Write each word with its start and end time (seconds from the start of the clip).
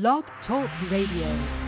Blog 0.00 0.24
Talk 0.48 0.68
Radio. 0.90 1.63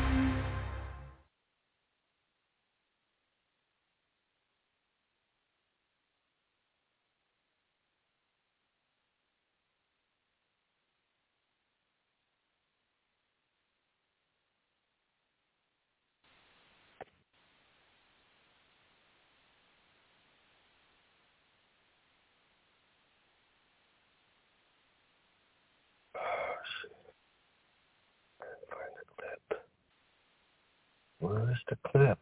The 31.68 31.76
clip? 31.86 32.18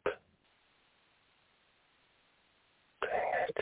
Dang 3.02 3.10
it. 3.48 3.58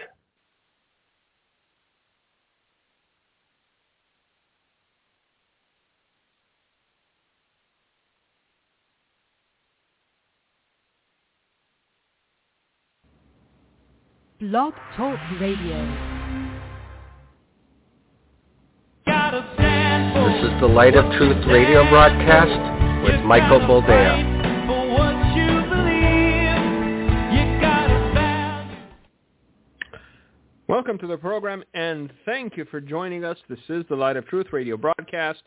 Blog 14.41 14.75
Talk 14.97 15.19
Radio. 15.41 16.13
This 19.07 20.51
is 20.51 20.61
the 20.61 20.67
Light 20.67 20.95
of 20.95 21.11
Truth 21.17 21.45
radio 21.47 21.89
broadcast 21.89 23.05
with 23.05 23.25
Michael 23.25 23.61
Boldea. 23.61 24.32
Welcome 30.73 30.97
to 31.01 31.07
the 31.07 31.19
program 31.19 31.63
and 31.75 32.11
thank 32.25 32.57
you 32.57 32.65
for 32.65 32.81
joining 32.81 33.27
us. 33.27 33.37
This 33.47 33.59
is 33.69 33.85
the 33.91 33.95
Light 33.95 34.17
of 34.17 34.27
Truth 34.27 34.47
radio 34.53 34.79
broadcast. 34.79 35.43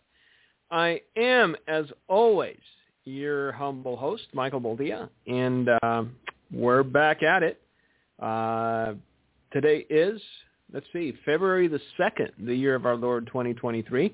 I 0.70 1.02
am, 1.18 1.56
as 1.68 1.86
always, 2.08 2.60
your 3.06 3.52
humble 3.54 3.98
host, 3.98 4.28
Michael 4.34 4.62
Boldea, 4.62 5.10
and 5.26 5.68
uh, 5.82 6.04
we're 6.52 6.84
back 6.84 7.24
at 7.24 7.42
it. 7.42 7.60
Uh, 8.20 8.94
today 9.52 9.88
is, 9.90 10.22
let's 10.72 10.86
see, 10.94 11.18
February 11.26 11.68
the 11.68 11.82
2nd, 12.00 12.30
the 12.46 12.54
year 12.54 12.76
of 12.76 12.86
our 12.86 12.96
Lord 12.96 13.26
2023. 13.26 14.14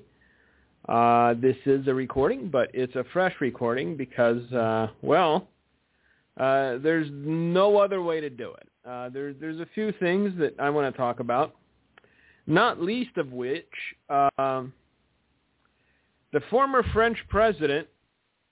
Uh, 0.88 1.34
this 1.34 1.56
is 1.66 1.86
a 1.88 1.94
recording, 1.94 2.48
but 2.48 2.70
it's 2.72 2.96
a 2.96 3.04
fresh 3.12 3.34
recording 3.38 3.98
because, 3.98 4.50
uh, 4.54 4.86
well, 5.02 5.46
uh, 6.38 6.78
there's 6.78 7.08
no 7.12 7.76
other 7.76 8.00
way 8.00 8.22
to 8.22 8.30
do 8.30 8.50
it. 8.54 8.71
Uh, 8.88 9.08
there, 9.10 9.32
there's 9.32 9.60
a 9.60 9.66
few 9.74 9.92
things 10.00 10.32
that 10.38 10.54
I 10.58 10.70
want 10.70 10.92
to 10.92 10.98
talk 10.98 11.20
about, 11.20 11.54
not 12.46 12.80
least 12.80 13.16
of 13.16 13.32
which 13.32 13.66
uh, 14.08 14.64
the 16.32 16.40
former 16.50 16.82
French 16.92 17.18
president 17.28 17.86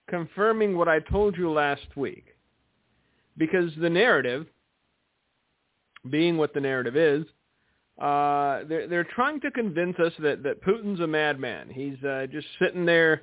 confirming 0.09 0.77
what 0.77 0.89
I 0.89 1.01
told 1.01 1.37
you 1.37 1.51
last 1.51 1.97
week. 1.97 2.27
Because 3.39 3.71
the 3.81 3.89
narrative, 3.89 4.47
being 6.11 6.37
what 6.37 6.53
the 6.53 6.61
narrative 6.61 6.97
is, 6.97 7.25
uh, 8.01 8.65
they're, 8.69 8.87
they're 8.87 9.05
trying 9.05 9.41
to 9.41 9.51
convince 9.51 9.99
us 9.99 10.13
that, 10.21 10.43
that 10.43 10.63
Putin's 10.63 11.01
a 11.01 11.07
madman. 11.07 11.71
He's 11.71 12.03
uh, 12.05 12.27
just 12.31 12.47
sitting 12.61 12.85
there, 12.85 13.23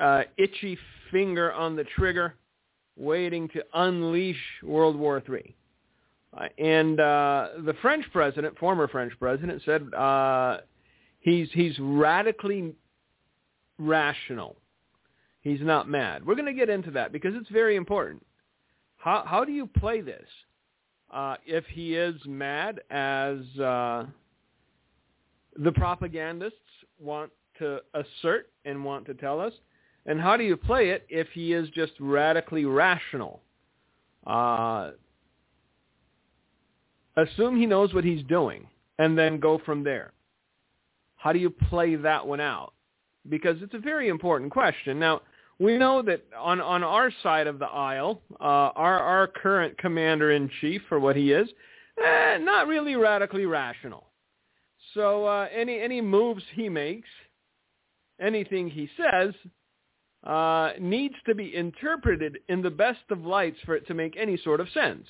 uh, 0.00 0.22
itchy 0.38 0.78
finger 1.10 1.52
on 1.52 1.76
the 1.76 1.84
trigger, 1.84 2.34
waiting 2.96 3.48
to 3.48 3.64
unleash 3.74 4.40
World 4.62 4.96
War 4.96 5.22
III. 5.28 5.54
Uh, 6.36 6.46
and 6.58 7.00
uh, 7.00 7.48
the 7.64 7.74
French 7.82 8.04
president, 8.12 8.56
former 8.58 8.86
French 8.86 9.12
president, 9.18 9.62
said 9.64 9.92
uh, 9.94 10.58
he's 11.18 11.48
he's 11.52 11.76
radically 11.80 12.74
rational. 13.78 14.56
He's 15.40 15.60
not 15.60 15.88
mad. 15.88 16.24
We're 16.24 16.34
going 16.34 16.46
to 16.46 16.52
get 16.52 16.68
into 16.68 16.92
that 16.92 17.12
because 17.12 17.34
it's 17.34 17.48
very 17.50 17.76
important. 17.76 18.24
How 18.96 19.24
how 19.26 19.44
do 19.44 19.52
you 19.52 19.66
play 19.66 20.02
this? 20.02 20.26
Uh, 21.10 21.36
if 21.44 21.64
he 21.66 21.96
is 21.96 22.14
mad, 22.24 22.80
as 22.90 23.38
uh, 23.58 24.04
the 25.56 25.72
propagandists 25.72 26.56
want 27.00 27.32
to 27.58 27.80
assert 27.94 28.50
and 28.64 28.84
want 28.84 29.06
to 29.06 29.14
tell 29.14 29.40
us, 29.40 29.52
and 30.06 30.20
how 30.20 30.36
do 30.36 30.44
you 30.44 30.56
play 30.56 30.90
it 30.90 31.04
if 31.08 31.26
he 31.32 31.52
is 31.52 31.68
just 31.70 31.92
radically 31.98 32.64
rational? 32.64 33.40
Assume 37.16 37.58
he 37.58 37.66
knows 37.66 37.92
what 37.92 38.04
he's 38.04 38.24
doing 38.24 38.66
and 38.98 39.18
then 39.18 39.40
go 39.40 39.58
from 39.64 39.82
there. 39.82 40.12
How 41.16 41.32
do 41.32 41.38
you 41.38 41.50
play 41.50 41.96
that 41.96 42.26
one 42.26 42.40
out? 42.40 42.72
Because 43.28 43.56
it's 43.60 43.74
a 43.74 43.78
very 43.78 44.08
important 44.08 44.50
question. 44.50 44.98
Now, 44.98 45.22
we 45.58 45.76
know 45.76 46.00
that 46.02 46.24
on, 46.38 46.60
on 46.60 46.82
our 46.82 47.12
side 47.22 47.46
of 47.46 47.58
the 47.58 47.66
aisle, 47.66 48.22
uh, 48.40 48.72
our, 48.74 48.98
our 48.98 49.26
current 49.26 49.76
commander-in-chief, 49.76 50.80
for 50.88 50.98
what 50.98 51.16
he 51.16 51.32
is, 51.32 51.48
eh, 52.02 52.38
not 52.38 52.66
really 52.66 52.96
radically 52.96 53.44
rational. 53.44 54.06
So 54.94 55.26
uh, 55.26 55.48
any, 55.54 55.78
any 55.78 56.00
moves 56.00 56.42
he 56.54 56.70
makes, 56.70 57.08
anything 58.18 58.70
he 58.70 58.88
says, 58.96 59.34
uh, 60.24 60.72
needs 60.80 61.14
to 61.26 61.34
be 61.34 61.54
interpreted 61.54 62.38
in 62.48 62.62
the 62.62 62.70
best 62.70 63.00
of 63.10 63.24
lights 63.24 63.58
for 63.66 63.74
it 63.74 63.86
to 63.88 63.94
make 63.94 64.16
any 64.16 64.38
sort 64.38 64.60
of 64.60 64.68
sense. 64.70 65.06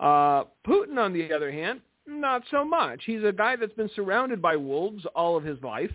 Uh, 0.00 0.44
Putin, 0.66 0.96
on 0.98 1.12
the 1.12 1.32
other 1.32 1.52
hand, 1.52 1.82
not 2.06 2.42
so 2.50 2.64
much. 2.64 3.02
He's 3.04 3.22
a 3.22 3.32
guy 3.32 3.56
that's 3.56 3.74
been 3.74 3.90
surrounded 3.94 4.40
by 4.40 4.56
wolves 4.56 5.04
all 5.14 5.36
of 5.36 5.44
his 5.44 5.62
life 5.62 5.92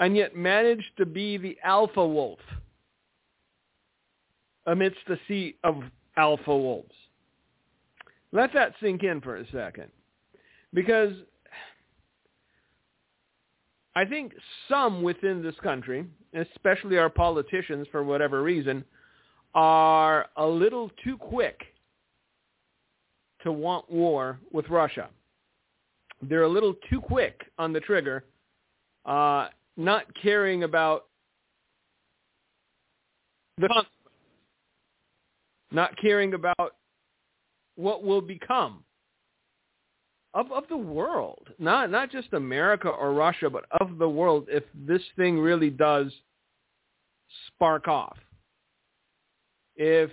and 0.00 0.16
yet 0.16 0.36
managed 0.36 0.96
to 0.98 1.06
be 1.06 1.36
the 1.38 1.56
alpha 1.64 2.06
wolf 2.06 2.40
amidst 4.66 4.98
a 5.08 5.16
sea 5.28 5.56
of 5.64 5.82
alpha 6.16 6.56
wolves. 6.56 6.92
Let 8.32 8.52
that 8.54 8.74
sink 8.80 9.02
in 9.04 9.20
for 9.20 9.36
a 9.36 9.50
second. 9.50 9.90
Because 10.74 11.12
I 13.94 14.04
think 14.04 14.34
some 14.68 15.02
within 15.02 15.42
this 15.42 15.54
country, 15.62 16.04
especially 16.34 16.98
our 16.98 17.08
politicians 17.08 17.86
for 17.90 18.04
whatever 18.04 18.42
reason, 18.42 18.84
are 19.54 20.26
a 20.36 20.46
little 20.46 20.90
too 21.02 21.16
quick 21.16 21.62
to 23.42 23.52
want 23.52 23.90
war 23.90 24.38
with 24.52 24.68
Russia. 24.68 25.08
They're 26.22 26.42
a 26.42 26.48
little 26.48 26.74
too 26.90 27.00
quick 27.00 27.40
on 27.58 27.72
the 27.72 27.80
trigger, 27.80 28.24
uh, 29.04 29.48
not 29.76 30.04
caring 30.20 30.64
about 30.64 31.06
the 33.58 33.84
not 35.70 35.96
caring 36.00 36.34
about 36.34 36.76
what 37.76 38.02
will 38.02 38.20
become 38.20 38.82
of 40.34 40.50
of 40.52 40.64
the 40.68 40.76
world, 40.76 41.48
not 41.58 41.90
not 41.90 42.10
just 42.10 42.32
America 42.32 42.88
or 42.88 43.12
Russia, 43.12 43.48
but 43.48 43.64
of 43.80 43.98
the 43.98 44.08
world 44.08 44.46
if 44.48 44.64
this 44.74 45.02
thing 45.16 45.38
really 45.38 45.70
does 45.70 46.12
spark 47.46 47.88
off. 47.88 48.18
If 49.76 50.10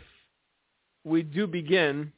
we 1.04 1.24
do 1.24 1.48
begin 1.48 2.12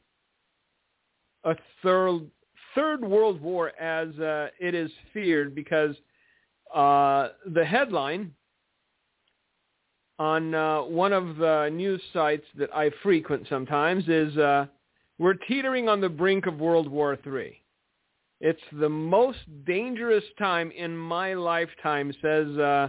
a 1.44 1.54
third 1.82 2.30
third 2.74 3.02
world 3.02 3.40
war 3.40 3.72
as 3.80 4.08
uh, 4.18 4.48
it 4.60 4.74
is 4.74 4.90
feared 5.12 5.54
because 5.54 5.96
uh, 6.74 7.28
the 7.54 7.64
headline 7.64 8.32
on 10.18 10.54
uh, 10.54 10.82
one 10.82 11.12
of 11.12 11.36
the 11.36 11.70
news 11.72 12.02
sites 12.12 12.44
that 12.56 12.74
I 12.74 12.90
frequent 13.02 13.46
sometimes 13.48 14.08
is 14.08 14.36
uh, 14.36 14.66
we're 15.18 15.34
teetering 15.34 15.88
on 15.88 16.00
the 16.00 16.08
brink 16.08 16.46
of 16.46 16.58
World 16.58 16.88
War 16.88 17.16
III. 17.26 17.60
It's 18.40 18.60
the 18.72 18.88
most 18.88 19.38
dangerous 19.66 20.24
time 20.38 20.70
in 20.70 20.96
my 20.96 21.34
lifetime, 21.34 22.12
says, 22.22 22.46
uh, 22.56 22.88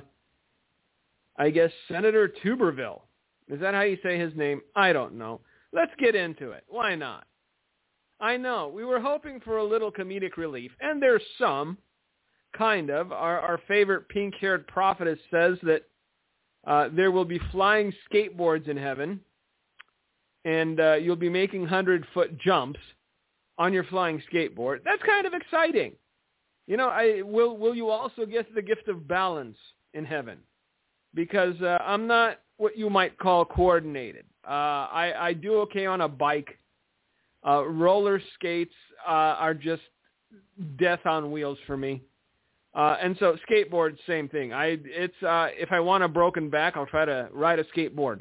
I 1.37 1.49
guess, 1.49 1.71
Senator 1.87 2.31
Tuberville. 2.43 3.01
Is 3.47 3.59
that 3.59 3.73
how 3.73 3.81
you 3.81 3.97
say 4.03 4.19
his 4.19 4.35
name? 4.35 4.61
I 4.75 4.93
don't 4.93 5.15
know. 5.15 5.41
Let's 5.73 5.91
get 5.99 6.15
into 6.15 6.51
it. 6.51 6.63
Why 6.67 6.93
not? 6.93 7.25
I 8.19 8.37
know. 8.37 8.71
We 8.73 8.85
were 8.85 8.99
hoping 8.99 9.39
for 9.39 9.57
a 9.57 9.63
little 9.63 9.91
comedic 9.91 10.37
relief, 10.37 10.71
and 10.81 11.01
there's 11.01 11.23
some, 11.37 11.77
kind 12.57 12.89
of. 12.89 13.11
Our, 13.11 13.39
our 13.39 13.59
favorite 13.67 14.09
pink-haired 14.09 14.67
prophetess 14.67 15.19
says 15.31 15.57
that 15.63 15.83
uh, 16.67 16.89
there 16.93 17.11
will 17.11 17.25
be 17.25 17.39
flying 17.51 17.93
skateboards 18.11 18.67
in 18.67 18.77
heaven, 18.77 19.19
and 20.45 20.79
uh, 20.79 20.93
you'll 20.95 21.15
be 21.15 21.29
making 21.29 21.65
hundred-foot 21.65 22.37
jumps 22.39 22.79
on 23.57 23.73
your 23.73 23.83
flying 23.85 24.21
skateboard. 24.31 24.79
That's 24.83 25.03
kind 25.03 25.25
of 25.25 25.33
exciting. 25.33 25.93
You 26.67 26.77
know, 26.77 26.89
I 26.89 27.21
will. 27.23 27.57
Will 27.57 27.73
you 27.73 27.89
also 27.89 28.25
get 28.25 28.53
the 28.53 28.61
gift 28.61 28.87
of 28.87 29.07
balance 29.07 29.57
in 29.93 30.05
heaven? 30.05 30.39
because 31.13 31.59
uh, 31.61 31.77
I'm 31.85 32.07
not 32.07 32.39
what 32.57 32.77
you 32.77 32.89
might 32.89 33.17
call 33.17 33.45
coordinated. 33.45 34.25
Uh, 34.47 34.87
I, 34.91 35.13
I 35.17 35.33
do 35.33 35.55
okay 35.61 35.85
on 35.85 36.01
a 36.01 36.07
bike. 36.07 36.58
Uh, 37.45 37.65
roller 37.65 38.21
skates 38.35 38.73
uh, 39.07 39.11
are 39.11 39.53
just 39.53 39.81
death 40.77 41.05
on 41.05 41.31
wheels 41.31 41.57
for 41.65 41.77
me. 41.77 42.01
Uh, 42.75 42.97
and 43.01 43.15
so 43.19 43.35
skateboard, 43.49 43.97
same 44.05 44.29
thing. 44.29 44.53
I 44.53 44.77
it's 44.83 45.23
uh, 45.23 45.47
if 45.53 45.71
I 45.71 45.79
want 45.79 46.03
a 46.03 46.07
broken 46.07 46.49
back, 46.49 46.77
I'll 46.77 46.85
try 46.85 47.05
to 47.05 47.29
ride 47.33 47.59
a 47.59 47.63
skateboard. 47.65 48.19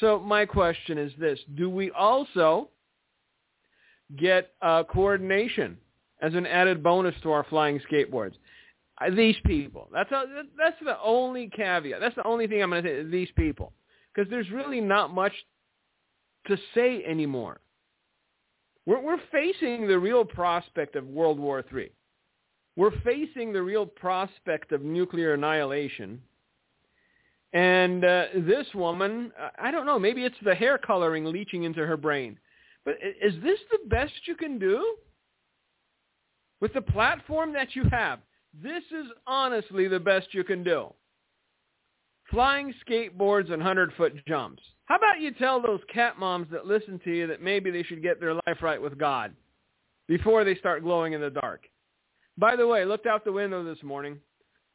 So 0.00 0.18
my 0.18 0.44
question 0.44 0.98
is 0.98 1.12
this: 1.18 1.38
Do 1.54 1.70
we 1.70 1.90
also 1.92 2.68
get 4.18 4.52
uh, 4.60 4.84
coordination 4.84 5.78
as 6.20 6.34
an 6.34 6.46
added 6.46 6.82
bonus 6.82 7.14
to 7.22 7.32
our 7.32 7.44
flying 7.44 7.80
skateboards? 7.90 8.34
Uh, 9.00 9.10
these 9.10 9.36
people. 9.46 9.88
That's 9.92 10.12
a, 10.12 10.24
that's 10.58 10.76
the 10.84 11.00
only 11.02 11.48
caveat. 11.48 12.00
That's 12.00 12.16
the 12.16 12.26
only 12.26 12.46
thing 12.46 12.62
I'm 12.62 12.70
going 12.70 12.84
to 12.84 13.04
say. 13.04 13.10
These 13.10 13.30
people, 13.34 13.72
because 14.14 14.30
there's 14.30 14.50
really 14.50 14.82
not 14.82 15.14
much 15.14 15.32
to 16.48 16.58
say 16.74 17.02
anymore. 17.04 17.60
We're, 18.90 19.00
we're 19.00 19.20
facing 19.30 19.86
the 19.86 20.00
real 20.00 20.24
prospect 20.24 20.96
of 20.96 21.06
World 21.06 21.38
War 21.38 21.64
III. 21.72 21.92
We're 22.74 23.00
facing 23.02 23.52
the 23.52 23.62
real 23.62 23.86
prospect 23.86 24.72
of 24.72 24.82
nuclear 24.82 25.34
annihilation. 25.34 26.20
And 27.52 28.04
uh, 28.04 28.24
this 28.34 28.66
woman, 28.74 29.30
I 29.62 29.70
don't 29.70 29.86
know, 29.86 30.00
maybe 30.00 30.24
it's 30.24 30.34
the 30.42 30.56
hair 30.56 30.76
coloring 30.76 31.24
leaching 31.24 31.62
into 31.62 31.86
her 31.86 31.96
brain. 31.96 32.36
But 32.84 32.94
is 33.22 33.34
this 33.44 33.60
the 33.70 33.88
best 33.88 34.12
you 34.24 34.34
can 34.34 34.58
do? 34.58 34.96
With 36.60 36.72
the 36.74 36.82
platform 36.82 37.52
that 37.52 37.76
you 37.76 37.84
have, 37.92 38.18
this 38.60 38.82
is 38.90 39.06
honestly 39.24 39.86
the 39.86 40.00
best 40.00 40.34
you 40.34 40.42
can 40.42 40.64
do. 40.64 40.92
Flying 42.30 42.72
skateboards 42.88 43.52
and 43.52 43.62
100-foot 43.62 44.24
jumps. 44.26 44.62
How 44.86 44.96
about 44.96 45.20
you 45.20 45.32
tell 45.32 45.60
those 45.60 45.80
cat 45.92 46.18
moms 46.18 46.48
that 46.50 46.66
listen 46.66 47.00
to 47.04 47.10
you 47.10 47.26
that 47.26 47.42
maybe 47.42 47.70
they 47.70 47.82
should 47.82 48.02
get 48.02 48.20
their 48.20 48.34
life 48.34 48.62
right 48.62 48.80
with 48.80 48.98
God 48.98 49.32
before 50.08 50.44
they 50.44 50.54
start 50.56 50.82
glowing 50.82 51.12
in 51.12 51.20
the 51.20 51.30
dark? 51.30 51.62
By 52.38 52.56
the 52.56 52.66
way, 52.66 52.84
looked 52.84 53.06
out 53.06 53.24
the 53.24 53.32
window 53.32 53.62
this 53.62 53.82
morning. 53.82 54.18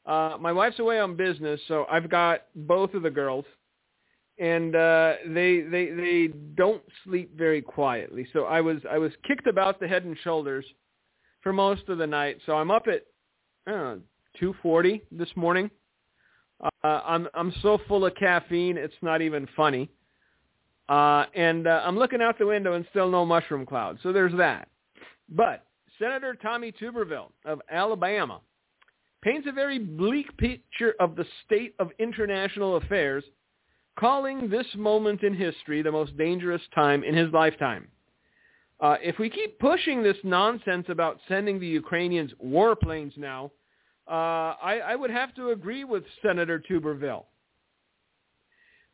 Uh, 0.06 0.38
my 0.40 0.52
wife's 0.52 0.80
away 0.80 1.00
on 1.00 1.16
business, 1.16 1.60
so 1.68 1.86
I've 1.92 2.10
got 2.10 2.44
both 2.56 2.94
of 2.94 3.02
the 3.02 3.10
girls, 3.10 3.46
and 4.38 4.76
uh, 4.76 5.14
they 5.28 5.62
they 5.62 5.90
they 5.90 6.28
don't 6.56 6.84
sleep 7.04 7.36
very 7.36 7.62
quietly. 7.62 8.28
So 8.32 8.46
I 8.46 8.62
was 8.62 8.78
I 8.90 9.00
was 9.00 9.12
kicked 9.28 9.48
about 9.48 9.80
the 9.80 9.88
head 9.88 10.06
and 10.06 10.16
shoulders 10.24 10.66
for 11.42 11.54
most 11.54 11.90
of 11.90 11.98
the 11.98 12.06
night. 12.06 12.38
So 12.46 12.54
I'm 12.54 12.70
up 12.70 12.86
at 12.88 13.04
uh, 13.72 13.96
2:40 14.40 15.02
this 15.12 15.30
morning. 15.36 15.72
Uh, 16.64 16.70
I'm 16.84 17.28
I'm 17.34 17.54
so 17.62 17.80
full 17.88 18.06
of 18.06 18.16
caffeine, 18.16 18.78
it's 18.78 18.96
not 19.02 19.22
even 19.22 19.48
funny. 19.56 19.90
Uh, 20.88 21.26
and 21.34 21.68
uh, 21.68 21.82
I'm 21.84 21.98
looking 21.98 22.22
out 22.22 22.38
the 22.38 22.46
window 22.46 22.74
and 22.74 22.86
still 22.92 23.10
no 23.10 23.26
mushroom 23.26 23.66
cloud. 23.66 23.98
So 24.04 24.14
there's 24.14 24.36
that. 24.38 24.68
But 25.30 25.66
Senator 26.00 26.36
Tommy 26.36 26.72
Tuberville 26.72 27.32
of 27.46 27.62
Alabama 27.72 28.42
paints 29.22 29.48
a 29.50 29.52
very 29.52 29.80
bleak 29.80 30.36
picture 30.38 30.94
of 31.00 31.16
the 31.16 31.26
state 31.46 31.74
of 31.80 31.90
international 31.98 32.76
affairs, 32.76 33.24
calling 33.98 34.50
this 34.50 34.68
moment 34.76 35.24
in 35.24 35.34
history 35.34 35.82
the 35.82 35.92
most 35.92 36.16
dangerous 36.18 36.62
time 36.76 37.04
in 37.04 37.16
his 37.16 37.32
lifetime. 37.34 37.88
Uh, 38.80 38.98
if 39.02 39.18
we 39.18 39.30
keep 39.30 39.58
pushing 39.58 40.04
this 40.04 40.18
nonsense 40.24 40.86
about 40.90 41.20
sending 41.28 41.60
the 41.60 41.68
Ukrainians 41.68 42.32
warplanes 42.46 43.18
now, 43.18 43.50
uh, 44.08 44.56
I, 44.62 44.82
I, 44.88 44.96
would 44.96 45.10
have 45.10 45.34
to 45.36 45.50
agree 45.50 45.84
with 45.84 46.04
Senator 46.22 46.62
Tuberville. 46.70 47.24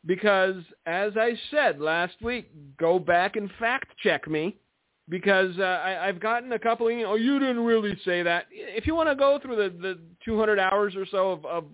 Because, 0.05 0.55
as 0.85 1.11
I 1.17 1.33
said 1.51 1.79
last 1.79 2.15
week, 2.21 2.49
go 2.77 2.97
back 2.97 3.35
and 3.35 3.49
fact 3.59 3.89
check 4.01 4.27
me 4.27 4.57
because 5.09 5.53
uh, 5.59 5.63
I, 5.63 6.07
I've 6.07 6.19
gotten 6.19 6.53
a 6.53 6.59
couple 6.59 6.87
of, 6.87 6.93
you 6.93 7.15
you 7.17 7.39
didn't 7.39 7.63
really 7.63 7.97
say 8.05 8.23
that. 8.23 8.45
If 8.51 8.87
you 8.87 8.95
want 8.95 9.09
to 9.09 9.15
go 9.15 9.37
through 9.39 9.57
the, 9.57 9.77
the 9.79 9.99
200 10.23 10.57
hours 10.57 10.95
or 10.95 11.05
so 11.05 11.33
of, 11.33 11.45
of 11.45 11.65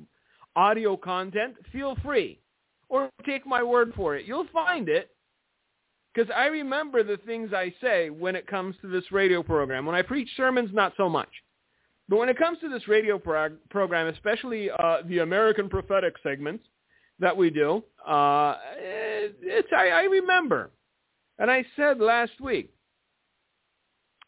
audio 0.56 0.98
content, 0.98 1.56
feel 1.72 1.96
free. 2.04 2.40
Or 2.90 3.10
take 3.26 3.46
my 3.46 3.62
word 3.62 3.94
for 3.96 4.16
it. 4.16 4.26
You'll 4.26 4.48
find 4.52 4.90
it 4.90 5.12
because 6.14 6.32
I 6.36 6.48
remember 6.48 7.04
the 7.04 7.18
things 7.18 7.54
I 7.54 7.74
say 7.80 8.10
when 8.10 8.36
it 8.36 8.48
comes 8.48 8.76
to 8.82 8.88
this 8.88 9.12
radio 9.12 9.44
program. 9.44 9.86
When 9.86 9.96
I 9.96 10.02
preach 10.02 10.30
sermons, 10.36 10.72
not 10.74 10.94
so 10.98 11.08
much. 11.08 11.30
But 12.10 12.18
when 12.18 12.30
it 12.30 12.38
comes 12.38 12.60
to 12.60 12.70
this 12.70 12.88
radio 12.88 13.20
prog- 13.20 13.58
program, 13.70 14.08
especially 14.08 14.70
uh, 14.72 14.98
the 15.06 15.20
American 15.20 15.70
prophetic 15.70 16.16
segments 16.24 16.64
that 17.20 17.36
we 17.36 17.50
do, 17.50 17.84
uh, 18.08 18.56
it, 18.78 19.38
it's 19.42 19.68
I, 19.76 19.90
I 19.90 20.04
remember. 20.04 20.72
And 21.40 21.52
I 21.52 21.66
said 21.76 22.00
last 22.00 22.40
week, 22.40 22.72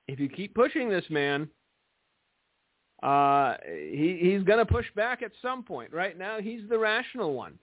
if 0.07 0.19
you 0.19 0.27
keep 0.27 0.53
pushing 0.53 0.89
this 0.89 1.05
man, 1.09 1.49
uh, 3.01 3.55
he, 3.65 4.17
he's 4.21 4.43
going 4.43 4.59
to 4.59 4.65
push 4.65 4.85
back 4.95 5.21
at 5.21 5.31
some 5.41 5.63
point. 5.63 5.93
Right 5.93 6.17
now, 6.17 6.39
he's 6.41 6.61
the 6.69 6.77
rational 6.77 7.33
one. 7.33 7.57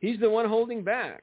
He's 0.00 0.20
the 0.20 0.28
one 0.28 0.46
holding 0.46 0.82
back. 0.82 1.22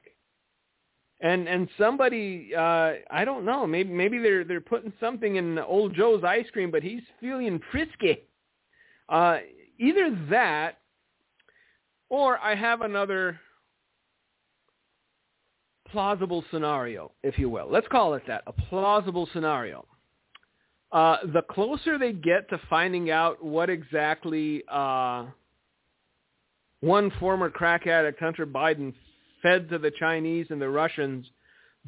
And 1.22 1.48
and 1.48 1.68
somebody, 1.76 2.52
uh, 2.56 2.92
I 3.10 3.24
don't 3.26 3.44
know, 3.44 3.66
maybe 3.66 3.92
maybe 3.92 4.18
they're 4.18 4.42
they're 4.42 4.60
putting 4.60 4.92
something 4.98 5.36
in 5.36 5.58
old 5.58 5.94
Joe's 5.94 6.24
ice 6.24 6.46
cream, 6.52 6.70
but 6.70 6.82
he's 6.82 7.02
feeling 7.20 7.60
frisky. 7.70 8.20
Uh, 9.08 9.38
either 9.78 10.16
that, 10.30 10.78
or 12.08 12.38
I 12.38 12.54
have 12.54 12.80
another 12.80 13.38
plausible 15.90 16.44
scenario, 16.50 17.12
if 17.22 17.38
you 17.38 17.50
will. 17.50 17.68
Let's 17.70 17.88
call 17.88 18.14
it 18.14 18.22
that, 18.26 18.42
a 18.46 18.52
plausible 18.52 19.28
scenario. 19.32 19.86
Uh, 20.92 21.18
the 21.32 21.42
closer 21.42 21.98
they 21.98 22.12
get 22.12 22.48
to 22.50 22.60
finding 22.68 23.10
out 23.10 23.44
what 23.44 23.70
exactly 23.70 24.62
uh, 24.70 25.26
one 26.80 27.12
former 27.20 27.50
crack 27.50 27.86
addict, 27.86 28.18
Hunter 28.20 28.46
Biden, 28.46 28.92
fed 29.42 29.68
to 29.70 29.78
the 29.78 29.90
Chinese 29.90 30.46
and 30.50 30.60
the 30.60 30.68
Russians 30.68 31.26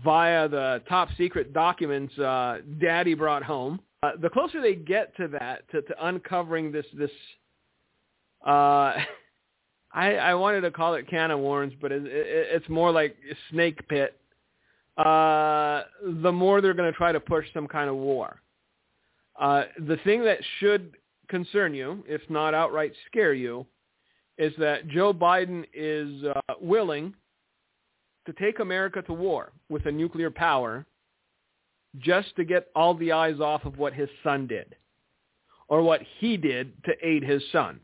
via 0.03 0.49
the 0.49 0.83
top 0.89 1.09
secret 1.17 1.53
documents 1.53 2.17
uh, 2.19 2.59
Daddy 2.81 3.15
brought 3.15 3.43
home, 3.43 3.81
uh, 4.03 4.13
the 4.21 4.31
closer 4.31 4.61
they 4.61 4.75
get 4.75 5.17
to 5.17 5.29
that, 5.29 5.69
to, 5.71 5.83
to 5.83 6.07
uncovering 6.07 6.73
this 6.73 6.87
this, 6.95 7.11
uh, 8.47 8.95
I, 9.95 10.15
I 10.15 10.35
wanted 10.35 10.63
to 10.63 10.71
call 10.71 10.95
it 10.95 11.09
can 11.09 11.31
of 11.31 11.41
worms, 11.41 11.75
but 11.81 11.93
it, 11.93 12.07
it, 12.07 12.27
it's 12.53 12.69
more 12.69 12.91
like 12.91 13.17
snake 13.51 13.87
pit. 13.89 14.19
Uh, 14.97 15.83
the 16.23 16.33
more 16.33 16.61
they're 16.61 16.75
going 16.75 16.91
to 16.91 16.97
try 16.97 17.13
to 17.13 17.21
push 17.21 17.47
some 17.55 17.67
kind 17.67 17.89
of 17.89 17.97
war. 17.97 18.41
Uh, 19.39 19.65
the 19.87 19.97
thing 20.05 20.23
that 20.25 20.39
should 20.59 20.97
concern 21.29 21.75
you, 21.75 22.05
if 22.07 22.21
not 22.29 22.55
outright 22.55 22.93
scare 23.07 23.33
you, 23.33 23.67
is 24.39 24.53
that 24.59 24.89
Joe 24.89 25.13
Biden 25.13 25.65
is 25.73 26.25
uh, 26.25 26.55
willing 26.61 27.15
to 28.27 28.33
take 28.35 28.59
America 28.61 29.03
to 29.03 29.13
war 29.13 29.53
with 29.69 29.87
a 29.87 29.93
nuclear 29.93 30.31
power 30.31 30.87
just 31.99 32.35
to 32.37 32.45
get 32.45 32.69
all 32.75 32.95
the 32.95 33.13
eyes 33.13 33.41
off 33.41 33.65
of 33.65 33.79
what 33.79 33.93
his 33.93 34.09
son 34.23 34.47
did 34.47 34.75
or 35.69 35.83
what 35.83 36.01
he 36.19 36.37
did 36.37 36.73
to 36.85 36.93
aid 37.03 37.23
his 37.23 37.43
son. 37.53 37.81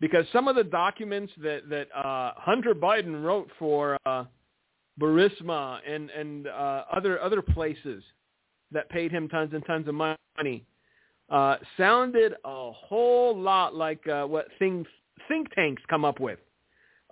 Because 0.00 0.26
some 0.32 0.48
of 0.48 0.56
the 0.56 0.64
documents 0.64 1.32
that, 1.42 1.68
that 1.70 1.88
uh, 1.96 2.32
Hunter 2.36 2.74
Biden 2.74 3.22
wrote 3.22 3.48
for 3.58 3.96
uh, 4.04 4.24
Burisma 5.00 5.78
and, 5.86 6.10
and 6.10 6.48
uh, 6.48 6.84
other, 6.92 7.20
other 7.20 7.40
places 7.40 8.02
that 8.72 8.88
paid 8.90 9.12
him 9.12 9.28
tons 9.28 9.52
and 9.54 9.64
tons 9.64 9.86
of 9.86 9.94
money 9.94 10.66
uh, 11.30 11.56
sounded 11.76 12.34
a 12.44 12.72
whole 12.72 13.38
lot 13.38 13.74
like 13.74 14.06
uh, 14.08 14.24
what 14.24 14.48
think, 14.58 14.86
think 15.28 15.52
tanks 15.54 15.82
come 15.88 16.04
up 16.04 16.20
with 16.20 16.38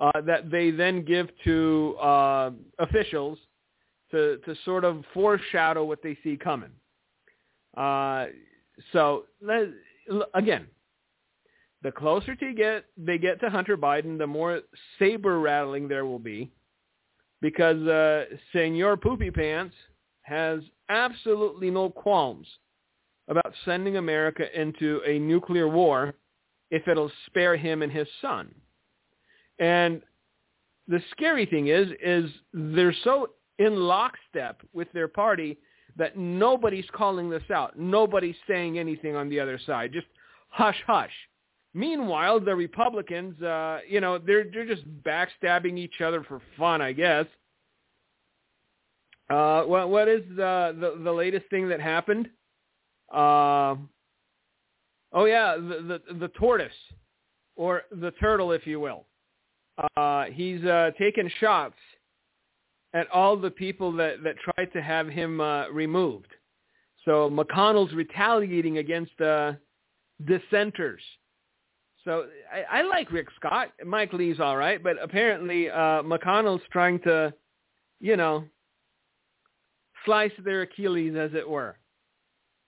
uh, 0.01 0.21
that 0.23 0.51
they 0.51 0.71
then 0.71 1.05
give 1.05 1.29
to 1.45 1.97
uh, 2.01 2.51
officials 2.79 3.39
to, 4.11 4.39
to 4.39 4.55
sort 4.65 4.85
of 4.85 5.05
foreshadow 5.15 5.85
what 5.85 6.03
they 6.03 6.17
see 6.25 6.37
coming. 6.37 6.71
Uh, 7.77 8.27
so 8.93 9.25
again, 10.35 10.67
the 11.83 11.93
closer 11.93 12.35
to 12.35 12.53
get 12.53 12.85
they 12.97 13.19
get 13.19 13.41
to 13.41 13.49
Hunter 13.49 13.77
Biden, 13.77 14.19
the 14.19 14.27
more 14.27 14.61
saber 14.99 15.39
rattling 15.39 15.87
there 15.87 16.05
will 16.05 16.19
be, 16.19 16.51
because 17.41 17.87
uh, 17.87 18.25
Senor 18.53 18.97
Poopy 18.97 19.31
Pants 19.31 19.75
has 20.23 20.61
absolutely 20.89 21.71
no 21.71 21.89
qualms 21.89 22.47
about 23.29 23.53
sending 23.65 23.97
America 23.97 24.45
into 24.61 25.01
a 25.07 25.19
nuclear 25.19 25.69
war 25.69 26.15
if 26.71 26.87
it'll 26.89 27.11
spare 27.27 27.57
him 27.57 27.83
and 27.83 27.93
his 27.93 28.09
son. 28.21 28.53
And 29.61 30.03
the 30.89 31.01
scary 31.13 31.47
thing 31.47 31.69
is, 31.69 31.89
is 32.03 32.31
they're 32.53 32.95
so 33.05 33.31
in 33.59 33.77
lockstep 33.77 34.63
with 34.73 34.91
their 34.93 35.07
party 35.07 35.59
that 35.97 36.17
nobody's 36.17 36.87
calling 36.93 37.29
this 37.29 37.43
out. 37.55 37.79
Nobody's 37.79 38.37
saying 38.49 38.79
anything 38.79 39.15
on 39.15 39.29
the 39.29 39.39
other 39.39 39.61
side. 39.65 39.93
Just 39.93 40.07
hush, 40.49 40.83
hush. 40.87 41.13
Meanwhile, 41.75 42.41
the 42.41 42.57
Republicans, 42.57 43.41
uh, 43.43 43.81
you 43.89 44.01
know, 44.01 44.19
they're 44.19 44.45
they're 44.53 44.67
just 44.67 44.83
backstabbing 45.05 45.79
each 45.79 46.01
other 46.01 46.25
for 46.25 46.41
fun, 46.59 46.81
I 46.83 46.93
guess. 46.93 47.27
Uh, 49.29 49.63
what 49.63 49.89
what 49.89 50.09
is 50.09 50.23
the 50.31 50.75
the, 50.81 51.01
the 51.05 51.13
latest 51.13 51.47
thing 51.51 51.69
that 51.69 51.81
happened? 51.81 52.29
Uh, 53.13 53.77
oh 55.13 55.27
yeah, 55.27 55.57
the, 55.57 56.01
the 56.09 56.15
the 56.15 56.29
tortoise 56.29 56.73
or 57.55 57.83
the 57.93 58.11
turtle, 58.13 58.51
if 58.51 58.67
you 58.67 58.81
will. 58.81 59.05
Uh, 59.97 60.25
he's 60.27 60.63
uh, 60.65 60.91
taken 60.99 61.31
shots 61.41 61.77
at 62.93 63.11
all 63.11 63.37
the 63.37 63.51
people 63.51 63.93
that 63.93 64.23
that 64.25 64.37
tried 64.39 64.73
to 64.73 64.83
have 64.83 65.09
him 65.09 65.41
uh, 65.41 65.69
removed. 65.69 66.29
So 67.05 67.31
McConnell's 67.31 67.95
retaliating 67.95 68.79
against 68.79 69.19
uh, 69.21 69.55
dissenters. 70.27 71.03
So 72.05 72.27
I, 72.53 72.81
I 72.81 72.83
like 72.83 73.13
Rick 73.13 73.29
Scott. 73.37 73.69
Mike 73.85 74.13
Lee's 74.13 74.41
all 74.41 74.57
right, 74.57 74.83
but 74.83 74.97
apparently 75.03 75.71
uh, 75.71 76.03
McConnell's 76.03 76.63
trying 76.73 76.99
to, 77.01 77.33
you 78.01 78.17
know, 78.17 78.45
slice 80.05 80.33
their 80.45 80.63
Achilles, 80.63 81.15
as 81.17 81.31
it 81.35 81.49
were. 81.49 81.77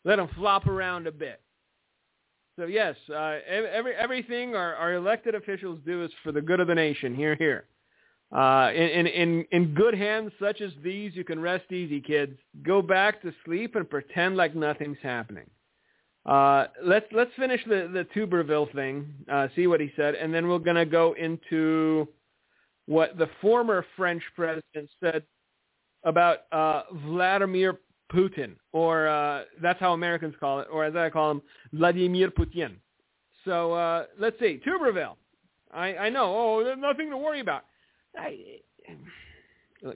Let 0.04 0.16
them 0.16 0.28
flop 0.36 0.66
around 0.66 1.06
a 1.06 1.12
bit. 1.12 1.40
So 2.58 2.66
yes, 2.66 2.96
uh, 3.08 3.38
every 3.48 3.94
everything 3.94 4.54
our, 4.54 4.74
our 4.74 4.94
elected 4.94 5.34
officials 5.34 5.78
do 5.86 6.04
is 6.04 6.10
for 6.22 6.32
the 6.32 6.42
good 6.42 6.60
of 6.60 6.68
the 6.68 6.74
nation. 6.74 7.14
Here, 7.14 7.34
here. 7.34 7.64
Uh, 8.30 8.70
in, 8.74 9.06
in 9.06 9.44
in 9.52 9.74
good 9.74 9.94
hands 9.94 10.32
such 10.40 10.60
as 10.60 10.72
these, 10.82 11.14
you 11.14 11.24
can 11.24 11.40
rest 11.40 11.70
easy, 11.70 12.00
kids. 12.00 12.38
Go 12.62 12.82
back 12.82 13.20
to 13.22 13.32
sleep 13.44 13.74
and 13.74 13.88
pretend 13.88 14.36
like 14.36 14.54
nothing's 14.54 14.98
happening. 15.02 15.48
Uh, 16.24 16.66
let's 16.82 17.06
let's 17.12 17.32
finish 17.36 17.62
the 17.64 17.90
the 17.92 18.06
Tuberville 18.14 18.72
thing. 18.74 19.12
Uh, 19.30 19.48
see 19.56 19.66
what 19.66 19.80
he 19.80 19.90
said, 19.96 20.14
and 20.14 20.32
then 20.32 20.48
we're 20.48 20.58
gonna 20.58 20.86
go 20.86 21.14
into 21.14 22.06
what 22.86 23.16
the 23.18 23.28
former 23.40 23.84
French 23.96 24.22
president 24.34 24.90
said 25.02 25.24
about 26.04 26.38
uh, 26.52 26.82
Vladimir 27.06 27.78
Putin, 28.10 28.56
or 28.72 29.08
uh, 29.08 29.42
that's 29.60 29.80
how 29.80 29.92
Americans 29.92 30.34
call 30.38 30.60
it, 30.60 30.68
or 30.70 30.84
as 30.84 30.94
I 30.96 31.10
call 31.10 31.30
him, 31.30 31.42
Vladimir 31.72 32.30
Putin. 32.30 32.76
So 33.44 33.72
uh, 33.72 34.06
let's 34.18 34.38
see, 34.38 34.60
Tuberville. 34.66 35.16
I, 35.72 35.96
I 35.96 36.08
know. 36.10 36.34
Oh, 36.36 36.64
there's 36.64 36.78
nothing 36.78 37.10
to 37.10 37.16
worry 37.16 37.40
about. 37.40 37.64
I, 38.16 38.38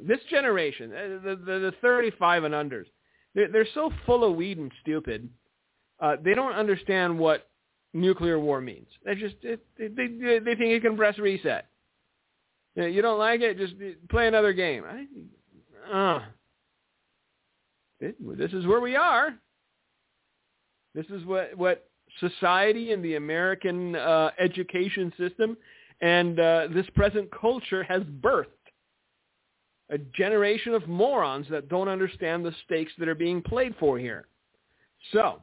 this 0.02 0.20
generation, 0.30 0.92
uh, 0.92 1.08
the, 1.22 1.36
the, 1.36 1.58
the 1.58 1.72
35 1.82 2.44
and 2.44 2.54
unders, 2.54 2.86
they're, 3.34 3.48
they're 3.48 3.66
so 3.74 3.92
full 4.04 4.24
of 4.24 4.36
weed 4.36 4.58
and 4.58 4.72
stupid. 4.80 5.28
Uh, 6.00 6.16
they 6.22 6.34
don't 6.34 6.54
understand 6.54 7.18
what 7.18 7.48
nuclear 7.92 8.38
war 8.38 8.60
means. 8.60 8.88
They 9.04 9.14
just 9.14 9.36
they 9.42 9.88
they, 9.88 10.38
they 10.38 10.54
think 10.54 10.70
you 10.70 10.80
can 10.80 10.96
press 10.96 11.18
reset. 11.18 11.66
You 12.74 13.00
don't 13.00 13.18
like 13.18 13.40
it, 13.40 13.56
just 13.56 13.74
play 14.10 14.28
another 14.28 14.52
game. 14.52 14.84
I, 14.84 15.96
uh, 15.96 16.22
this 18.00 18.52
is 18.52 18.66
where 18.66 18.80
we 18.80 18.96
are. 18.96 19.34
This 20.94 21.06
is 21.06 21.24
what 21.24 21.56
what 21.56 21.88
society 22.20 22.92
and 22.92 23.04
the 23.04 23.16
American 23.16 23.96
uh, 23.96 24.30
education 24.38 25.12
system 25.18 25.56
and 26.00 26.38
uh, 26.38 26.68
this 26.74 26.86
present 26.94 27.28
culture 27.30 27.82
has 27.82 28.02
birthed. 28.02 28.46
A 29.90 29.98
generation 29.98 30.74
of 30.74 30.88
morons 30.88 31.46
that 31.50 31.68
don't 31.68 31.88
understand 31.88 32.44
the 32.44 32.52
stakes 32.64 32.92
that 32.98 33.08
are 33.08 33.14
being 33.14 33.40
played 33.40 33.74
for 33.78 33.98
here. 33.98 34.26
So, 35.12 35.40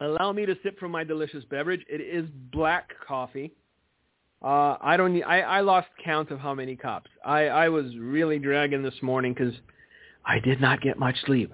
allow 0.00 0.32
me 0.32 0.44
to 0.44 0.54
sip 0.62 0.78
from 0.78 0.90
my 0.90 1.04
delicious 1.04 1.42
beverage. 1.44 1.80
It 1.88 2.02
is 2.02 2.28
black 2.52 2.90
coffee. 3.06 3.52
Uh, 4.42 4.76
I 4.80 4.96
don't. 4.96 5.14
Need, 5.14 5.24
I, 5.24 5.40
I 5.40 5.60
lost 5.62 5.88
count 6.04 6.30
of 6.30 6.38
how 6.38 6.54
many 6.54 6.76
cups. 6.76 7.10
I, 7.24 7.46
I 7.46 7.68
was 7.70 7.86
really 7.96 8.38
dragging 8.38 8.82
this 8.82 8.94
morning 9.02 9.32
because 9.32 9.54
I 10.24 10.38
did 10.38 10.60
not 10.60 10.80
get 10.82 10.98
much 10.98 11.16
sleep. 11.24 11.52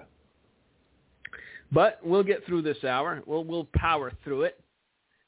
But 1.71 1.99
we'll 2.03 2.23
get 2.23 2.45
through 2.45 2.61
this 2.61 2.83
hour. 2.83 3.21
We'll 3.25 3.43
we'll 3.43 3.67
power 3.75 4.11
through 4.23 4.43
it. 4.43 4.59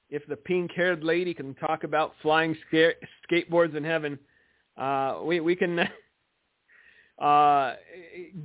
If 0.09 0.25
the 0.27 0.37
pink-haired 0.37 1.03
lady 1.03 1.33
can 1.33 1.53
talk 1.55 1.83
about 1.83 2.13
flying 2.21 2.55
ska- 2.67 2.93
skateboards 3.29 3.75
in 3.75 3.83
heaven, 3.83 4.17
uh, 4.77 5.19
we 5.23 5.39
we 5.39 5.55
can 5.55 5.79
uh, 7.19 7.73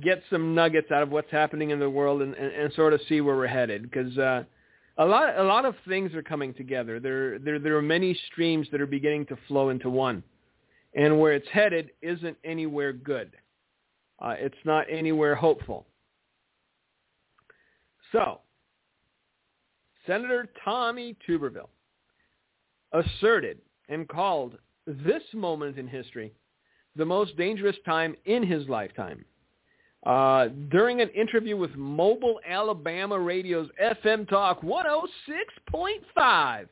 get 0.01 0.21
some 0.29 0.53
nuggets 0.53 0.91
out 0.91 1.03
of 1.03 1.09
what's 1.09 1.31
happening 1.31 1.69
in 1.69 1.79
the 1.79 1.89
world 1.89 2.21
and, 2.21 2.33
and, 2.33 2.53
and 2.53 2.73
sort 2.73 2.93
of 2.93 3.01
see 3.07 3.21
where 3.21 3.37
we're 3.37 3.47
headed. 3.47 3.83
Because 3.83 4.17
uh, 4.17 4.43
a 4.97 5.05
lot 5.05 5.37
a 5.37 5.43
lot 5.43 5.65
of 5.65 5.75
things 5.87 6.13
are 6.13 6.23
coming 6.23 6.53
together. 6.53 6.99
There 6.99 7.39
there 7.39 7.59
there 7.59 7.77
are 7.77 7.81
many 7.81 8.17
streams 8.31 8.67
that 8.71 8.81
are 8.81 8.87
beginning 8.87 9.27
to 9.27 9.37
flow 9.47 9.69
into 9.69 9.89
one, 9.89 10.23
and 10.93 11.19
where 11.19 11.33
it's 11.33 11.47
headed 11.49 11.91
isn't 12.01 12.37
anywhere 12.43 12.93
good. 12.93 13.31
Uh, 14.19 14.35
it's 14.37 14.55
not 14.65 14.85
anywhere 14.89 15.35
hopeful. 15.35 15.85
So, 18.13 18.39
Senator 20.07 20.47
Tommy 20.63 21.17
Tuberville 21.27 21.67
asserted 22.93 23.57
and 23.89 24.07
called 24.07 24.57
this 24.85 25.23
moment 25.33 25.77
in 25.77 25.87
history 25.87 26.31
the 26.95 27.05
most 27.05 27.35
dangerous 27.37 27.75
time 27.85 28.15
in 28.25 28.43
his 28.43 28.69
lifetime. 28.69 29.25
Uh, 30.05 30.49
during 30.69 31.01
an 31.01 31.09
interview 31.09 31.57
with 31.57 31.75
Mobile, 31.75 32.39
Alabama 32.47 33.17
Radio's 33.17 33.69
FM 33.81 34.29
Talk 34.29 34.61
106.5, 34.61 36.67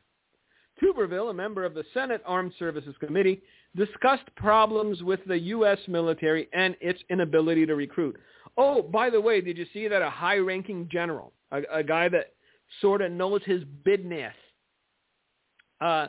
Tuberville, 0.82 1.32
a 1.32 1.34
member 1.34 1.66
of 1.66 1.74
the 1.74 1.84
Senate 1.94 2.22
Armed 2.26 2.54
Services 2.60 2.96
Committee, 3.00 3.42
discussed 3.76 4.30
problems 4.36 5.02
with 5.02 5.22
the 5.28 5.40
U.S. 5.40 5.80
military 5.88 6.50
and 6.54 6.76
its 6.82 7.02
inability 7.10 7.66
to 7.66 7.76
recruit. 7.76 8.20
Oh, 8.58 8.82
by 8.82 9.10
the 9.10 9.22
way, 9.22 9.42
did 9.42 9.58
you 9.58 9.66
see 9.74 9.88
that 9.88 10.02
a 10.02 10.10
high-ranking 10.10 10.90
general, 10.92 11.34
a, 11.52 11.62
a 11.72 11.84
guy 11.84 12.10
that 12.10 12.34
sort 12.82 13.02
of 13.02 13.12
knows 13.12 13.42
his 13.46 13.64
business, 13.84 14.34
uh, 15.80 16.08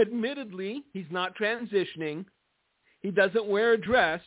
admittedly, 0.00 0.84
he's 0.92 1.06
not 1.10 1.36
transitioning. 1.36 2.24
He 3.00 3.10
doesn't 3.10 3.46
wear 3.46 3.72
a 3.74 3.80
dress. 3.80 4.20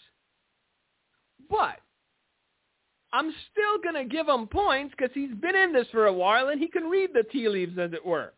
But 1.50 1.79
I'm 3.13 3.34
still 3.51 3.77
going 3.84 3.96
to 3.96 4.13
give 4.13 4.27
him 4.27 4.48
points 4.48 4.94
because 4.98 5.13
he's 5.13 5.34
been 5.36 5.55
in 5.55 5.74
this 5.74 5.88
for 5.91 6.08
a 6.08 6.13
while 6.13 6.50
and 6.50 6.60
he 6.60 6.67
can 6.67 6.84
read 6.84 7.12
the 7.13 7.24
tea 7.24 7.50
leaves, 7.50 7.77
as 7.77 7.94
it 7.94 8.05
were. 8.05 8.34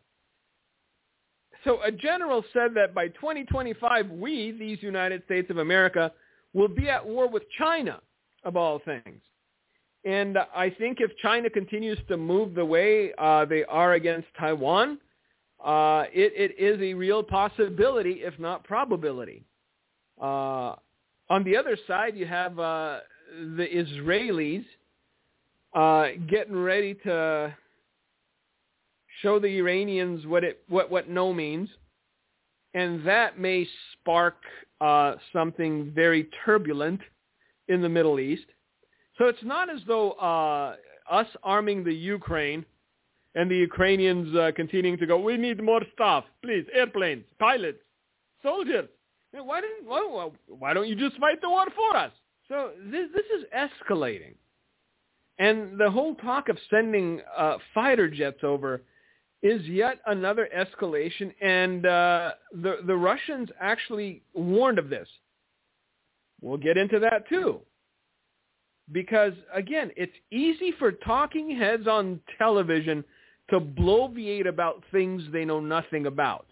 So 1.64 1.82
a 1.82 1.90
general 1.90 2.44
said 2.52 2.70
that 2.74 2.94
by 2.94 3.08
2025, 3.08 4.10
we, 4.10 4.52
these 4.52 4.82
United 4.82 5.24
States 5.24 5.50
of 5.50 5.58
America, 5.58 6.12
will 6.54 6.68
be 6.68 6.88
at 6.88 7.04
war 7.04 7.28
with 7.28 7.42
China, 7.58 8.00
of 8.48 8.56
all 8.56 8.80
things. 8.80 9.22
And 10.04 10.38
I 10.54 10.70
think 10.70 10.98
if 11.00 11.16
China 11.18 11.50
continues 11.50 11.98
to 12.08 12.16
move 12.16 12.54
the 12.54 12.64
way 12.64 13.12
uh, 13.18 13.44
they 13.44 13.64
are 13.64 13.92
against 13.92 14.28
Taiwan, 14.38 14.98
uh, 15.64 16.04
it, 16.12 16.32
it 16.36 16.58
is 16.58 16.80
a 16.80 16.94
real 16.94 17.22
possibility, 17.22 18.22
if 18.22 18.38
not 18.38 18.64
probability. 18.64 19.44
Uh, 20.20 20.74
on 21.30 21.44
the 21.44 21.56
other 21.56 21.76
side, 21.86 22.16
you 22.16 22.26
have 22.26 22.58
uh, 22.58 23.00
the 23.56 23.66
Israelis 23.66 24.64
uh, 25.74 26.18
getting 26.28 26.56
ready 26.56 26.94
to 26.94 27.54
show 29.20 29.38
the 29.38 29.58
Iranians 29.58 30.26
what 30.26 30.44
it 30.44 30.62
what 30.68 30.90
what 30.90 31.08
no 31.08 31.34
means, 31.34 31.68
and 32.74 33.06
that 33.06 33.38
may 33.38 33.66
spark 33.92 34.36
uh, 34.80 35.16
something 35.32 35.92
very 35.94 36.28
turbulent 36.44 37.00
in 37.68 37.82
the 37.82 37.88
Middle 37.88 38.18
East. 38.20 38.46
So 39.16 39.26
it's 39.26 39.42
not 39.42 39.68
as 39.70 39.80
though 39.86 40.12
uh, 40.12 40.76
us 41.10 41.26
arming 41.42 41.84
the 41.84 41.94
Ukraine 41.94 42.64
and 43.34 43.50
the 43.50 43.56
Ukrainians 43.56 44.34
uh, 44.34 44.50
continuing 44.56 44.98
to 44.98 45.06
go, 45.06 45.18
we 45.18 45.36
need 45.36 45.62
more 45.62 45.82
stuff, 45.94 46.24
please, 46.42 46.64
airplanes, 46.74 47.24
pilots, 47.38 47.78
soldiers. 48.42 48.88
Why 49.32 49.60
didn't 49.60 49.86
why, 49.86 50.30
why 50.48 50.72
don't 50.72 50.88
you 50.88 50.96
just 50.96 51.18
fight 51.18 51.40
the 51.40 51.50
war 51.50 51.66
for 51.74 51.96
us? 51.96 52.12
So 52.48 52.70
this 52.90 53.08
this 53.14 53.26
is 53.36 53.44
escalating, 53.54 54.34
and 55.38 55.78
the 55.78 55.90
whole 55.90 56.14
talk 56.14 56.48
of 56.48 56.56
sending 56.70 57.20
uh, 57.36 57.58
fighter 57.74 58.08
jets 58.08 58.42
over 58.42 58.82
is 59.42 59.62
yet 59.66 59.98
another 60.06 60.48
escalation, 60.56 61.34
and 61.42 61.84
uh, 61.84 62.30
the 62.52 62.78
the 62.86 62.96
Russians 62.96 63.50
actually 63.60 64.22
warned 64.32 64.78
of 64.78 64.88
this. 64.88 65.08
We'll 66.40 66.58
get 66.58 66.76
into 66.76 66.98
that 67.00 67.28
too. 67.28 67.60
Because 68.92 69.32
again, 69.52 69.90
it's 69.96 70.12
easy 70.30 70.72
for 70.78 70.92
talking 70.92 71.56
heads 71.56 71.86
on 71.86 72.20
television 72.38 73.04
to 73.50 73.60
bloviate 73.60 74.46
about 74.46 74.82
things 74.92 75.22
they 75.32 75.44
know 75.44 75.60
nothing 75.60 76.06
about. 76.06 76.46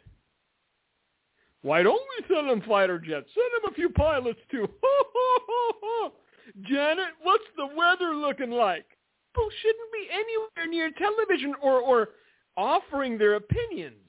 Why 1.62 1.82
don't 1.82 2.00
we 2.18 2.34
send 2.34 2.48
them 2.48 2.62
fighter 2.68 2.98
jets? 2.98 3.28
Send 3.34 3.64
them 3.64 3.72
a 3.72 3.74
few 3.74 3.88
pilots 3.90 4.38
too. 4.50 4.68
Janet, 6.62 7.08
what's 7.22 7.44
the 7.56 7.66
weather 7.76 8.14
looking 8.14 8.50
like? 8.50 8.86
People 9.34 9.50
shouldn't 9.60 9.92
be 9.92 10.08
anywhere 10.12 10.70
near 10.70 10.90
television 10.92 11.54
or, 11.62 11.80
or 11.80 12.08
offering 12.56 13.18
their 13.18 13.34
opinions. 13.34 14.05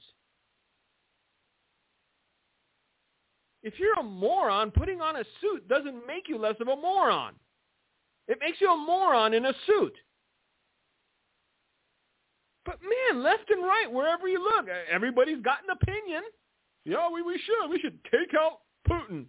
If 3.62 3.74
you're 3.78 3.98
a 3.98 4.02
moron, 4.02 4.70
putting 4.70 5.00
on 5.00 5.16
a 5.16 5.24
suit 5.40 5.68
doesn't 5.68 6.06
make 6.06 6.28
you 6.28 6.38
less 6.38 6.54
of 6.60 6.68
a 6.68 6.76
moron. 6.76 7.34
It 8.28 8.38
makes 8.40 8.60
you 8.60 8.70
a 8.72 8.76
moron 8.76 9.34
in 9.34 9.46
a 9.46 9.52
suit. 9.66 9.94
But 12.64 12.78
man, 12.82 13.22
left 13.22 13.48
and 13.50 13.64
right, 13.64 13.90
wherever 13.90 14.28
you 14.28 14.42
look, 14.42 14.66
everybody's 14.90 15.42
got 15.42 15.58
an 15.64 15.76
opinion. 15.80 16.22
Yeah, 16.84 17.10
we, 17.10 17.22
we 17.22 17.38
should. 17.38 17.70
We 17.70 17.78
should 17.80 17.98
take 18.04 18.34
out 18.38 18.60
Putin. 18.88 19.24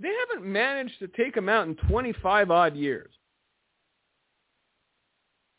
They 0.00 0.10
haven't 0.28 0.50
managed 0.50 0.98
to 0.98 1.08
take 1.08 1.36
him 1.36 1.48
out 1.48 1.68
in 1.68 1.76
25 1.88 2.50
odd 2.50 2.74
years. 2.74 3.12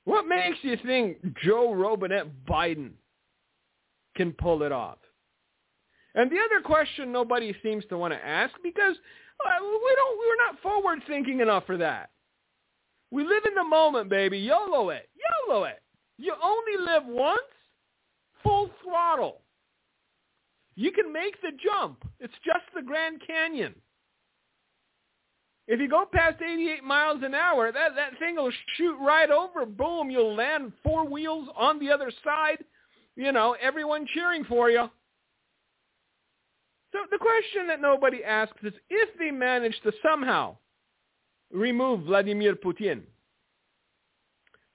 What 0.03 0.27
makes 0.27 0.57
you 0.63 0.77
think 0.83 1.17
Joe 1.43 1.73
Robinette 1.73 2.27
Biden 2.49 2.91
can 4.15 4.33
pull 4.33 4.63
it 4.63 4.71
off? 4.71 4.97
And 6.15 6.29
the 6.29 6.37
other 6.39 6.61
question 6.63 7.11
nobody 7.11 7.55
seems 7.63 7.85
to 7.89 7.97
want 7.97 8.13
to 8.13 8.25
ask 8.25 8.53
because 8.63 8.95
uh, 8.95 9.63
we 9.63 9.95
don't 9.95 10.19
we're 10.19 10.45
not 10.45 10.61
forward 10.61 10.99
thinking 11.07 11.39
enough 11.39 11.65
for 11.65 11.77
that. 11.77 12.09
We 13.11 13.23
live 13.23 13.43
in 13.47 13.55
the 13.55 13.63
moment, 13.63 14.09
baby. 14.09 14.39
YOLO 14.39 14.89
it. 14.89 15.09
YOLO 15.47 15.65
it. 15.65 15.81
You 16.17 16.33
only 16.41 16.85
live 16.85 17.03
once. 17.05 17.41
Full 18.43 18.69
throttle. 18.83 19.41
You 20.75 20.91
can 20.91 21.11
make 21.11 21.39
the 21.41 21.51
jump. 21.63 22.03
It's 22.19 22.33
just 22.45 22.63
the 22.73 22.81
Grand 22.81 23.21
Canyon. 23.25 23.75
If 25.67 25.79
you 25.79 25.87
go 25.87 26.05
past 26.11 26.41
88 26.41 26.83
miles 26.83 27.19
an 27.23 27.35
hour, 27.35 27.71
that, 27.71 27.95
that 27.95 28.17
thing 28.19 28.35
will 28.35 28.51
shoot 28.75 28.97
right 28.99 29.29
over. 29.29 29.65
Boom, 29.65 30.09
you'll 30.09 30.35
land 30.35 30.73
four 30.83 31.07
wheels 31.07 31.47
on 31.55 31.79
the 31.79 31.89
other 31.91 32.11
side. 32.23 32.63
You 33.15 33.31
know, 33.31 33.55
everyone 33.61 34.07
cheering 34.13 34.43
for 34.45 34.69
you. 34.69 34.89
So 36.91 36.99
the 37.09 37.17
question 37.17 37.67
that 37.67 37.81
nobody 37.81 38.23
asks 38.23 38.57
is 38.63 38.73
if 38.89 39.17
they 39.17 39.31
manage 39.31 39.79
to 39.83 39.91
somehow 40.03 40.57
remove 41.51 42.01
Vladimir 42.05 42.55
Putin, 42.55 43.01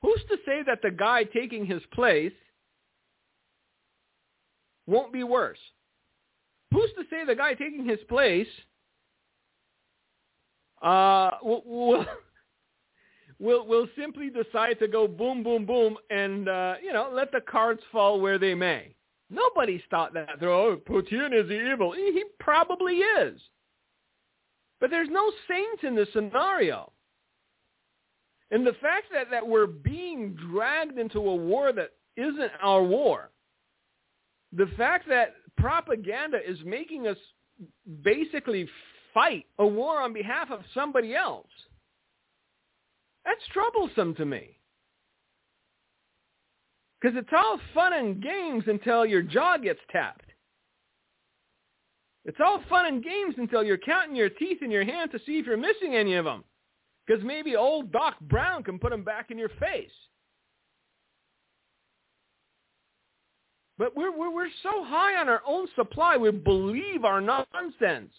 who's 0.02 0.23
to 0.30 0.37
say 0.46 0.62
that 0.66 0.80
the 0.82 0.90
guy 0.90 1.25
taking 1.25 1.66
his 1.66 1.82
place 1.92 2.32
won't 4.87 5.12
be 5.12 5.25
worse? 5.25 5.58
Who's 6.73 6.90
to 6.99 7.04
say 7.11 7.25
the 7.25 7.35
guy 7.35 7.54
taking 7.54 7.87
his 7.87 8.00
place 8.08 8.49
uh, 10.82 11.32
will, 11.42 11.62
will, 11.66 12.06
will, 13.38 13.66
will 13.66 13.88
simply 13.99 14.30
decide 14.30 14.78
to 14.78 14.88
go 14.88 15.06
boom, 15.06 15.42
boom, 15.42 15.66
boom, 15.66 15.96
and, 16.11 16.49
uh, 16.49 16.75
you 16.82 16.92
know, 16.92 17.11
let 17.12 17.30
the 17.30 17.40
cards 17.40 17.80
fall 17.92 18.20
where 18.20 18.38
they 18.38 18.54
may? 18.54 18.96
Nobody's 19.28 19.83
thought 19.90 20.14
that. 20.14 20.42
Oh, 20.42 20.80
Putin 20.88 21.33
is 21.33 21.50
evil. 21.50 21.92
He 21.92 22.23
probably 22.38 22.95
is. 22.95 23.40
But 24.80 24.90
there's 24.90 25.09
no 25.11 25.33
saints 25.49 25.83
in 25.83 25.95
this 25.95 26.09
scenario. 26.12 26.92
And 28.50 28.64
the 28.64 28.75
fact 28.75 29.06
that, 29.12 29.30
that 29.30 29.47
we're 29.47 29.66
being 29.66 30.37
dragged 30.50 30.99
into 30.99 31.18
a 31.18 31.35
war 31.35 31.73
that 31.73 31.90
isn't 32.16 32.52
our 32.62 32.83
war, 32.83 33.30
the 34.52 34.68
fact 34.76 35.09
that 35.09 35.35
propaganda 35.56 36.38
is 36.47 36.59
making 36.64 37.09
us 37.09 37.16
basically 38.02 38.68
fight 39.12 39.47
a 39.59 39.66
war 39.66 40.00
on 40.00 40.12
behalf 40.12 40.50
of 40.50 40.61
somebody 40.75 41.14
else, 41.14 41.49
that's 43.25 43.40
troublesome 43.52 44.14
to 44.14 44.25
me. 44.25 44.55
Because 47.00 47.17
it's 47.17 47.33
all 47.33 47.59
fun 47.75 47.93
and 47.93 48.23
games 48.23 48.65
until 48.67 49.05
your 49.05 49.23
jaw 49.23 49.59
gets 49.59 49.81
tapped. 49.91 50.31
It's 52.25 52.38
all 52.45 52.61
fun 52.69 52.87
and 52.87 53.05
games 53.05 53.35
until 53.38 53.62
you're 53.62 53.79
counting 53.79 54.17
your 54.17 54.31
teeth 54.31 54.59
in 54.62 54.71
your 54.71 54.85
hand 54.85 55.12
to 55.12 55.21
see 55.25 55.38
if 55.38 55.47
you're 55.47 55.57
missing 55.57 55.95
any 55.95 56.15
of 56.15 56.25
them. 56.25 56.43
Because 57.07 57.23
maybe 57.23 57.55
old 57.55 57.93
Doc 57.93 58.19
Brown 58.21 58.65
can 58.65 58.80
put 58.80 58.91
them 58.91 59.04
back 59.04 59.30
in 59.30 59.39
your 59.39 59.50
face. 59.61 59.93
But 63.78 63.95
we're, 63.95 64.17
we're, 64.17 64.35
we're 64.35 64.49
so 64.63 64.85
high 64.85 65.21
on 65.21 65.28
our 65.28 65.43
own 65.47 65.69
supply, 65.76 66.17
we 66.17 66.30
believe 66.30 67.04
our 67.04 67.21
nonsense, 67.21 68.13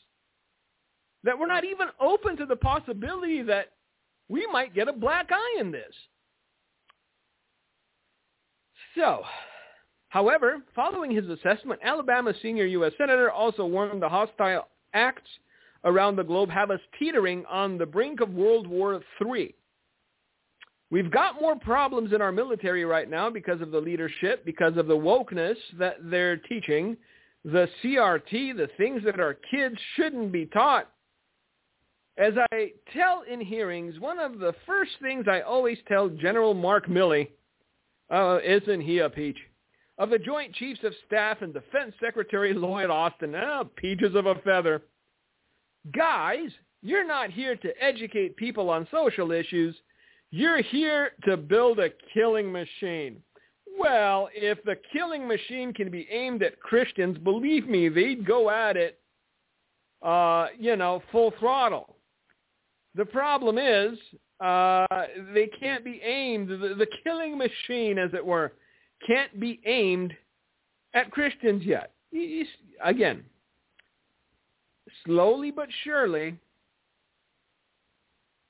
that 1.23 1.37
we're 1.37 1.47
not 1.47 1.65
even 1.65 1.87
open 1.99 2.37
to 2.37 2.45
the 2.45 2.55
possibility 2.55 3.41
that 3.41 3.73
we 4.29 4.45
might 4.47 4.75
get 4.75 4.87
a 4.87 4.93
black 4.93 5.29
eye 5.31 5.57
in 5.59 5.71
this. 5.71 5.93
So, 8.97 9.21
however, 10.09 10.57
following 10.75 11.11
his 11.11 11.29
assessment, 11.29 11.79
Alabama 11.83 12.33
senior 12.41 12.65
U.S. 12.65 12.93
Senator 12.97 13.31
also 13.31 13.65
warned 13.65 14.01
the 14.01 14.09
hostile 14.09 14.67
acts 14.93 15.29
around 15.85 16.15
the 16.15 16.23
globe 16.23 16.49
have 16.49 16.71
us 16.71 16.79
teetering 16.97 17.45
on 17.45 17.77
the 17.77 17.85
brink 17.85 18.21
of 18.21 18.31
World 18.31 18.65
War 18.65 18.99
III. 19.23 19.53
We've 20.89 21.11
got 21.11 21.39
more 21.39 21.55
problems 21.55 22.11
in 22.11 22.21
our 22.21 22.31
military 22.31 22.85
right 22.85 23.09
now 23.09 23.29
because 23.29 23.61
of 23.61 23.71
the 23.71 23.79
leadership, 23.79 24.43
because 24.45 24.77
of 24.77 24.87
the 24.87 24.95
wokeness 24.95 25.57
that 25.77 25.97
they're 26.01 26.37
teaching, 26.37 26.97
the 27.45 27.69
CRT, 27.83 28.57
the 28.57 28.69
things 28.77 29.03
that 29.05 29.19
our 29.19 29.35
kids 29.51 29.75
shouldn't 29.95 30.31
be 30.31 30.47
taught. 30.47 30.89
As 32.17 32.33
I 32.51 32.71
tell 32.93 33.23
in 33.31 33.41
hearings, 33.41 33.99
one 33.99 34.17
of 34.17 34.39
the 34.39 34.55
first 34.65 34.91
things 35.01 35.25
I 35.29 35.41
always 35.41 35.77
tell 35.87 36.09
General 36.09 36.55
Mark 36.55 36.87
Milley 36.87 37.27
uh, 38.09 38.39
isn't 38.43 38.81
he 38.81 38.99
a 38.99 39.09
peach? 39.09 39.37
Of 39.97 40.09
the 40.11 40.19
Joint 40.19 40.53
Chiefs 40.53 40.81
of 40.83 40.93
Staff 41.07 41.41
and 41.41 41.53
Defense 41.53 41.93
Secretary 41.99 42.53
Lloyd 42.53 42.89
Austin. 42.89 43.33
Ah, 43.35 43.63
peaches 43.75 44.15
of 44.15 44.27
a 44.27 44.35
feather. 44.35 44.83
Guys, 45.95 46.49
you're 46.83 47.07
not 47.07 47.31
here 47.31 47.55
to 47.55 47.83
educate 47.83 48.37
people 48.37 48.69
on 48.69 48.87
social 48.91 49.31
issues. 49.31 49.75
You're 50.29 50.61
here 50.61 51.11
to 51.25 51.37
build 51.37 51.79
a 51.79 51.89
killing 52.13 52.51
machine. 52.51 53.21
Well, 53.79 54.29
if 54.33 54.63
the 54.63 54.75
killing 54.91 55.27
machine 55.27 55.73
can 55.73 55.89
be 55.89 56.07
aimed 56.11 56.43
at 56.43 56.59
Christians, 56.59 57.17
believe 57.19 57.67
me, 57.67 57.89
they'd 57.89 58.25
go 58.25 58.49
at 58.49 58.75
it, 58.75 58.99
uh, 60.01 60.47
you 60.57 60.75
know, 60.75 61.01
full 61.11 61.33
throttle. 61.39 61.95
The 62.95 63.05
problem 63.05 63.57
is 63.57 63.97
uh, 64.39 64.85
they 65.33 65.47
can't 65.59 65.83
be 65.83 66.01
aimed. 66.03 66.49
The, 66.49 66.75
the 66.77 66.87
killing 67.03 67.37
machine, 67.37 67.97
as 67.97 68.13
it 68.13 68.25
were, 68.25 68.53
can't 69.05 69.39
be 69.39 69.59
aimed 69.65 70.13
at 70.93 71.11
Christians 71.11 71.63
yet. 71.63 71.93
He's, 72.11 72.47
again, 72.83 73.23
slowly 75.05 75.51
but 75.51 75.69
surely, 75.83 76.37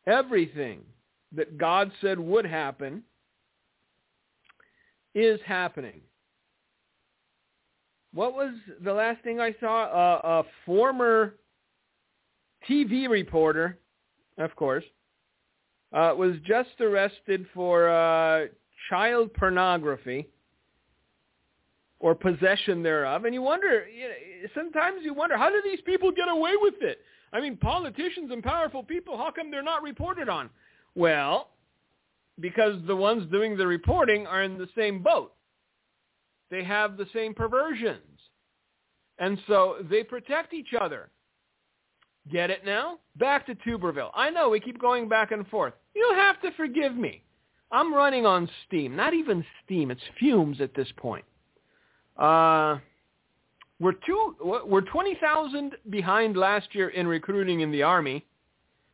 everything 0.05 0.81
that 1.35 1.57
God 1.57 1.91
said 2.01 2.19
would 2.19 2.45
happen 2.45 3.03
is 5.15 5.39
happening. 5.45 6.01
What 8.13 8.33
was 8.33 8.53
the 8.83 8.93
last 8.93 9.21
thing 9.23 9.39
I 9.39 9.53
saw? 9.59 9.85
Uh, 9.85 10.41
a 10.41 10.43
former 10.65 11.35
TV 12.69 13.09
reporter, 13.09 13.77
of 14.37 14.55
course, 14.55 14.83
uh, 15.93 16.13
was 16.15 16.35
just 16.45 16.79
arrested 16.81 17.45
for 17.53 17.89
uh, 17.89 18.45
child 18.89 19.33
pornography 19.33 20.27
or 21.99 22.13
possession 22.13 22.83
thereof. 22.83 23.25
And 23.25 23.33
you 23.33 23.41
wonder, 23.41 23.87
you 23.87 24.07
know, 24.07 24.49
sometimes 24.53 25.01
you 25.03 25.13
wonder, 25.13 25.37
how 25.37 25.49
do 25.49 25.61
these 25.63 25.81
people 25.85 26.11
get 26.11 26.29
away 26.29 26.53
with 26.61 26.75
it? 26.81 26.99
I 27.33 27.41
mean, 27.41 27.57
politicians 27.57 28.31
and 28.31 28.43
powerful 28.43 28.83
people, 28.83 29.17
how 29.17 29.31
come 29.31 29.51
they're 29.51 29.63
not 29.63 29.83
reported 29.83 30.29
on? 30.29 30.49
Well, 30.95 31.49
because 32.39 32.75
the 32.85 32.95
ones 32.95 33.29
doing 33.31 33.57
the 33.57 33.67
reporting 33.67 34.27
are 34.27 34.43
in 34.43 34.57
the 34.57 34.69
same 34.75 35.01
boat. 35.01 35.33
They 36.49 36.63
have 36.63 36.97
the 36.97 37.07
same 37.13 37.33
perversions. 37.33 38.01
And 39.19 39.39
so 39.47 39.77
they 39.89 40.03
protect 40.03 40.53
each 40.53 40.73
other. 40.79 41.09
Get 42.31 42.49
it 42.49 42.65
now? 42.65 42.99
Back 43.17 43.45
to 43.47 43.55
Tuberville. 43.55 44.11
I 44.15 44.29
know 44.29 44.49
we 44.49 44.59
keep 44.59 44.79
going 44.79 45.07
back 45.07 45.31
and 45.31 45.47
forth. 45.47 45.73
You 45.95 46.11
have 46.15 46.41
to 46.41 46.51
forgive 46.57 46.95
me. 46.95 47.23
I'm 47.71 47.93
running 47.93 48.25
on 48.25 48.49
steam. 48.65 48.95
Not 48.95 49.13
even 49.13 49.45
steam. 49.65 49.91
It's 49.91 50.01
fumes 50.19 50.61
at 50.61 50.73
this 50.73 50.87
point. 50.97 51.25
Uh, 52.17 52.77
we're 53.79 53.93
two. 54.05 54.35
We're 54.65 54.81
twenty 54.81 55.15
thousand 55.21 55.73
behind 55.89 56.35
last 56.35 56.73
year 56.73 56.89
in 56.89 57.07
recruiting 57.07 57.59
in 57.59 57.71
the 57.71 57.83
army, 57.83 58.25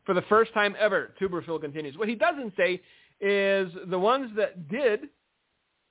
for 0.06 0.13
the 0.13 0.24
first 0.24 0.54
time 0.54 0.76
ever. 0.80 1.13
Tuberville 1.22 1.62
continues. 1.62 1.98
What 1.98 2.10
he 2.10 2.15
doesn't 2.15 2.54
say 2.58 2.82
is 3.22 3.72
the 3.88 4.00
ones 4.00 4.32
that 4.36 4.67
did 4.67 5.08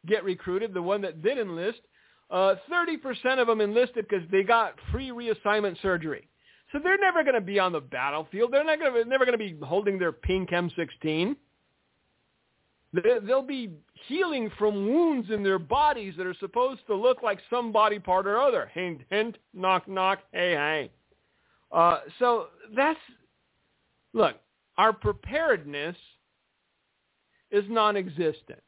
get 0.06 0.24
recruited, 0.24 0.74
the 0.74 0.82
one 0.82 1.00
that 1.02 1.22
did 1.22 1.38
enlist, 1.38 1.80
uh, 2.30 2.56
30% 2.70 3.40
of 3.40 3.46
them 3.46 3.60
enlisted 3.60 4.06
because 4.08 4.28
they 4.30 4.42
got 4.42 4.74
free 4.90 5.10
reassignment 5.10 5.80
surgery. 5.80 6.28
So 6.72 6.78
they're 6.82 6.98
never 6.98 7.22
going 7.22 7.34
to 7.34 7.40
be 7.40 7.58
on 7.58 7.72
the 7.72 7.80
battlefield. 7.80 8.52
They're 8.52 8.64
not 8.64 8.78
going 8.78 8.92
to, 8.94 9.08
never 9.08 9.26
going 9.26 9.38
to 9.38 9.44
be 9.44 9.56
holding 9.62 9.98
their 9.98 10.12
pink 10.12 10.50
M16. 10.50 11.36
They'll 13.26 13.42
be 13.42 13.70
healing 14.06 14.50
from 14.58 14.86
wounds 14.86 15.30
in 15.30 15.42
their 15.42 15.58
bodies 15.58 16.14
that 16.18 16.26
are 16.26 16.36
supposed 16.40 16.80
to 16.88 16.94
look 16.94 17.22
like 17.22 17.38
some 17.48 17.72
body 17.72 17.98
part 17.98 18.26
or 18.26 18.38
other. 18.38 18.70
Hint, 18.74 19.00
hint, 19.08 19.38
knock, 19.54 19.88
knock, 19.88 20.20
hey, 20.32 20.52
hey. 20.52 20.90
Uh, 21.70 22.00
so 22.18 22.48
that's 22.76 22.98
look. 24.12 24.36
Our 24.76 24.92
preparedness 24.92 25.96
is 27.50 27.64
non-existent. 27.68 28.60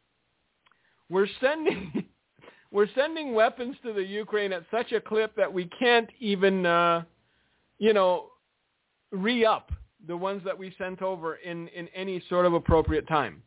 We're 1.11 1.29
sending 1.41 2.05
we're 2.71 2.89
sending 2.95 3.35
weapons 3.35 3.77
to 3.85 3.93
the 3.93 4.03
Ukraine 4.03 4.53
at 4.53 4.65
such 4.71 4.93
a 4.93 5.01
clip 5.01 5.37
that 5.37 5.53
we 5.53 5.71
can't 5.79 6.11
even, 6.19 6.67
uh, 6.67 7.03
you 7.79 7.93
know, 7.93 8.31
re-up 9.11 9.71
the 10.07 10.17
ones 10.17 10.43
that 10.45 10.59
we 10.59 10.75
sent 10.77 11.03
over 11.03 11.37
in, 11.37 11.69
in 11.69 11.89
any 11.89 12.23
sort 12.29 12.47
of 12.47 12.55
appropriate 12.55 13.09
time. 13.09 13.43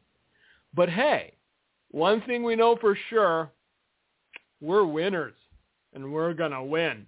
But 0.74 0.90
hey, 0.90 1.34
one 1.92 2.22
thing 2.22 2.44
we 2.44 2.56
know 2.56 2.78
for 2.80 2.98
sure, 3.10 3.52
we're 4.60 4.86
winners, 4.86 5.36
and 5.94 6.12
we're 6.12 6.34
going 6.34 6.52
to 6.52 6.63
win. 6.63 7.06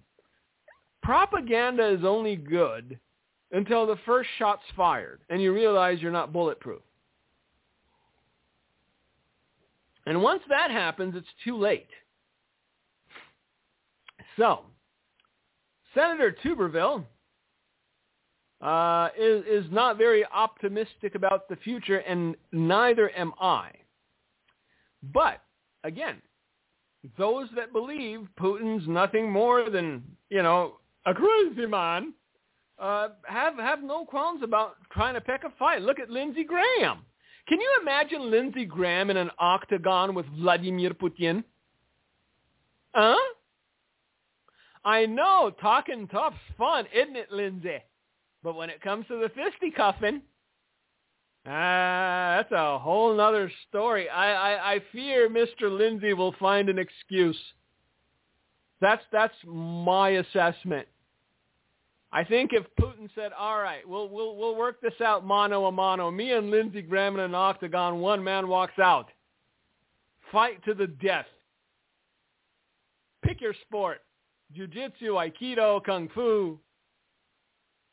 Propaganda 1.02 1.88
is 1.88 2.04
only 2.04 2.36
good 2.36 2.98
until 3.52 3.86
the 3.86 3.96
first 4.06 4.28
shot's 4.38 4.62
fired, 4.76 5.20
and 5.28 5.42
you 5.42 5.52
realize 5.52 6.00
you're 6.00 6.12
not 6.12 6.32
bulletproof. 6.32 6.82
And 10.06 10.22
once 10.22 10.42
that 10.48 10.70
happens, 10.70 11.14
it's 11.16 11.26
too 11.44 11.56
late. 11.56 11.88
So, 14.36 14.60
Senator 15.94 16.36
Tuberville 16.44 17.04
uh, 18.60 19.08
is, 19.18 19.44
is 19.46 19.72
not 19.72 19.98
very 19.98 20.24
optimistic 20.26 21.14
about 21.14 21.48
the 21.48 21.56
future, 21.56 21.98
and 21.98 22.36
neither 22.52 23.10
am 23.16 23.32
I. 23.40 23.70
But, 25.02 25.42
again, 25.84 26.20
those 27.16 27.48
that 27.56 27.72
believe 27.72 28.28
Putin's 28.38 28.86
nothing 28.86 29.30
more 29.30 29.70
than, 29.70 30.02
you 30.28 30.42
know, 30.42 30.76
a 31.06 31.14
crazy 31.14 31.66
man, 31.66 32.12
uh, 32.78 33.08
have, 33.24 33.56
have 33.56 33.82
no 33.82 34.04
qualms 34.04 34.42
about 34.42 34.76
trying 34.92 35.14
to 35.14 35.20
pick 35.20 35.42
a 35.44 35.50
fight. 35.58 35.82
Look 35.82 35.98
at 35.98 36.10
Lindsey 36.10 36.44
Graham. 36.44 37.00
Can 37.48 37.60
you 37.60 37.78
imagine 37.80 38.30
Lindsey 38.30 38.64
Graham 38.64 39.10
in 39.10 39.16
an 39.16 39.30
octagon 39.38 40.14
with 40.14 40.26
Vladimir 40.38 40.90
Putin? 40.90 41.42
Huh? 42.94 43.16
I 44.84 45.06
know, 45.06 45.52
talking 45.60 46.08
tough's 46.08 46.36
fun, 46.56 46.86
isn't 46.94 47.16
it, 47.16 47.30
Lindsey? 47.30 47.78
But 48.42 48.56
when 48.56 48.70
it 48.70 48.80
comes 48.80 49.06
to 49.08 49.18
the 49.18 49.28
fisticuffing, 49.28 50.22
ah, 51.46 52.36
that's 52.36 52.52
a 52.52 52.78
whole 52.78 53.20
other 53.20 53.50
story. 53.68 54.08
I, 54.08 54.32
I, 54.32 54.74
I 54.74 54.82
fear 54.92 55.28
Mr. 55.28 55.70
Lindsey 55.70 56.14
will 56.14 56.34
find 56.38 56.68
an 56.68 56.78
excuse. 56.78 57.36
That's 58.80 59.02
that's 59.12 59.34
my 59.46 60.10
assessment. 60.10 60.88
I 62.12 62.24
think 62.24 62.52
if 62.52 62.64
Putin 62.80 63.08
said, 63.14 63.32
"All 63.38 63.60
right, 63.60 63.86
we'll 63.86 64.08
we'll 64.08 64.36
we'll 64.36 64.56
work 64.56 64.80
this 64.80 64.98
out 65.04 65.24
mano 65.24 65.66
a 65.66 65.72
mano," 65.72 66.10
me 66.10 66.32
and 66.32 66.50
Lindsey 66.50 66.82
Graham 66.82 67.14
in 67.14 67.20
an 67.20 67.34
octagon, 67.34 68.00
one 68.00 68.24
man 68.24 68.48
walks 68.48 68.78
out. 68.78 69.10
Fight 70.32 70.64
to 70.64 70.72
the 70.72 70.86
death. 70.86 71.26
Pick 73.22 73.42
your 73.42 73.54
sport: 73.66 74.00
jiu-jitsu, 74.56 75.12
aikido, 75.12 75.84
kung 75.84 76.08
fu. 76.14 76.58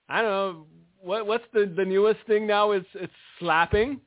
I 0.10 0.22
don't 0.22 0.32
know 0.32 0.66
what 1.02 1.28
what's 1.28 1.44
the 1.54 1.72
the 1.76 1.86
newest 1.86 2.20
thing 2.28 2.48
now. 2.48 2.72
Is 2.72 2.84
it's 2.96 3.14
slapping. 3.40 4.00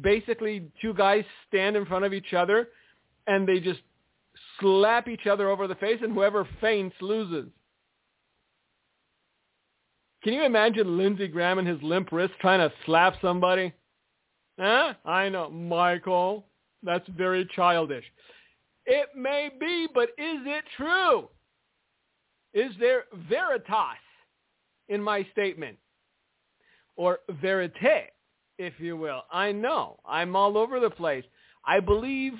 Basically, 0.00 0.70
two 0.80 0.94
guys 0.94 1.24
stand 1.48 1.76
in 1.76 1.84
front 1.86 2.04
of 2.04 2.12
each 2.12 2.34
other, 2.34 2.68
and 3.26 3.48
they 3.48 3.58
just 3.58 3.80
slap 4.60 5.08
each 5.08 5.26
other 5.26 5.48
over 5.48 5.66
the 5.66 5.74
face, 5.74 5.98
and 6.02 6.12
whoever 6.12 6.46
faints 6.60 6.94
loses. 7.00 7.50
Can 10.22 10.34
you 10.34 10.44
imagine 10.44 10.96
Lindsey 10.96 11.26
Graham 11.26 11.58
and 11.58 11.66
his 11.66 11.82
limp 11.82 12.12
wrist 12.12 12.34
trying 12.40 12.60
to 12.60 12.72
slap 12.86 13.14
somebody? 13.20 13.72
Huh? 14.58 14.94
I 15.04 15.28
know, 15.28 15.50
Michael. 15.50 16.46
That's 16.84 17.06
very 17.16 17.48
childish. 17.56 18.04
It 18.86 19.10
may 19.16 19.50
be, 19.60 19.86
but 19.92 20.10
is 20.10 20.40
it 20.44 20.64
true? 20.76 21.28
Is 22.52 22.72
there 22.80 23.04
veritas 23.28 23.98
in 24.88 25.02
my 25.02 25.26
statement? 25.32 25.78
Or 26.96 27.20
verite, 27.40 28.10
if 28.58 28.74
you 28.78 28.96
will? 28.96 29.22
I 29.32 29.52
know. 29.52 29.98
I'm 30.04 30.36
all 30.36 30.58
over 30.58 30.80
the 30.80 30.90
place. 30.90 31.24
I 31.64 31.80
believe 31.80 32.34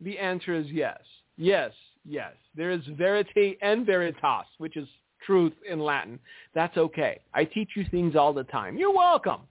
the 0.00 0.18
answer 0.18 0.54
is 0.54 0.66
yes. 0.66 1.00
Yes, 1.36 1.72
yes. 2.04 2.34
There 2.54 2.70
is 2.70 2.82
verite 2.98 3.56
and 3.62 3.86
veritas, 3.86 4.46
which 4.58 4.76
is 4.76 4.88
truth 5.24 5.54
in 5.68 5.78
Latin. 5.78 6.18
That's 6.54 6.76
okay. 6.76 7.20
I 7.32 7.44
teach 7.44 7.70
you 7.76 7.84
things 7.90 8.16
all 8.16 8.32
the 8.32 8.44
time. 8.44 8.76
You're 8.76 8.94
welcome. 8.94 9.42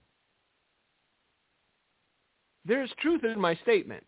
There's 2.64 2.92
truth 3.00 3.24
in 3.24 3.40
my 3.40 3.54
statement. 3.62 4.04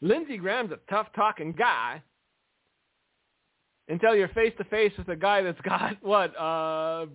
Lindsey 0.00 0.36
Graham's 0.36 0.72
a 0.72 0.78
tough-talking 0.90 1.52
guy 1.52 2.02
until 3.88 4.14
you're 4.14 4.28
face-to-face 4.28 4.92
with 4.98 5.08
a 5.08 5.16
guy 5.16 5.42
that's 5.42 5.60
got, 5.62 5.96
what, 6.02 6.38
uh, 6.38 7.06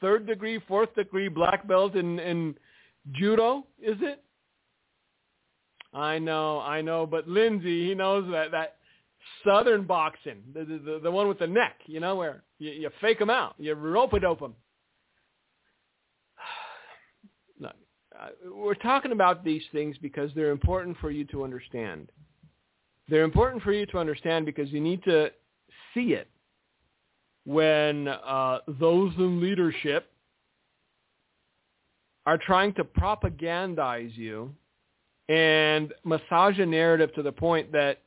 third 0.00 0.26
degree, 0.26 0.60
fourth 0.66 0.94
degree 0.94 1.28
black 1.28 1.66
belt 1.68 1.94
in, 1.94 2.18
in 2.18 2.54
judo, 3.12 3.66
is 3.80 3.96
it? 4.00 4.22
I 5.92 6.18
know, 6.18 6.60
I 6.60 6.82
know, 6.82 7.06
but 7.06 7.28
Lindsey, 7.28 7.88
he 7.88 7.94
knows 7.94 8.30
that, 8.30 8.50
that 8.50 8.76
Southern 9.44 9.84
boxing, 9.84 10.42
the, 10.52 10.64
the 10.64 11.00
the 11.02 11.10
one 11.10 11.28
with 11.28 11.38
the 11.38 11.46
neck, 11.46 11.80
you 11.86 12.00
know, 12.00 12.16
where 12.16 12.42
you, 12.58 12.70
you 12.70 12.90
fake 13.00 13.18
them 13.18 13.30
out, 13.30 13.54
you 13.58 13.74
rope 13.74 14.12
a 14.12 14.20
dope 14.20 14.40
them. 14.40 14.54
No, 17.58 17.68
uh, 18.20 18.28
we're 18.52 18.74
talking 18.74 19.12
about 19.12 19.44
these 19.44 19.62
things 19.72 19.96
because 20.00 20.30
they're 20.34 20.50
important 20.50 20.96
for 20.98 21.10
you 21.10 21.24
to 21.26 21.44
understand. 21.44 22.10
They're 23.08 23.24
important 23.24 23.62
for 23.62 23.72
you 23.72 23.86
to 23.86 23.98
understand 23.98 24.46
because 24.46 24.70
you 24.72 24.80
need 24.80 25.02
to 25.04 25.30
see 25.94 26.12
it 26.12 26.28
when 27.44 28.08
uh, 28.08 28.58
those 28.80 29.12
in 29.16 29.40
leadership 29.40 30.10
are 32.26 32.36
trying 32.36 32.74
to 32.74 32.84
propagandize 32.84 34.16
you 34.16 34.52
and 35.28 35.92
massage 36.04 36.58
a 36.58 36.66
narrative 36.66 37.14
to 37.14 37.22
the 37.22 37.32
point 37.32 37.70
that 37.72 38.02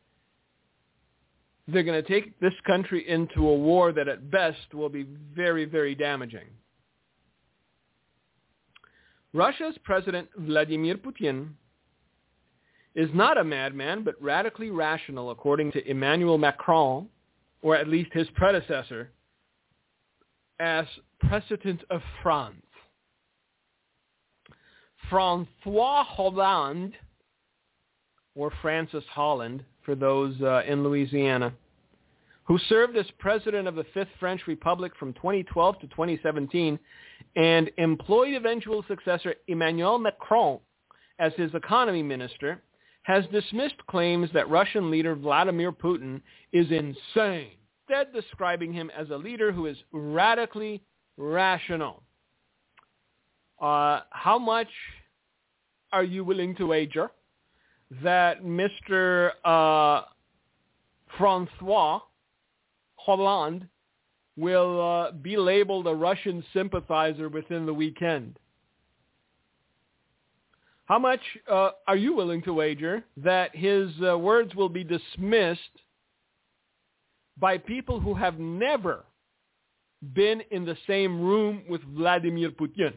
they're 1.68 1.84
going 1.84 2.02
to 2.02 2.08
take 2.08 2.38
this 2.40 2.54
country 2.66 3.08
into 3.08 3.48
a 3.48 3.56
war 3.56 3.92
that 3.92 4.08
at 4.08 4.30
best 4.30 4.74
will 4.74 4.90
be 4.90 5.06
very, 5.36 5.66
very 5.66 5.96
damaging. 5.96 6.46
Russia's 9.34 9.76
President 9.84 10.28
Vladimir 10.38 10.98
Putin 10.98 11.50
is 12.95 13.10
not 13.13 13.38
a 13.38 13.43
madman, 13.43 14.04
but 14.04 14.21
radically 14.21 14.69
rational, 14.69 15.32
according 15.32 15.71
to 15.73 15.89
Emmanuel 15.89 16.38
Macron, 16.38 17.08
or 17.62 17.75
at 17.75 17.88
least 17.88 18.12
his 18.13 18.28
predecessor, 18.36 19.12
as 20.60 20.86
President 21.19 21.82
of 21.89 22.02
France. 22.23 22.56
Francois 25.10 26.04
Hollande, 26.04 26.95
or 28.36 28.52
Francis 28.62 29.04
Holland, 29.12 29.63
for 29.84 29.95
those 29.95 30.39
uh, 30.41 30.62
in 30.67 30.84
Louisiana, 30.84 31.54
who 32.43 32.58
served 32.67 32.97
as 32.97 33.06
president 33.19 33.67
of 33.67 33.75
the 33.75 33.86
Fifth 33.93 34.10
French 34.19 34.41
Republic 34.47 34.91
from 34.97 35.13
2012 35.13 35.80
to 35.80 35.88
2017 35.88 36.80
and 37.36 37.71
employed 37.78 38.34
eventual 38.34 38.84
successor 38.88 39.36
Emmanuel 39.47 39.99
Macron 39.99 40.60
as 41.19 41.32
his 41.38 41.54
economy 41.54 42.02
minister, 42.02 42.62
has 43.10 43.26
dismissed 43.32 43.84
claims 43.88 44.30
that 44.36 44.48
Russian 44.52 44.91
leader 44.91 45.15
Vladimir 45.15 45.72
Putin 45.72 46.22
is 46.54 46.67
insane, 46.69 47.50
instead 47.88 48.13
describing 48.13 48.72
him 48.72 48.91
as 48.95 49.10
a 49.10 49.15
leader 49.17 49.52
who 49.52 49.65
is 49.65 49.76
radically 49.91 50.84
rational. 51.17 52.04
Uh, 53.60 54.02
how 54.12 54.38
much 54.38 54.67
are 55.91 56.04
you 56.04 56.24
willing 56.24 56.56
to 56.58 56.67
wager 56.67 57.10
that 58.04 58.43
Mr. 58.43 59.32
Uh, 59.43 60.04
Francois 61.17 62.02
Hollande 62.93 63.67
will 64.38 64.80
uh, 64.80 65.12
be 65.13 65.36
labeled 65.36 65.88
a 65.88 65.95
Russian 65.95 66.43
sympathizer 66.54 67.28
within 67.28 67.65
the 67.65 67.74
weekend. 67.74 68.38
How 70.89 70.97
much 70.97 71.21
uh, 71.47 71.69
are 71.88 71.95
you 71.95 72.15
willing 72.15 72.41
to 72.41 72.54
wager 72.54 73.04
that 73.17 73.56
his 73.56 73.91
uh, 74.04 74.17
words 74.17 74.56
will 74.56 74.69
be 74.69 74.84
dismissed 74.84 75.62
by 77.38 77.60
people 77.60 77.99
who 77.99 78.15
have 78.15 78.39
never 78.39 79.06
been 80.15 80.41
in 80.49 80.65
the 80.65 80.75
same 80.88 81.21
room 81.21 81.62
with 81.69 81.82
Vladimir 81.95 82.49
Putin? 82.49 82.93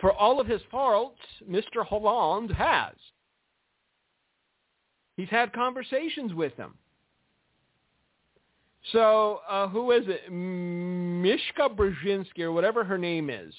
For 0.00 0.14
all 0.14 0.40
of 0.40 0.46
his 0.46 0.62
faults, 0.70 1.20
Mr. 1.46 1.84
Hollande 1.84 2.52
has. 2.52 2.94
He's 5.18 5.28
had 5.28 5.52
conversations 5.52 6.32
with 6.32 6.54
him. 6.54 6.72
So 8.92 9.40
uh, 9.46 9.68
who 9.68 9.90
is 9.90 10.04
it? 10.06 10.32
Mishka 10.32 11.68
Brzezinski 11.68 12.40
or 12.40 12.52
whatever 12.52 12.82
her 12.82 12.96
name 12.96 13.28
is, 13.28 13.52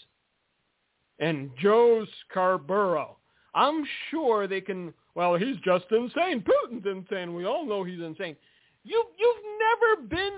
and 1.19 1.49
Joe 1.61 2.05
Scarborough. 2.29 3.17
I'm 3.55 3.83
sure 4.09 4.47
they 4.47 4.61
can. 4.61 4.93
Well, 5.15 5.35
he's 5.35 5.57
just 5.63 5.85
insane. 5.91 6.43
Putin's 6.43 6.85
insane. 6.85 7.33
We 7.33 7.45
all 7.45 7.65
know 7.65 7.83
he's 7.83 7.99
insane. 7.99 8.35
You 8.83 9.03
you've 9.17 9.43
never 9.59 10.07
been 10.07 10.33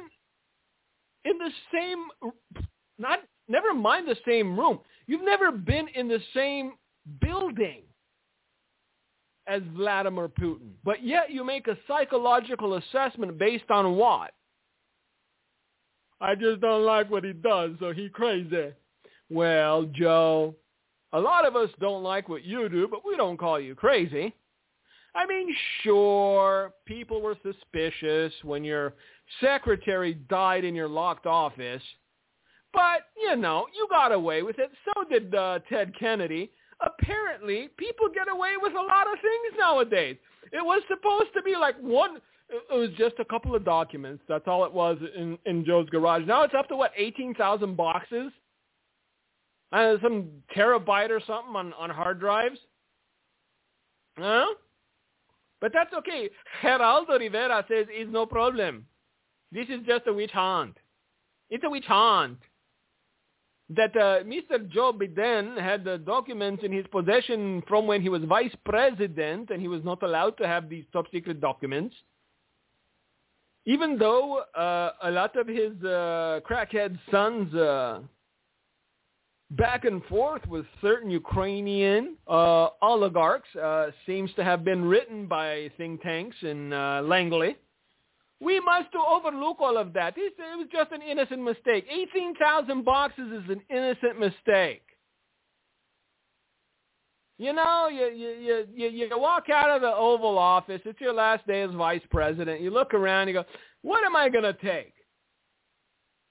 in 1.25 1.37
the 1.37 1.51
same 1.73 2.05
not 2.97 3.19
never 3.47 3.73
mind 3.73 4.07
the 4.07 4.17
same 4.25 4.57
room. 4.57 4.79
You've 5.07 5.25
never 5.25 5.51
been 5.51 5.87
in 5.89 6.07
the 6.07 6.19
same 6.33 6.73
building 7.19 7.81
as 9.47 9.61
Vladimir 9.75 10.29
Putin. 10.29 10.71
But 10.83 11.03
yet 11.03 11.31
you 11.31 11.43
make 11.43 11.67
a 11.67 11.77
psychological 11.87 12.75
assessment 12.75 13.37
based 13.37 13.69
on 13.69 13.95
what? 13.95 14.31
I 16.21 16.35
just 16.35 16.61
don't 16.61 16.85
like 16.85 17.09
what 17.09 17.23
he 17.23 17.33
does, 17.33 17.71
so 17.79 17.91
he 17.91 18.07
crazy. 18.07 18.71
Well, 19.29 19.85
Joe, 19.85 20.55
a 21.13 21.19
lot 21.19 21.45
of 21.45 21.55
us 21.55 21.69
don't 21.79 22.03
like 22.03 22.29
what 22.29 22.43
you 22.43 22.69
do, 22.69 22.87
but 22.87 23.01
we 23.05 23.17
don't 23.17 23.37
call 23.37 23.59
you 23.59 23.75
crazy. 23.75 24.33
I 25.13 25.25
mean, 25.25 25.53
sure, 25.83 26.73
people 26.85 27.21
were 27.21 27.35
suspicious 27.43 28.33
when 28.43 28.63
your 28.63 28.93
secretary 29.41 30.13
died 30.13 30.63
in 30.63 30.73
your 30.73 30.87
locked 30.87 31.25
office, 31.25 31.81
but, 32.73 33.07
you 33.21 33.35
know, 33.35 33.67
you 33.75 33.87
got 33.89 34.13
away 34.13 34.43
with 34.43 34.57
it. 34.57 34.71
So 34.85 35.03
did 35.09 35.35
uh, 35.35 35.59
Ted 35.69 35.91
Kennedy. 35.99 36.51
Apparently, 36.79 37.69
people 37.77 38.07
get 38.13 38.31
away 38.31 38.53
with 38.61 38.73
a 38.73 38.81
lot 38.81 39.07
of 39.07 39.19
things 39.21 39.59
nowadays. 39.59 40.17
It 40.53 40.63
was 40.63 40.81
supposed 40.87 41.33
to 41.35 41.41
be 41.41 41.55
like 41.55 41.75
one, 41.79 42.21
it 42.49 42.73
was 42.73 42.89
just 42.97 43.15
a 43.19 43.25
couple 43.25 43.55
of 43.55 43.65
documents. 43.65 44.23
That's 44.27 44.47
all 44.47 44.65
it 44.65 44.73
was 44.73 44.97
in, 45.15 45.37
in 45.45 45.65
Joe's 45.65 45.89
garage. 45.89 46.23
Now 46.25 46.43
it's 46.43 46.53
up 46.57 46.69
to, 46.69 46.77
what, 46.77 46.91
18,000 46.97 47.75
boxes? 47.75 48.31
Uh, 49.71 49.95
some 50.01 50.27
terabyte 50.55 51.09
or 51.09 51.21
something 51.25 51.55
on, 51.55 51.73
on 51.73 51.89
hard 51.89 52.19
drives? 52.19 52.59
Huh? 54.17 54.47
But 55.61 55.71
that's 55.73 55.93
okay. 55.93 56.29
Geraldo 56.63 57.19
Rivera 57.19 57.63
says 57.69 57.85
it's 57.89 58.11
no 58.11 58.25
problem. 58.25 58.85
This 59.51 59.67
is 59.69 59.79
just 59.85 60.07
a 60.07 60.13
witch 60.13 60.31
hunt. 60.31 60.75
It's 61.49 61.63
a 61.63 61.69
witch 61.69 61.85
hunt. 61.85 62.39
That 63.69 63.95
uh, 63.95 64.23
Mr. 64.23 64.69
Joe 64.69 64.91
Biden 64.91 65.57
had 65.61 65.85
the 65.85 65.97
documents 65.97 66.63
in 66.65 66.73
his 66.73 66.85
possession 66.91 67.63
from 67.67 67.87
when 67.87 68.01
he 68.01 68.09
was 68.09 68.21
vice 68.23 68.53
president, 68.65 69.49
and 69.49 69.61
he 69.61 69.69
was 69.69 69.83
not 69.85 70.03
allowed 70.03 70.37
to 70.39 70.47
have 70.47 70.67
these 70.67 70.83
top 70.91 71.05
secret 71.11 71.39
documents. 71.39 71.95
Even 73.65 73.97
though 73.97 74.39
uh, 74.57 74.91
a 75.03 75.11
lot 75.11 75.35
of 75.37 75.47
his 75.47 75.71
uh, 75.83 76.41
crackhead 76.49 76.97
sons 77.11 77.53
uh, 77.53 77.99
back 79.51 79.85
and 79.85 80.03
forth 80.05 80.45
with 80.47 80.65
certain 80.81 81.11
Ukrainian 81.11 82.15
uh, 82.27 82.69
oligarchs 82.81 83.53
uh, 83.55 83.91
seems 84.05 84.31
to 84.35 84.43
have 84.43 84.63
been 84.63 84.83
written 84.85 85.27
by 85.27 85.69
think 85.77 86.01
tanks 86.01 86.37
in 86.41 86.71
uh, 86.73 87.01
Langley. 87.03 87.57
We 88.39 88.59
must 88.59 88.89
overlook 88.95 89.57
all 89.59 89.77
of 89.77 89.93
that. 89.93 90.15
It 90.17 90.33
was 90.57 90.67
just 90.71 90.91
an 90.91 91.01
innocent 91.01 91.43
mistake. 91.43 91.85
18,000 91.91 92.83
boxes 92.83 93.43
is 93.43 93.49
an 93.49 93.61
innocent 93.69 94.19
mistake. 94.19 94.81
You 97.37 97.53
know, 97.53 97.87
you, 97.87 98.05
you, 98.07 98.67
you, 98.73 98.87
you 98.89 99.19
walk 99.19 99.49
out 99.53 99.69
of 99.69 99.81
the 99.81 99.93
Oval 99.93 100.37
Office. 100.37 100.81
It's 100.85 101.01
your 101.01 101.13
last 101.13 101.45
day 101.45 101.61
as 101.61 101.71
vice 101.71 102.01
president. 102.09 102.61
You 102.61 102.71
look 102.71 102.93
around. 102.93 103.27
You 103.27 103.33
go, 103.33 103.45
what 103.81 104.03
am 104.05 104.15
I 104.15 104.29
going 104.29 104.43
to 104.43 104.53
take? 104.53 104.93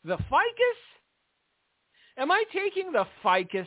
The 0.04 0.16
ficus? 0.16 0.80
Am 2.20 2.30
I 2.30 2.44
taking 2.52 2.92
the 2.92 3.06
ficus? 3.22 3.66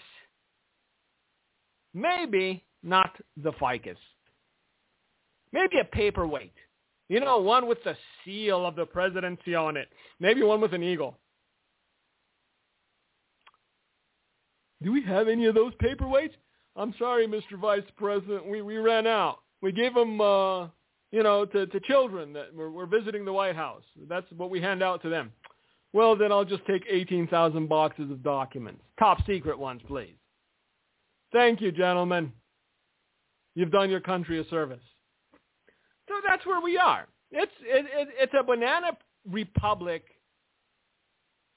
Maybe 1.93 2.63
not 2.83 3.09
the 3.35 3.51
ficus. 3.53 3.97
Maybe 5.51 5.79
a 5.79 5.83
paperweight. 5.83 6.53
You 7.09 7.19
know, 7.19 7.39
one 7.39 7.67
with 7.67 7.83
the 7.83 7.95
seal 8.23 8.65
of 8.65 8.75
the 8.75 8.85
presidency 8.85 9.55
on 9.55 9.75
it. 9.75 9.89
Maybe 10.19 10.43
one 10.43 10.61
with 10.61 10.73
an 10.73 10.83
eagle. 10.83 11.17
Do 14.83 14.91
we 14.91 15.03
have 15.03 15.27
any 15.27 15.45
of 15.45 15.55
those 15.55 15.73
paperweights? 15.75 16.33
I'm 16.75 16.93
sorry, 16.99 17.27
Mr. 17.27 17.57
Vice 17.59 17.83
President. 17.97 18.47
We, 18.47 18.61
we 18.61 18.77
ran 18.77 19.07
out. 19.07 19.39
We 19.61 19.71
gave 19.71 19.93
them, 19.93 20.19
uh, 20.19 20.67
you 21.11 21.23
know, 21.23 21.45
to, 21.45 21.65
to 21.67 21.79
children 21.81 22.33
that 22.33 22.53
were, 22.53 22.69
were 22.69 22.85
visiting 22.85 23.25
the 23.25 23.33
White 23.33 23.55
House. 23.55 23.83
That's 24.09 24.25
what 24.35 24.49
we 24.49 24.59
hand 24.59 24.83
out 24.83 25.01
to 25.03 25.09
them. 25.09 25.31
Well, 25.93 26.15
then 26.15 26.31
I'll 26.31 26.45
just 26.45 26.65
take 26.65 26.83
18,000 26.89 27.69
boxes 27.69 28.09
of 28.09 28.23
documents. 28.23 28.81
Top 28.97 29.19
secret 29.27 29.57
ones, 29.57 29.81
please. 29.87 30.15
Thank 31.31 31.61
you, 31.61 31.71
gentlemen. 31.71 32.31
You've 33.55 33.71
done 33.71 33.89
your 33.89 33.99
country 33.99 34.39
a 34.39 34.49
service. 34.49 34.81
So 36.07 36.15
that's 36.27 36.45
where 36.45 36.61
we 36.61 36.77
are. 36.77 37.07
It's 37.31 37.51
it, 37.61 37.85
it, 37.91 38.07
it's 38.19 38.33
a 38.37 38.43
banana 38.43 38.97
republic 39.29 40.03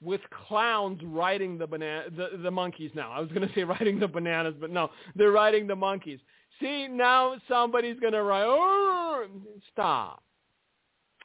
with 0.01 0.21
clowns 0.47 1.01
riding 1.03 1.57
the 1.57 1.67
banana 1.67 2.05
the, 2.15 2.37
the 2.41 2.51
monkeys 2.51 2.91
now. 2.95 3.11
I 3.11 3.19
was 3.19 3.29
going 3.31 3.47
to 3.47 3.53
say 3.53 3.63
riding 3.63 3.99
the 3.99 4.07
bananas, 4.07 4.55
but 4.59 4.69
no, 4.71 4.89
they're 5.15 5.31
riding 5.31 5.67
the 5.67 5.75
monkeys. 5.75 6.19
See, 6.59 6.87
now 6.87 7.35
somebody's 7.47 7.99
going 7.99 8.13
to 8.13 8.23
ride. 8.23 8.45
Oh, 8.47 9.25
stop. 9.71 10.23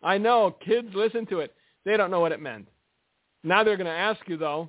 I 0.02 0.18
know 0.18 0.56
kids 0.64 0.88
listen 0.94 1.26
to 1.26 1.40
it. 1.40 1.54
They 1.84 1.96
don't 1.96 2.10
know 2.10 2.20
what 2.20 2.32
it 2.32 2.40
meant. 2.40 2.68
Now 3.44 3.64
they're 3.64 3.76
going 3.76 3.86
to 3.86 3.92
ask 3.92 4.20
you 4.28 4.36
though. 4.36 4.68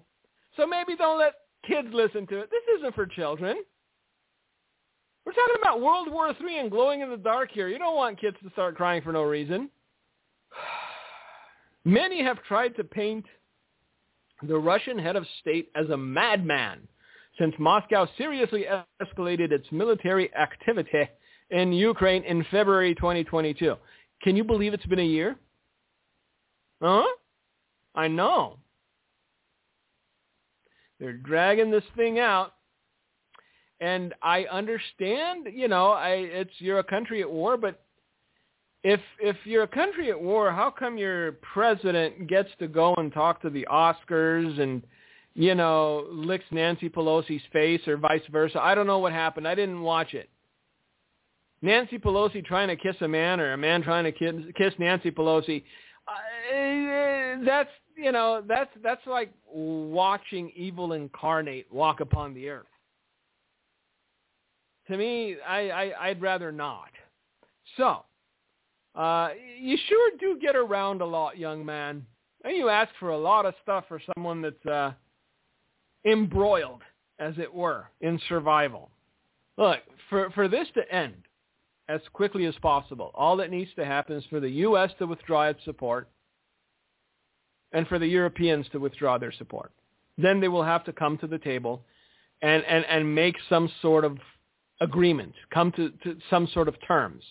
So 0.58 0.66
maybe 0.68 0.96
don't 0.96 1.20
let 1.20 1.34
kids 1.68 1.88
listen 1.92 2.28
to 2.28 2.40
it. 2.40 2.50
This 2.52 2.80
isn't 2.80 2.96
for 2.96 3.06
children. 3.06 3.58
We're 5.26 5.34
talking 5.34 5.56
about 5.62 5.82
World 5.82 6.12
War 6.12 6.30
III 6.30 6.60
and 6.60 6.72
glowing 6.72 7.02
in 7.02 7.10
the 7.10 7.18
dark 7.18 7.50
here. 7.52 7.70
You 7.70 7.80
don't 7.80 7.96
want 7.96 8.20
kids 8.20 8.36
to 8.44 8.50
start 8.52 8.76
crying 8.76 9.02
for 9.02 9.14
no 9.14 9.24
reason. 9.24 9.70
Many 11.86 12.22
have 12.24 12.44
tried 12.44 12.76
to 12.76 12.84
paint 12.84 13.26
the 14.48 14.58
Russian 14.58 15.00
head 15.00 15.16
of 15.16 15.26
state 15.40 15.70
as 15.76 15.90
a 15.90 15.98
madman 15.98 16.88
since 17.40 17.54
Moscow 17.58 18.08
seriously 18.18 18.66
escalated 19.02 19.52
its 19.52 19.66
military 19.72 20.34
activity 20.36 21.10
in 21.50 21.72
Ukraine 21.72 22.24
in 22.24 22.46
February 22.52 22.94
2022. 22.96 23.76
Can 24.22 24.36
you 24.36 24.44
believe 24.44 24.74
it's 24.74 24.86
been 24.86 25.00
a 25.00 25.04
year? 25.04 25.36
Huh? 26.82 27.04
I 27.96 28.08
know. 28.08 28.58
They're 31.00 31.14
dragging 31.14 31.72
this 31.72 31.84
thing 31.96 32.20
out 32.20 32.54
and 33.84 34.14
I 34.22 34.46
understand, 34.46 35.50
you 35.52 35.68
know, 35.68 35.88
I 35.92 36.12
it's 36.12 36.54
you're 36.60 36.80
a 36.80 36.84
country 36.84 37.22
at 37.22 37.30
war, 37.30 37.58
but 37.58 37.84
if 38.84 39.02
if 39.20 39.36
you're 39.44 39.64
a 39.64 39.68
country 39.68 40.10
at 40.10 40.20
war, 40.20 40.52
how 40.52 40.72
come 40.72 40.98
your 40.98 41.34
president 41.34 42.28
gets 42.28 42.50
to 42.60 42.70
go 42.70 42.96
and 42.96 43.12
talk 43.12 43.42
to 43.42 43.50
the 43.50 43.68
Oscars 43.70 44.58
and 44.58 44.84
you 45.34 45.54
know 45.54 46.08
licks 46.10 46.46
Nancy 46.52 46.90
Pelosi's 46.90 47.44
face 47.52 47.86
or 47.86 47.98
vice 47.98 48.22
versa? 48.32 48.62
I 48.62 48.74
don't 48.74 48.88
know 48.88 49.00
what 49.00 49.12
happened. 49.12 49.50
I 49.50 49.56
didn't 49.56 49.82
watch 49.82 50.14
it. 50.14 50.30
Nancy 51.62 51.98
Pelosi 51.98 52.46
trying 52.46 52.70
to 52.70 52.78
kiss 52.78 52.96
a 53.02 53.08
man 53.08 53.42
or 53.42 53.52
a 53.52 53.58
man 53.58 53.82
trying 53.82 54.06
to 54.06 54.12
kiss, 54.14 54.34
kiss 54.56 54.74
Nancy 54.80 55.12
Pelosi. 55.12 55.64
Uh, 56.08 57.44
that's 57.46 57.70
you 57.96 58.12
know 58.12 58.44
that's 58.48 58.72
that's 58.84 59.06
like 59.06 59.32
watching 59.52 60.52
evil 60.56 60.94
incarnate 60.94 61.68
walk 61.72 62.00
upon 62.00 62.34
the 62.34 62.50
earth 62.50 62.66
to 64.88 64.98
me, 64.98 65.38
I, 65.48 65.70
I 65.70 66.08
I'd 66.08 66.22
rather 66.22 66.52
not. 66.52 66.90
So, 67.78 68.04
uh, 68.96 69.30
you 69.60 69.78
sure 69.88 70.12
do 70.20 70.38
get 70.40 70.56
around 70.56 71.02
a 71.02 71.06
lot, 71.06 71.38
young 71.38 71.66
man. 71.66 72.06
And 72.44 72.58
you 72.58 72.70
ask 72.70 72.92
for 73.00 73.10
a 73.10 73.18
lot 73.18 73.46
of 73.46 73.54
stuff 73.62 73.86
for 73.88 74.02
someone 74.14 74.42
that's 74.42 74.66
uh, 74.66 74.92
embroiled, 76.06 76.82
as 77.20 77.34
it 77.38 77.54
were, 77.54 77.86
in 78.02 78.20
survival. 78.28 78.90
Look, 79.58 79.80
for, 80.10 80.30
for 80.32 80.50
this 80.50 80.68
to 80.74 80.94
end 80.94 81.16
as 81.88 82.02
quickly 82.12 82.46
as 82.46 82.56
possible, 82.62 83.12
all 83.14 83.38
that 83.38 83.50
needs 83.50 83.72
to 83.76 83.86
happen 83.86 84.18
is 84.18 84.26
for 84.30 84.42
the 84.42 84.50
U.S. 84.50 84.92
to 85.00 85.06
withdraw 85.06 85.48
its 85.48 85.64
support 85.64 86.10
and 87.74 87.88
for 87.88 88.00
the 88.00 88.08
Europeans 88.08 88.68
to 88.72 88.80
withdraw 88.80 89.18
their 89.18 89.32
support. 89.32 89.72
Then 90.18 90.40
they 90.40 90.48
will 90.48 90.64
have 90.64 90.84
to 90.86 90.94
come 90.94 91.18
to 91.18 91.28
the 91.28 91.40
table 91.40 91.84
and, 92.42 92.64
and, 92.66 92.86
and 92.86 93.16
make 93.16 93.36
some 93.50 93.70
sort 93.82 94.06
of 94.06 94.18
agreement, 94.80 95.34
come 95.52 95.72
to, 95.74 95.90
to 96.04 96.18
some 96.30 96.48
sort 96.54 96.68
of 96.68 96.76
terms. 96.88 97.24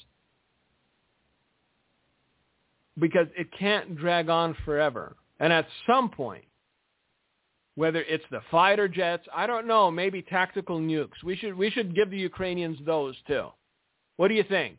Because 2.98 3.28
it 3.36 3.48
can't 3.58 3.96
drag 3.96 4.28
on 4.28 4.56
forever. 4.64 5.16
And 5.38 5.52
at 5.52 5.66
some 5.86 6.10
point, 6.10 6.44
whether 7.74 8.02
it's 8.02 8.24
the 8.30 8.40
fighter 8.50 8.86
jets, 8.88 9.26
I 9.34 9.46
don't 9.46 9.66
know, 9.66 9.90
maybe 9.90 10.22
tactical 10.22 10.78
nukes. 10.78 11.22
We 11.24 11.36
should 11.36 11.56
we 11.56 11.70
should 11.70 11.94
give 11.94 12.10
the 12.10 12.18
Ukrainians 12.18 12.78
those 12.84 13.16
too. 13.26 13.48
What 14.16 14.28
do 14.28 14.34
you 14.34 14.44
think? 14.44 14.78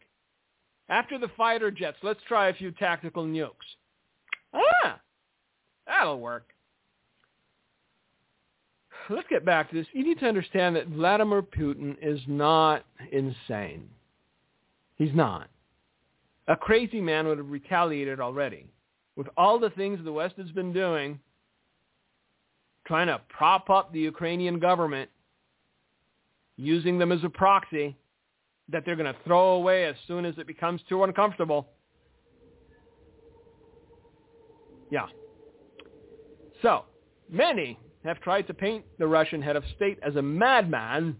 After 0.90 1.18
the 1.18 1.30
fighter 1.36 1.72
jets, 1.72 1.98
let's 2.04 2.20
try 2.28 2.50
a 2.50 2.54
few 2.54 2.72
tactical 2.72 3.26
nukes. 3.26 3.50
Ah, 4.54 5.00
that'll 5.88 6.20
work. 6.20 6.50
Let's 9.10 9.28
get 9.30 9.46
back 9.46 9.70
to 9.70 9.76
this. 9.76 9.88
You 9.94 10.04
need 10.04 10.20
to 10.20 10.28
understand 10.28 10.76
that 10.76 10.88
Vladimir 10.88 11.42
Putin 11.42 11.98
is 12.02 12.22
not 12.28 12.86
insane. 13.12 13.90
He's 14.96 15.14
not. 15.14 15.50
A 16.48 16.56
crazy 16.56 17.02
man 17.02 17.28
would 17.28 17.38
have 17.38 17.50
retaliated 17.50 18.20
already. 18.20 18.66
With 19.16 19.28
all 19.38 19.60
the 19.60 19.70
things 19.72 20.00
the 20.04 20.12
West 20.12 20.36
has 20.38 20.50
been 20.52 20.74
doing, 20.74 21.20
trying 22.88 23.08
to 23.08 23.22
prop 23.30 23.70
up 23.70 23.92
the 23.94 24.00
Ukrainian 24.00 24.60
government, 24.60 25.10
using 26.58 26.98
them 26.98 27.12
as 27.12 27.24
a 27.24 27.30
proxy 27.30 27.96
that 28.70 28.84
they're 28.86 28.96
going 28.96 29.12
to 29.12 29.20
throw 29.26 29.54
away 29.56 29.86
as 29.86 29.96
soon 30.08 30.26
as 30.26 30.38
it 30.38 30.48
becomes 30.48 30.82
too 30.88 31.04
uncomfortable. 31.04 31.68
Yeah. 34.90 35.08
So, 36.64 36.86
many 37.30 37.78
have 38.04 38.20
tried 38.22 38.48
to 38.48 38.54
paint 38.56 38.84
the 38.98 39.08
Russian 39.08 39.42
head 39.42 39.56
of 39.56 39.64
state 39.76 40.00
as 40.02 40.16
a 40.16 40.22
madman 40.22 41.16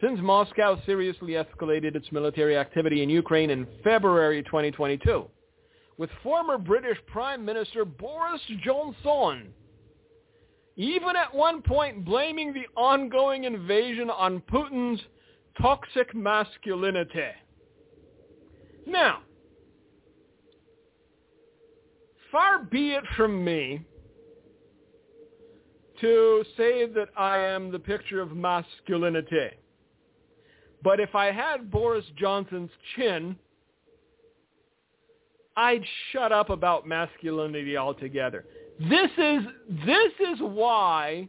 since 0.00 0.18
Moscow 0.20 0.80
seriously 0.84 1.34
escalated 1.34 1.94
its 1.94 2.10
military 2.10 2.56
activity 2.56 3.02
in 3.04 3.08
Ukraine 3.08 3.50
in 3.50 3.66
February 3.84 4.42
2022, 4.42 5.24
with 5.96 6.10
former 6.24 6.58
British 6.58 6.98
Prime 7.06 7.44
Minister 7.44 7.84
Boris 7.84 8.42
Johnson 8.64 9.54
even 10.76 11.16
at 11.16 11.34
one 11.34 11.62
point 11.62 12.04
blaming 12.04 12.52
the 12.52 12.66
ongoing 12.78 13.44
invasion 13.44 14.10
on 14.10 14.42
Putin's 14.42 15.00
toxic 15.60 16.14
masculinity. 16.14 17.30
Now, 18.86 19.20
far 22.30 22.64
be 22.64 22.90
it 22.90 23.04
from 23.16 23.42
me 23.42 23.84
to 26.00 26.44
say 26.56 26.86
that 26.86 27.08
I 27.16 27.38
am 27.38 27.70
the 27.70 27.78
picture 27.78 28.20
of 28.20 28.36
masculinity. 28.36 29.50
But 30.82 31.00
if 31.00 31.14
I 31.14 31.32
had 31.32 31.70
Boris 31.70 32.04
Johnson's 32.16 32.70
chin, 32.94 33.36
I'd 35.56 35.84
shut 36.12 36.32
up 36.32 36.50
about 36.50 36.86
masculinity 36.86 37.76
altogether. 37.76 38.44
This 38.78 39.10
is 39.16 39.42
this 39.86 40.12
is 40.20 40.38
why 40.40 41.28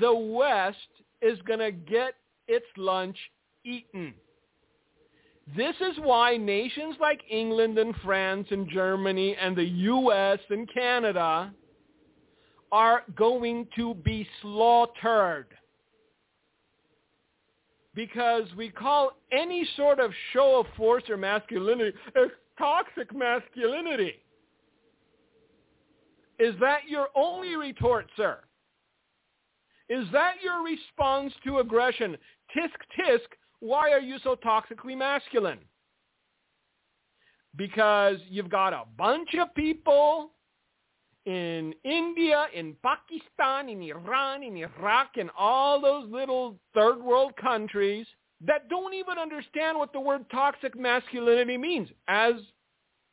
the 0.00 0.12
West 0.12 0.78
is 1.20 1.38
going 1.46 1.60
to 1.60 1.70
get 1.70 2.14
its 2.48 2.66
lunch 2.76 3.16
eaten. 3.64 4.14
This 5.56 5.76
is 5.80 5.98
why 5.98 6.36
nations 6.36 6.96
like 7.00 7.20
England 7.30 7.78
and 7.78 7.94
France 8.04 8.48
and 8.50 8.68
Germany 8.68 9.36
and 9.40 9.56
the 9.56 9.64
US 9.64 10.38
and 10.50 10.68
Canada 10.72 11.52
are 12.72 13.02
going 13.14 13.68
to 13.76 13.94
be 13.94 14.26
slaughtered. 14.40 15.46
Because 17.94 18.44
we 18.56 18.70
call 18.70 19.12
any 19.30 19.68
sort 19.76 20.00
of 20.00 20.10
show 20.32 20.60
of 20.60 20.66
force 20.76 21.04
or 21.10 21.18
masculinity 21.18 21.96
as 22.16 22.30
toxic 22.58 23.14
masculinity. 23.14 24.14
Is 26.38 26.54
that 26.60 26.88
your 26.88 27.08
only 27.14 27.54
retort, 27.54 28.06
sir? 28.16 28.38
Is 29.90 30.06
that 30.12 30.36
your 30.42 30.64
response 30.64 31.34
to 31.44 31.58
aggression? 31.58 32.16
Tisk 32.56 32.70
tisk, 32.98 33.28
why 33.60 33.90
are 33.90 34.00
you 34.00 34.16
so 34.24 34.36
toxically 34.36 34.96
masculine? 34.96 35.58
Because 37.54 38.16
you've 38.30 38.48
got 38.48 38.72
a 38.72 38.84
bunch 38.96 39.34
of 39.38 39.54
people 39.54 40.30
in 41.26 41.74
India, 41.84 42.46
in 42.54 42.76
Pakistan, 42.82 43.68
in 43.68 43.82
Iran, 43.82 44.42
in 44.42 44.56
Iraq, 44.56 45.16
and 45.16 45.30
all 45.38 45.80
those 45.80 46.10
little 46.10 46.58
third 46.74 47.02
world 47.02 47.32
countries 47.36 48.06
that 48.44 48.68
don't 48.68 48.94
even 48.94 49.18
understand 49.18 49.78
what 49.78 49.92
the 49.92 50.00
word 50.00 50.24
toxic 50.30 50.78
masculinity 50.78 51.56
means, 51.56 51.88
as 52.08 52.34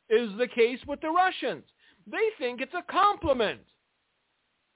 is 0.08 0.30
the 0.38 0.48
case 0.48 0.80
with 0.88 1.00
the 1.00 1.10
Russians. 1.10 1.64
They 2.10 2.28
think 2.38 2.60
it's 2.60 2.74
a 2.74 2.90
compliment. 2.90 3.60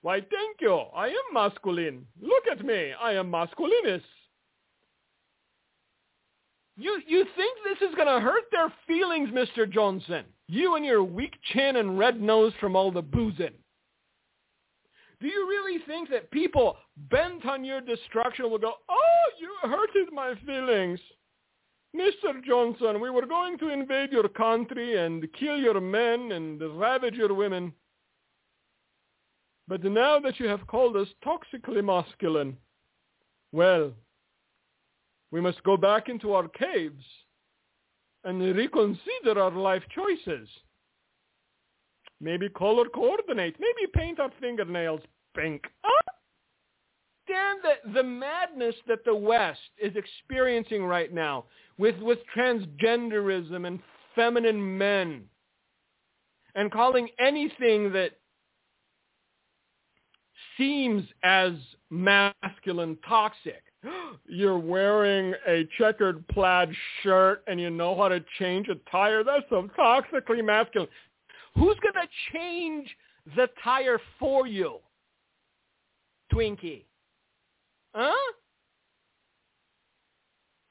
Why, 0.03 0.21
thank 0.21 0.61
you. 0.61 0.75
I 0.95 1.09
am 1.09 1.15
masculine. 1.33 2.07
Look 2.21 2.45
at 2.51 2.65
me. 2.65 2.93
I 2.93 3.13
am 3.13 3.31
masculinus. 3.31 4.03
You, 6.77 7.01
you 7.07 7.25
think 7.37 7.59
this 7.65 7.89
is 7.89 7.95
going 7.95 8.09
to 8.09 8.21
hurt 8.21 8.45
their 8.51 8.73
feelings, 8.87 9.31
Mr. 9.31 9.71
Johnson? 9.71 10.25
You 10.49 10.75
and 10.75 10.85
your 10.85 11.05
weak 11.05 11.35
chin 11.53 11.77
and 11.77 11.99
red 11.99 12.21
nose 12.21 12.53
from 12.61 12.75
all 12.75 12.91
the 12.91 13.03
boozing. 13.03 13.53
Do 15.21 15.29
you 15.29 15.47
really 15.49 15.81
think 15.87 16.11
that 16.11 16.31
people 16.31 16.77
bent 17.11 17.47
on 17.47 17.65
your 17.65 17.81
destruction 17.81 18.51
will 18.51 18.59
go, 18.59 18.75
oh, 18.89 19.31
you 19.41 19.49
hurted 19.63 20.13
my 20.13 20.35
feelings? 20.45 21.01
Mr. 21.97 22.45
Johnson, 22.45 23.01
we 23.01 23.09
were 23.09 23.25
going 23.25 23.57
to 23.59 23.69
invade 23.69 24.11
your 24.11 24.29
country 24.29 24.99
and 24.99 25.25
kill 25.39 25.57
your 25.57 25.81
men 25.81 26.33
and 26.33 26.61
ravage 26.79 27.15
your 27.15 27.33
women. 27.33 27.73
But 29.69 29.85
now 29.85 30.19
that 30.19 30.41
you 30.41 30.49
have 30.49 30.67
called 30.67 30.97
us 30.97 31.09
toxically 31.25 31.83
masculine, 31.85 32.57
well, 33.53 33.93
we 35.35 35.41
must 35.41 35.61
go 35.65 35.77
back 35.77 36.09
into 36.09 36.33
our 36.33 36.47
caves 36.47 37.05
and 38.23 38.41
reconsider 38.41 39.37
our 39.37 39.51
life 39.51 39.83
choices. 39.93 40.49
Maybe 42.21 42.49
color 42.51 42.85
coordinate. 42.85 43.57
Maybe 43.59 43.91
paint 43.93 44.21
our 44.21 44.31
fingernails 44.41 45.01
pink. 45.37 45.65
Understand 47.29 47.59
the, 47.65 47.93
the 47.95 48.03
madness 48.05 48.77
that 48.87 49.05
the 49.05 49.15
West 49.15 49.59
is 49.77 49.93
experiencing 49.97 50.85
right 50.85 51.13
now 51.13 51.47
with, 51.79 51.99
with 51.99 52.21
transgenderism 52.37 53.67
and 53.67 53.81
feminine 54.15 54.79
men 54.79 55.25
and 56.55 56.71
calling 56.71 57.09
anything 57.19 57.93
that 57.93 58.13
seems 60.57 61.03
as 61.25 61.55
masculine 61.91 62.97
toxic. 63.09 63.65
You're 64.27 64.59
wearing 64.59 65.35
a 65.47 65.69
checkered 65.79 66.27
plaid 66.29 66.71
shirt 67.03 67.43
and 67.47 67.61
you 67.61 67.71
know 67.71 67.97
how 67.97 68.09
to 68.09 68.25
change 68.39 68.69
a 68.69 68.77
tire. 68.91 69.25
That's 69.25 69.45
so 69.51 69.69
toxically 69.79 70.45
masculine. 70.45 70.89
Who's 71.55 71.77
going 71.81 71.95
to 71.95 72.09
change 72.33 72.89
the 73.37 73.49
tire 73.63 74.01
for 74.19 74.47
you? 74.47 74.79
Twinkie. 76.33 76.85
Huh? 77.95 78.13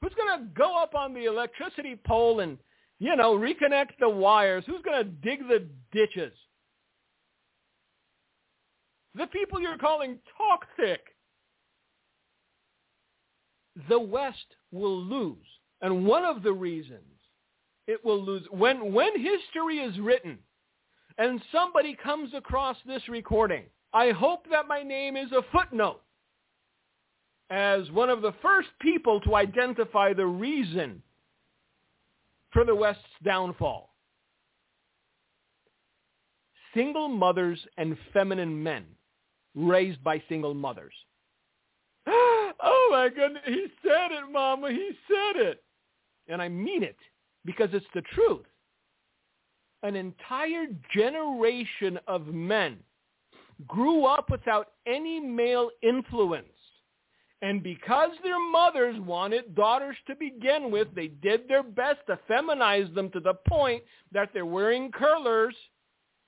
Who's 0.02 0.12
going 0.14 0.38
to 0.38 0.46
go 0.54 0.76
up 0.76 0.94
on 0.94 1.14
the 1.14 1.24
electricity 1.24 1.98
pole 2.06 2.40
and, 2.40 2.58
you 2.98 3.16
know, 3.16 3.38
reconnect 3.38 3.92
the 3.98 4.08
wires? 4.08 4.64
Who's 4.66 4.82
going 4.82 5.02
to 5.02 5.10
dig 5.10 5.48
the 5.48 5.66
ditches? 5.92 6.32
The 9.14 9.26
people 9.28 9.60
you're 9.60 9.78
calling 9.78 10.18
toxic. 10.36 11.13
The 13.88 13.98
West 13.98 14.46
will 14.72 15.02
lose. 15.02 15.36
And 15.80 16.06
one 16.06 16.24
of 16.24 16.42
the 16.42 16.52
reasons 16.52 17.02
it 17.86 18.04
will 18.04 18.22
lose, 18.22 18.46
when, 18.50 18.92
when 18.92 19.12
history 19.18 19.78
is 19.78 19.98
written 19.98 20.38
and 21.18 21.40
somebody 21.52 21.96
comes 22.02 22.32
across 22.34 22.76
this 22.86 23.02
recording, 23.08 23.64
I 23.92 24.10
hope 24.10 24.46
that 24.50 24.66
my 24.66 24.82
name 24.82 25.16
is 25.16 25.30
a 25.32 25.42
footnote 25.52 26.00
as 27.50 27.90
one 27.90 28.10
of 28.10 28.22
the 28.22 28.32
first 28.42 28.68
people 28.80 29.20
to 29.20 29.36
identify 29.36 30.12
the 30.12 30.26
reason 30.26 31.02
for 32.52 32.64
the 32.64 32.74
West's 32.74 33.02
downfall. 33.22 33.94
Single 36.72 37.08
mothers 37.08 37.60
and 37.76 37.96
feminine 38.12 38.62
men 38.62 38.84
raised 39.54 40.02
by 40.02 40.22
single 40.28 40.54
mothers. 40.54 40.94
Oh 42.64 42.88
my 42.90 43.08
goodness, 43.08 43.42
he 43.46 43.66
said 43.82 44.10
it, 44.12 44.32
Mama, 44.32 44.70
he 44.70 44.90
said 45.08 45.40
it. 45.40 45.62
And 46.28 46.40
I 46.40 46.48
mean 46.48 46.82
it 46.82 46.96
because 47.44 47.68
it's 47.72 47.86
the 47.94 48.02
truth. 48.14 48.46
An 49.82 49.94
entire 49.96 50.66
generation 50.94 51.98
of 52.08 52.26
men 52.28 52.78
grew 53.68 54.06
up 54.06 54.30
without 54.30 54.72
any 54.86 55.20
male 55.20 55.70
influence 55.82 56.48
and 57.44 57.62
because 57.62 58.08
their 58.22 58.40
mothers 58.40 58.98
wanted 59.00 59.54
daughters 59.54 59.96
to 60.06 60.14
begin 60.14 60.70
with, 60.70 60.88
they 60.94 61.08
did 61.08 61.46
their 61.46 61.62
best 61.62 61.98
to 62.06 62.18
feminize 62.28 62.92
them 62.94 63.10
to 63.10 63.20
the 63.20 63.34
point 63.46 63.82
that 64.12 64.30
they're 64.32 64.46
wearing 64.46 64.90
curlers 64.90 65.54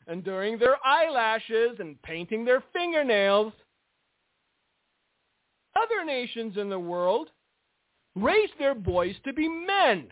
and 0.08 0.22
doing 0.22 0.58
their 0.58 0.76
eyelashes 0.84 1.78
and 1.78 2.00
painting 2.02 2.44
their 2.44 2.62
fingernails. 2.70 3.54
Other 5.86 6.04
nations 6.04 6.56
in 6.56 6.68
the 6.68 6.78
world 6.78 7.30
raise 8.14 8.50
their 8.58 8.74
boys 8.74 9.14
to 9.24 9.32
be 9.32 9.48
men. 9.48 10.08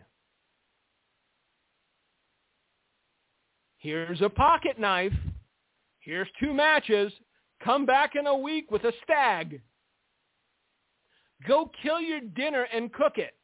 Here's 3.79 4.22
a 4.22 4.29
pocket 4.29 4.79
knife. 4.79 5.12
here's 6.01 6.29
two 6.41 6.55
matches. 6.55 7.12
Come 7.62 7.87
back 7.87 8.14
in 8.14 8.27
a 8.27 8.37
week 8.37 8.70
with 8.70 8.85
a 8.85 8.93
stag. 9.03 9.61
Go 11.47 11.70
kill 11.83 12.01
your 12.01 12.20
dinner 12.20 12.66
and 12.72 12.93
cook 12.93 13.18
it. 13.18 13.35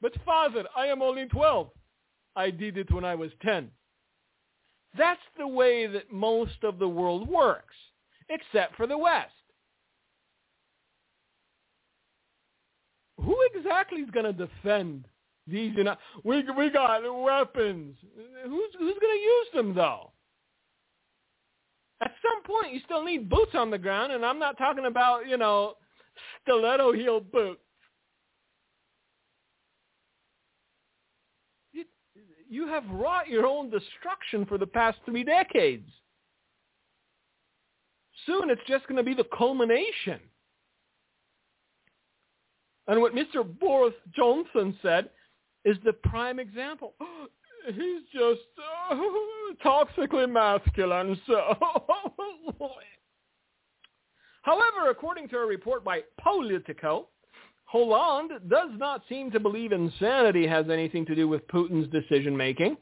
But 0.00 0.12
father, 0.24 0.64
I 0.76 0.86
am 0.86 1.02
only 1.02 1.26
12. 1.26 1.70
I 2.36 2.50
did 2.50 2.76
it 2.76 2.92
when 2.92 3.04
I 3.04 3.14
was 3.14 3.30
10. 3.42 3.70
That's 4.96 5.20
the 5.38 5.48
way 5.48 5.86
that 5.86 6.12
most 6.12 6.62
of 6.62 6.78
the 6.78 6.88
world 6.88 7.28
works, 7.28 7.74
except 8.28 8.76
for 8.76 8.86
the 8.86 8.98
West. 8.98 9.32
Who 13.24 13.36
exactly 13.54 14.00
is 14.00 14.10
going 14.10 14.26
to 14.26 14.32
defend 14.32 15.06
these? 15.46 15.74
Know, 15.76 15.96
we 16.24 16.44
we 16.56 16.70
got 16.70 17.00
weapons. 17.22 17.96
Who's 18.44 18.70
who's 18.78 18.98
going 19.00 19.16
to 19.16 19.22
use 19.22 19.46
them 19.54 19.74
though? 19.74 20.10
At 22.02 22.12
some 22.22 22.42
point, 22.42 22.74
you 22.74 22.80
still 22.84 23.04
need 23.04 23.30
boots 23.30 23.52
on 23.54 23.70
the 23.70 23.78
ground, 23.78 24.12
and 24.12 24.24
I'm 24.24 24.38
not 24.38 24.58
talking 24.58 24.86
about 24.86 25.26
you 25.26 25.36
know 25.38 25.74
stiletto 26.42 26.92
heel 26.92 27.20
boots. 27.20 27.60
You, 31.72 31.84
you 32.48 32.66
have 32.68 32.84
wrought 32.90 33.28
your 33.28 33.46
own 33.46 33.70
destruction 33.70 34.44
for 34.46 34.58
the 34.58 34.66
past 34.66 34.98
three 35.06 35.24
decades. 35.24 35.88
Soon 38.26 38.50
it's 38.50 38.62
just 38.66 38.86
going 38.86 38.96
to 38.96 39.02
be 39.02 39.14
the 39.14 39.26
culmination. 39.36 40.20
And 42.86 43.00
what 43.00 43.14
Mr. 43.14 43.44
Boris 43.58 43.94
Johnson 44.14 44.76
said 44.82 45.08
is 45.64 45.76
the 45.84 45.92
prime 45.92 46.38
example. 46.38 46.94
He's 47.66 48.02
just 48.12 48.42
uh, 48.90 48.94
toxically 49.64 50.30
masculine, 50.30 51.18
so. 51.26 51.54
However, 54.42 54.90
according 54.90 55.28
to 55.30 55.38
a 55.38 55.46
report 55.46 55.82
by 55.82 56.02
Politico, 56.22 57.08
Hollande 57.64 58.50
does 58.50 58.68
not 58.76 59.02
seem 59.08 59.30
to 59.30 59.40
believe 59.40 59.72
insanity 59.72 60.46
has 60.46 60.68
anything 60.68 61.06
to 61.06 61.14
do 61.14 61.26
with 61.26 61.48
Putin's 61.48 61.90
decision-making, 61.90 62.76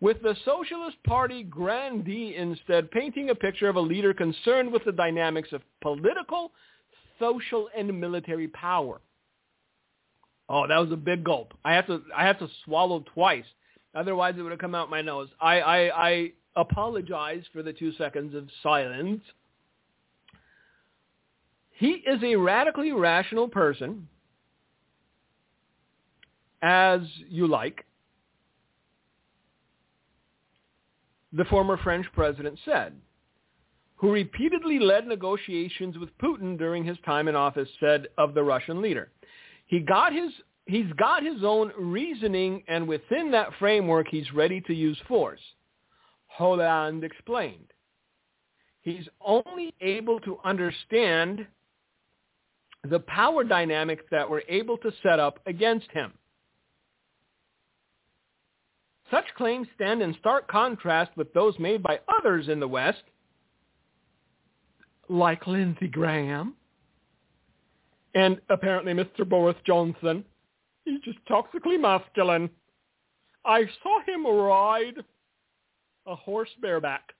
with 0.00 0.20
the 0.22 0.34
Socialist 0.44 0.96
Party 1.04 1.44
grandee 1.44 2.34
instead 2.36 2.90
painting 2.90 3.30
a 3.30 3.34
picture 3.36 3.68
of 3.68 3.76
a 3.76 3.80
leader 3.80 4.12
concerned 4.12 4.72
with 4.72 4.84
the 4.84 4.90
dynamics 4.90 5.50
of 5.52 5.62
political, 5.80 6.50
social, 7.20 7.68
and 7.76 8.00
military 8.00 8.48
power. 8.48 9.00
Oh, 10.48 10.66
that 10.66 10.78
was 10.78 10.90
a 10.92 10.96
big 10.96 11.24
gulp. 11.24 11.52
I 11.64 11.74
have 11.74 11.86
to 11.86 12.02
I 12.16 12.26
have 12.26 12.38
to 12.38 12.48
swallow 12.64 13.04
twice. 13.14 13.44
Otherwise, 13.94 14.34
it 14.38 14.42
would 14.42 14.52
have 14.52 14.60
come 14.60 14.74
out 14.74 14.90
my 14.90 15.02
nose. 15.02 15.28
I 15.40 15.60
I, 15.60 16.08
I 16.08 16.32
apologize 16.56 17.44
for 17.52 17.62
the 17.62 17.72
two 17.72 17.92
seconds 17.92 18.34
of 18.34 18.48
silence. 18.62 19.22
He 21.70 21.90
is 21.90 22.20
a 22.24 22.34
radically 22.34 22.92
rational 22.92 23.46
person, 23.46 24.08
as 26.60 27.00
you 27.28 27.46
like. 27.46 27.84
The 31.32 31.44
former 31.44 31.76
French 31.76 32.06
president 32.14 32.58
said, 32.64 32.94
who 33.96 34.10
repeatedly 34.10 34.78
led 34.78 35.06
negotiations 35.06 35.98
with 35.98 36.16
Putin 36.18 36.58
during 36.58 36.84
his 36.84 36.96
time 37.04 37.28
in 37.28 37.36
office, 37.36 37.68
said 37.78 38.08
of 38.16 38.34
the 38.34 38.42
Russian 38.42 38.80
leader. 38.80 39.10
He 39.68 39.80
got 39.80 40.12
his 40.12 40.32
he's 40.66 40.92
got 40.98 41.22
his 41.22 41.44
own 41.44 41.72
reasoning, 41.78 42.64
and 42.68 42.88
within 42.88 43.30
that 43.30 43.50
framework, 43.58 44.08
he's 44.10 44.32
ready 44.32 44.60
to 44.62 44.74
use 44.74 44.98
force. 45.06 45.40
Hollande 46.26 47.04
explained. 47.04 47.72
He's 48.82 49.08
only 49.20 49.74
able 49.80 50.20
to 50.20 50.38
understand 50.44 51.46
the 52.88 53.00
power 53.00 53.44
dynamics 53.44 54.04
that 54.10 54.28
we're 54.28 54.42
able 54.48 54.78
to 54.78 54.92
set 55.02 55.18
up 55.18 55.40
against 55.46 55.90
him. 55.92 56.12
Such 59.10 59.24
claims 59.36 59.66
stand 59.74 60.02
in 60.02 60.14
stark 60.20 60.48
contrast 60.48 61.10
with 61.16 61.32
those 61.32 61.58
made 61.58 61.82
by 61.82 62.00
others 62.18 62.48
in 62.48 62.60
the 62.60 62.68
West, 62.68 63.02
like 65.08 65.46
Lindsey 65.46 65.88
Graham, 65.88 66.54
and 68.18 68.40
apparently 68.50 68.92
Mr. 68.92 69.26
Boris 69.26 69.56
Johnson. 69.64 70.24
He's 70.84 71.00
just 71.02 71.18
toxically 71.26 71.80
masculine. 71.80 72.50
I 73.44 73.62
saw 73.80 74.00
him 74.04 74.26
ride 74.26 74.96
a 76.04 76.16
horse 76.16 76.48
bareback. 76.60 77.12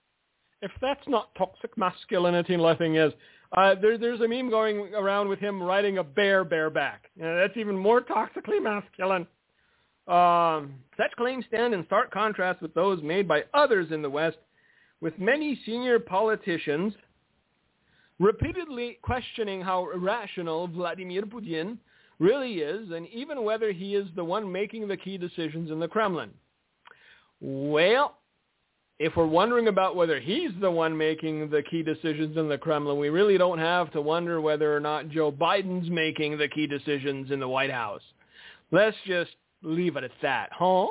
If 0.60 0.72
that's 0.80 1.06
not 1.06 1.32
toxic 1.36 1.78
masculinity, 1.78 2.56
nothing 2.56 2.96
is. 2.96 3.12
Uh, 3.56 3.76
there, 3.80 3.96
there's 3.96 4.20
a 4.20 4.26
meme 4.26 4.50
going 4.50 4.92
around 4.92 5.28
with 5.28 5.38
him 5.38 5.62
riding 5.62 5.98
a 5.98 6.04
bear 6.04 6.42
bareback. 6.42 7.04
Uh, 7.22 7.36
that's 7.36 7.56
even 7.56 7.76
more 7.76 8.00
toxically 8.00 8.60
masculine. 8.60 9.26
Um, 10.08 10.74
such 10.96 11.12
claims 11.16 11.44
stand 11.46 11.74
in 11.74 11.86
stark 11.86 12.10
contrast 12.10 12.60
with 12.60 12.74
those 12.74 13.00
made 13.04 13.28
by 13.28 13.44
others 13.54 13.92
in 13.92 14.02
the 14.02 14.10
West, 14.10 14.38
with 15.00 15.16
many 15.16 15.60
senior 15.64 16.00
politicians 16.00 16.92
repeatedly 18.18 18.98
questioning 19.02 19.60
how 19.60 19.90
irrational 19.90 20.66
Vladimir 20.68 21.22
Putin 21.22 21.78
really 22.18 22.54
is 22.60 22.90
and 22.90 23.06
even 23.08 23.44
whether 23.44 23.72
he 23.72 23.94
is 23.94 24.08
the 24.16 24.24
one 24.24 24.50
making 24.50 24.88
the 24.88 24.96
key 24.96 25.18
decisions 25.18 25.70
in 25.70 25.78
the 25.78 25.88
Kremlin. 25.88 26.30
Well, 27.40 28.18
if 28.98 29.14
we're 29.16 29.26
wondering 29.26 29.68
about 29.68 29.94
whether 29.94 30.18
he's 30.18 30.50
the 30.60 30.70
one 30.70 30.96
making 30.96 31.50
the 31.50 31.62
key 31.62 31.84
decisions 31.84 32.36
in 32.36 32.48
the 32.48 32.58
Kremlin, 32.58 32.98
we 32.98 33.10
really 33.10 33.38
don't 33.38 33.58
have 33.58 33.92
to 33.92 34.00
wonder 34.00 34.40
whether 34.40 34.74
or 34.74 34.80
not 34.80 35.08
Joe 35.08 35.30
Biden's 35.30 35.88
making 35.88 36.36
the 36.36 36.48
key 36.48 36.66
decisions 36.66 37.30
in 37.30 37.38
the 37.38 37.48
White 37.48 37.70
House. 37.70 38.02
Let's 38.72 38.96
just 39.06 39.30
leave 39.62 39.96
it 39.96 40.04
at 40.04 40.10
that, 40.22 40.50
huh? 40.52 40.88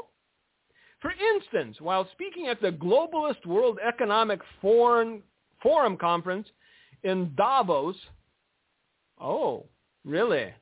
For 1.02 1.12
instance, 1.36 1.78
while 1.80 2.08
speaking 2.14 2.48
at 2.48 2.62
the 2.62 2.72
Globalist 2.72 3.46
World 3.46 3.78
Economic 3.86 4.40
Forum, 4.62 5.22
Forum 5.62 5.98
Conference 5.98 6.48
in 7.08 7.34
Davos. 7.36 7.96
Oh, 9.20 9.66
really? 10.06 10.54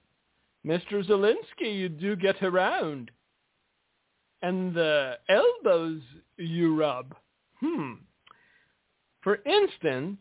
Mr. 0.65 1.05
Zelensky, 1.05 1.75
you 1.75 1.89
do 1.89 2.15
get 2.15 2.41
around. 2.41 3.11
And 4.41 4.73
the 4.73 5.17
elbows 5.27 6.01
you 6.37 6.75
rub. 6.75 7.15
Hmm. 7.59 7.93
For 9.21 9.39
instance, 9.45 10.19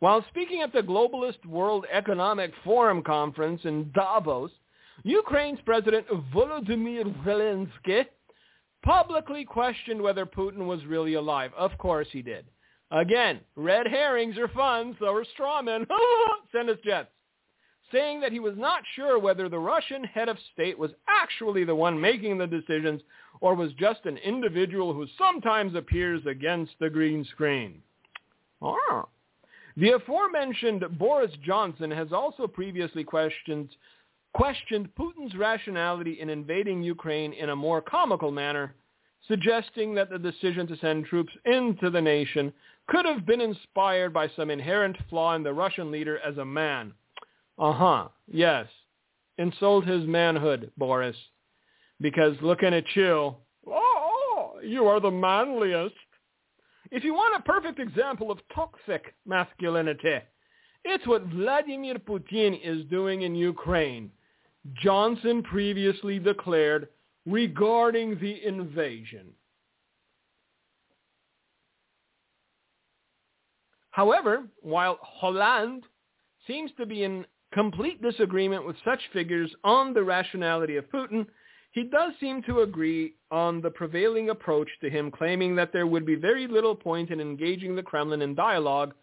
while 0.00 0.24
speaking 0.28 0.62
at 0.62 0.72
the 0.72 0.80
Globalist 0.80 1.44
World 1.44 1.84
Economic 1.92 2.52
Forum 2.64 3.02
conference 3.02 3.60
in 3.64 3.90
Davos, 3.94 4.50
Ukraine's 5.02 5.60
President 5.64 6.06
Volodymyr 6.32 7.12
Zelensky 7.24 8.06
publicly 8.82 9.44
questioned 9.44 10.00
whether 10.00 10.24
Putin 10.24 10.66
was 10.66 10.84
really 10.86 11.14
alive. 11.14 11.50
Of 11.56 11.76
course 11.78 12.08
he 12.12 12.22
did. 12.22 12.46
Again, 12.90 13.40
red 13.54 13.86
herrings 13.86 14.38
are 14.38 14.48
fun, 14.48 14.96
so 14.98 15.14
are 15.14 15.24
strawmen. 15.38 15.86
Send 16.52 16.70
us 16.70 16.78
jets. 16.84 17.10
Saying 17.92 18.20
that 18.20 18.32
he 18.32 18.40
was 18.40 18.54
not 18.56 18.82
sure 18.96 19.18
whether 19.18 19.48
the 19.48 19.58
Russian 19.58 20.04
head 20.04 20.28
of 20.28 20.36
state 20.52 20.78
was 20.78 20.90
actually 21.08 21.64
the 21.64 21.74
one 21.74 22.00
making 22.00 22.36
the 22.36 22.46
decisions 22.46 23.00
or 23.40 23.54
was 23.54 23.72
just 23.74 24.00
an 24.04 24.18
individual 24.18 24.92
who 24.92 25.06
sometimes 25.16 25.74
appears 25.74 26.24
against 26.26 26.72
the 26.80 26.90
green 26.90 27.24
screen. 27.32 27.82
Ah. 28.62 29.06
The 29.76 29.92
aforementioned 29.92 30.84
Boris 30.98 31.30
Johnson 31.44 31.90
has 31.90 32.12
also 32.12 32.46
previously 32.46 33.04
questioned, 33.04 33.68
questioned 34.34 34.88
Putin's 34.98 35.36
rationality 35.36 36.20
in 36.20 36.30
invading 36.30 36.82
Ukraine 36.82 37.32
in 37.32 37.50
a 37.50 37.56
more 37.56 37.80
comical 37.80 38.32
manner, 38.32 38.74
suggesting 39.28 39.94
that 39.94 40.10
the 40.10 40.18
decision 40.18 40.66
to 40.66 40.76
send 40.78 41.06
troops 41.06 41.32
into 41.44 41.90
the 41.90 42.00
nation 42.00 42.52
could 42.88 43.04
have 43.04 43.26
been 43.26 43.40
inspired 43.40 44.12
by 44.12 44.30
some 44.34 44.50
inherent 44.50 44.96
flaw 45.08 45.34
in 45.34 45.42
the 45.42 45.52
Russian 45.52 45.90
leader 45.90 46.18
as 46.18 46.38
a 46.38 46.44
man. 46.44 46.92
Uh-huh, 47.58 48.08
yes. 48.26 48.66
Insult 49.36 49.86
his 49.86 50.06
manhood, 50.06 50.70
Boris. 50.76 51.16
Because 52.00 52.36
looking 52.40 52.74
at 52.74 52.84
you, 52.94 53.34
oh, 53.66 54.52
you 54.64 54.86
are 54.86 55.00
the 55.00 55.10
manliest. 55.10 55.94
If 56.90 57.04
you 57.04 57.12
want 57.12 57.38
a 57.38 57.42
perfect 57.42 57.78
example 57.78 58.30
of 58.30 58.38
toxic 58.54 59.14
masculinity, 59.26 60.18
it's 60.84 61.06
what 61.06 61.26
Vladimir 61.26 61.96
Putin 61.96 62.58
is 62.64 62.84
doing 62.86 63.22
in 63.22 63.34
Ukraine. 63.34 64.10
Johnson 64.82 65.42
previously 65.42 66.18
declared 66.18 66.88
regarding 67.26 68.18
the 68.20 68.46
invasion. 68.46 69.26
However, 73.98 74.44
while 74.62 74.96
Hollande 75.02 75.82
seems 76.46 76.70
to 76.78 76.86
be 76.86 77.02
in 77.02 77.26
complete 77.52 78.00
disagreement 78.00 78.64
with 78.64 78.76
such 78.84 79.00
figures 79.12 79.52
on 79.64 79.92
the 79.92 80.04
rationality 80.04 80.76
of 80.76 80.88
Putin, 80.88 81.26
he 81.72 81.82
does 81.82 82.12
seem 82.20 82.40
to 82.44 82.60
agree 82.60 83.14
on 83.32 83.60
the 83.60 83.70
prevailing 83.70 84.30
approach 84.30 84.68
to 84.82 84.88
him, 84.88 85.10
claiming 85.10 85.56
that 85.56 85.72
there 85.72 85.88
would 85.88 86.06
be 86.06 86.14
very 86.14 86.46
little 86.46 86.76
point 86.76 87.10
in 87.10 87.20
engaging 87.20 87.74
the 87.74 87.82
Kremlin 87.82 88.22
in 88.22 88.36
dialogue 88.36 88.94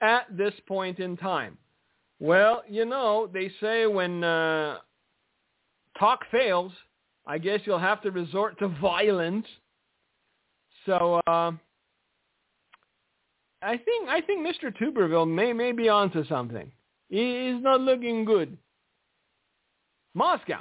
at 0.00 0.26
this 0.30 0.54
point 0.68 1.00
in 1.00 1.16
time. 1.16 1.58
Well, 2.20 2.62
you 2.68 2.84
know, 2.84 3.28
they 3.34 3.50
say 3.60 3.86
when 3.86 4.22
uh, 4.22 4.78
talk 5.98 6.20
fails, 6.30 6.70
I 7.26 7.38
guess 7.38 7.62
you'll 7.64 7.80
have 7.80 8.00
to 8.02 8.12
resort 8.12 8.60
to 8.60 8.68
violence. 8.68 9.46
So 10.86 11.20
uh, 11.26 11.50
I 13.62 13.76
think 13.78 14.08
I 14.08 14.20
think 14.20 14.46
Mr. 14.46 14.76
Tuberville 14.76 15.32
may 15.32 15.52
may 15.52 15.72
be 15.72 15.88
onto 15.88 16.24
something. 16.26 16.70
He 17.08 17.48
is 17.48 17.62
not 17.62 17.80
looking 17.80 18.24
good. 18.24 18.56
Moscow 20.14 20.60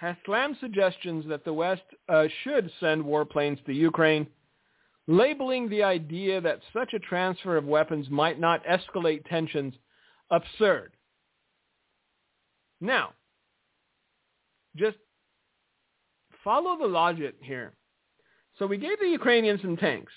has 0.00 0.16
slammed 0.26 0.56
suggestions 0.60 1.24
that 1.28 1.44
the 1.44 1.52
West 1.52 1.82
uh, 2.08 2.26
should 2.42 2.70
send 2.80 3.04
warplanes 3.04 3.64
to 3.64 3.72
Ukraine, 3.72 4.26
labeling 5.06 5.68
the 5.68 5.82
idea 5.82 6.40
that 6.40 6.60
such 6.72 6.92
a 6.92 6.98
transfer 6.98 7.56
of 7.56 7.64
weapons 7.64 8.10
might 8.10 8.38
not 8.38 8.64
escalate 8.64 9.24
tensions 9.28 9.74
absurd. 10.30 10.92
Now, 12.80 13.12
just 14.76 14.98
follow 16.42 16.76
the 16.78 16.86
logic 16.86 17.36
here. 17.40 17.72
So 18.58 18.66
we 18.66 18.76
gave 18.76 18.98
the 19.00 19.08
Ukrainians 19.08 19.62
some 19.62 19.76
tanks. 19.76 20.12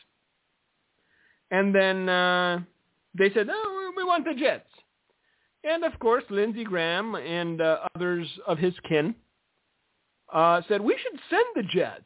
And 1.52 1.74
then 1.74 2.10
uh, 2.10 2.60
they 3.18 3.32
said, 3.34 3.48
oh, 3.50 3.94
we 3.96 4.04
want 4.04 4.26
the 4.26 4.34
jets. 4.34 4.70
And 5.64 5.84
of 5.84 5.98
course, 6.00 6.24
Lindsey 6.30 6.64
Graham 6.64 7.16
and 7.16 7.62
uh, 7.62 7.80
others 7.96 8.28
of 8.48 8.58
his 8.58 8.74
kin 8.88 9.16
uh, 10.32 10.62
said, 10.68 10.82
we 10.82 10.98
should 11.02 11.20
send 11.30 11.46
the 11.56 11.64
jets. 11.64 12.06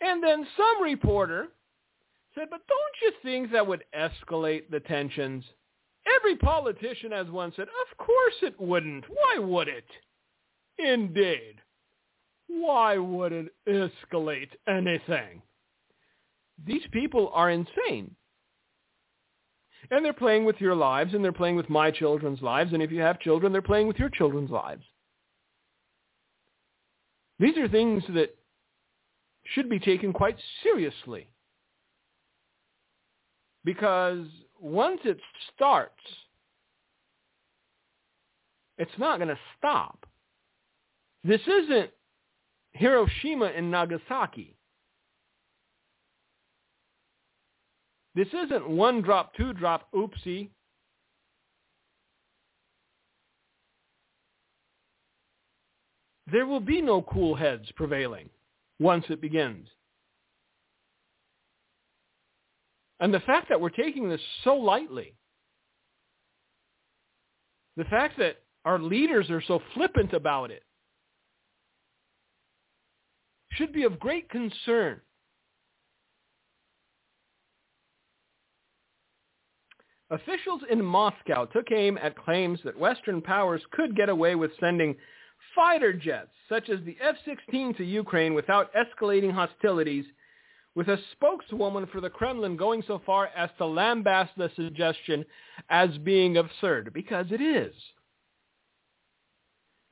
And 0.00 0.22
then 0.22 0.46
some 0.56 0.82
reporter 0.82 1.48
said, 2.34 2.48
but 2.50 2.60
don't 2.66 2.96
you 3.02 3.12
think 3.22 3.52
that 3.52 3.66
would 3.66 3.84
escalate 3.96 4.70
the 4.70 4.80
tensions? 4.80 5.44
Every 6.16 6.36
politician 6.36 7.12
has 7.12 7.28
once 7.28 7.54
said, 7.56 7.68
of 7.68 7.96
course 7.98 8.34
it 8.42 8.60
wouldn't. 8.60 9.04
Why 9.08 9.38
would 9.38 9.68
it? 9.68 9.84
Indeed. 10.78 11.56
Why 12.48 12.98
would 12.98 13.32
it 13.32 13.54
escalate 13.68 14.50
anything? 14.68 15.42
These 16.66 16.82
people 16.90 17.30
are 17.32 17.50
insane. 17.50 18.14
And 19.90 20.04
they're 20.04 20.12
playing 20.12 20.44
with 20.44 20.60
your 20.60 20.74
lives, 20.74 21.14
and 21.14 21.24
they're 21.24 21.32
playing 21.32 21.56
with 21.56 21.68
my 21.68 21.90
children's 21.90 22.40
lives, 22.40 22.72
and 22.72 22.82
if 22.82 22.90
you 22.92 23.00
have 23.00 23.20
children, 23.20 23.52
they're 23.52 23.62
playing 23.62 23.88
with 23.88 23.98
your 23.98 24.08
children's 24.08 24.50
lives. 24.50 24.84
These 27.38 27.58
are 27.58 27.68
things 27.68 28.04
that 28.14 28.36
should 29.44 29.68
be 29.68 29.80
taken 29.80 30.12
quite 30.12 30.36
seriously. 30.62 31.28
Because 33.64 34.26
once 34.60 35.00
it 35.04 35.18
starts, 35.54 36.00
it's 38.78 38.98
not 38.98 39.18
going 39.18 39.28
to 39.28 39.38
stop. 39.58 40.06
This 41.24 41.40
isn't 41.46 41.90
Hiroshima 42.72 43.46
and 43.46 43.70
Nagasaki. 43.70 44.56
This 48.14 48.28
isn't 48.28 48.68
one 48.68 49.00
drop, 49.00 49.34
two 49.34 49.52
drop, 49.52 49.88
oopsie. 49.94 50.50
There 56.30 56.46
will 56.46 56.60
be 56.60 56.80
no 56.80 57.02
cool 57.02 57.34
heads 57.34 57.70
prevailing 57.74 58.28
once 58.78 59.04
it 59.08 59.20
begins. 59.20 59.68
And 63.00 63.12
the 63.12 63.20
fact 63.20 63.48
that 63.48 63.60
we're 63.60 63.70
taking 63.70 64.08
this 64.08 64.20
so 64.44 64.54
lightly, 64.54 65.14
the 67.76 67.84
fact 67.84 68.18
that 68.18 68.36
our 68.64 68.78
leaders 68.78 69.28
are 69.30 69.42
so 69.42 69.60
flippant 69.74 70.12
about 70.12 70.50
it, 70.50 70.62
should 73.52 73.72
be 73.72 73.82
of 73.82 73.98
great 73.98 74.30
concern. 74.30 75.00
Officials 80.12 80.60
in 80.70 80.84
Moscow 80.84 81.46
took 81.46 81.72
aim 81.72 81.98
at 82.00 82.18
claims 82.18 82.60
that 82.64 82.78
Western 82.78 83.22
powers 83.22 83.62
could 83.72 83.96
get 83.96 84.10
away 84.10 84.34
with 84.34 84.50
sending 84.60 84.94
fighter 85.56 85.94
jets, 85.94 86.30
such 86.50 86.68
as 86.68 86.80
the 86.84 86.96
F-16 87.00 87.78
to 87.78 87.84
Ukraine 87.84 88.34
without 88.34 88.70
escalating 88.74 89.32
hostilities, 89.32 90.04
with 90.74 90.88
a 90.88 90.98
spokeswoman 91.12 91.86
for 91.86 92.02
the 92.02 92.10
Kremlin 92.10 92.58
going 92.58 92.82
so 92.86 93.00
far 93.06 93.28
as 93.34 93.48
to 93.56 93.64
lambaste 93.64 94.36
the 94.36 94.50
suggestion 94.54 95.24
as 95.70 95.96
being 95.98 96.36
absurd, 96.36 96.92
because 96.92 97.26
it 97.30 97.40
is. 97.40 97.72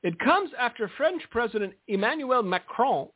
It 0.03 0.19
comes 0.19 0.51
after 0.59 0.91
French 0.99 1.23
President 1.31 1.73
Emmanuel 1.89 2.43
Macron 2.43 3.09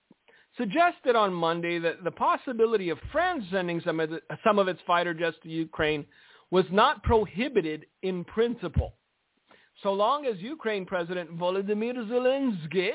suggested 0.57 1.17
on 1.17 1.35
Monday 1.35 1.79
that 1.81 2.03
the 2.03 2.11
possibility 2.11 2.89
of 2.89 2.99
France 3.13 3.45
sending 3.51 3.83
some 3.83 4.01
of, 4.01 4.09
the, 4.09 4.21
some 4.43 4.59
of 4.59 4.69
its 4.69 4.81
fighter 4.87 5.13
jets 5.13 5.37
to 5.43 5.51
Ukraine 5.51 6.07
was 6.55 6.67
not 6.71 7.03
prohibited 7.03 7.85
in 8.03 8.23
principle, 8.23 8.95
so 9.83 9.93
long 9.93 10.25
as 10.25 10.39
Ukraine 10.39 10.87
President 10.87 11.37
Volodymyr 11.37 11.97
Zelensky 12.09 12.91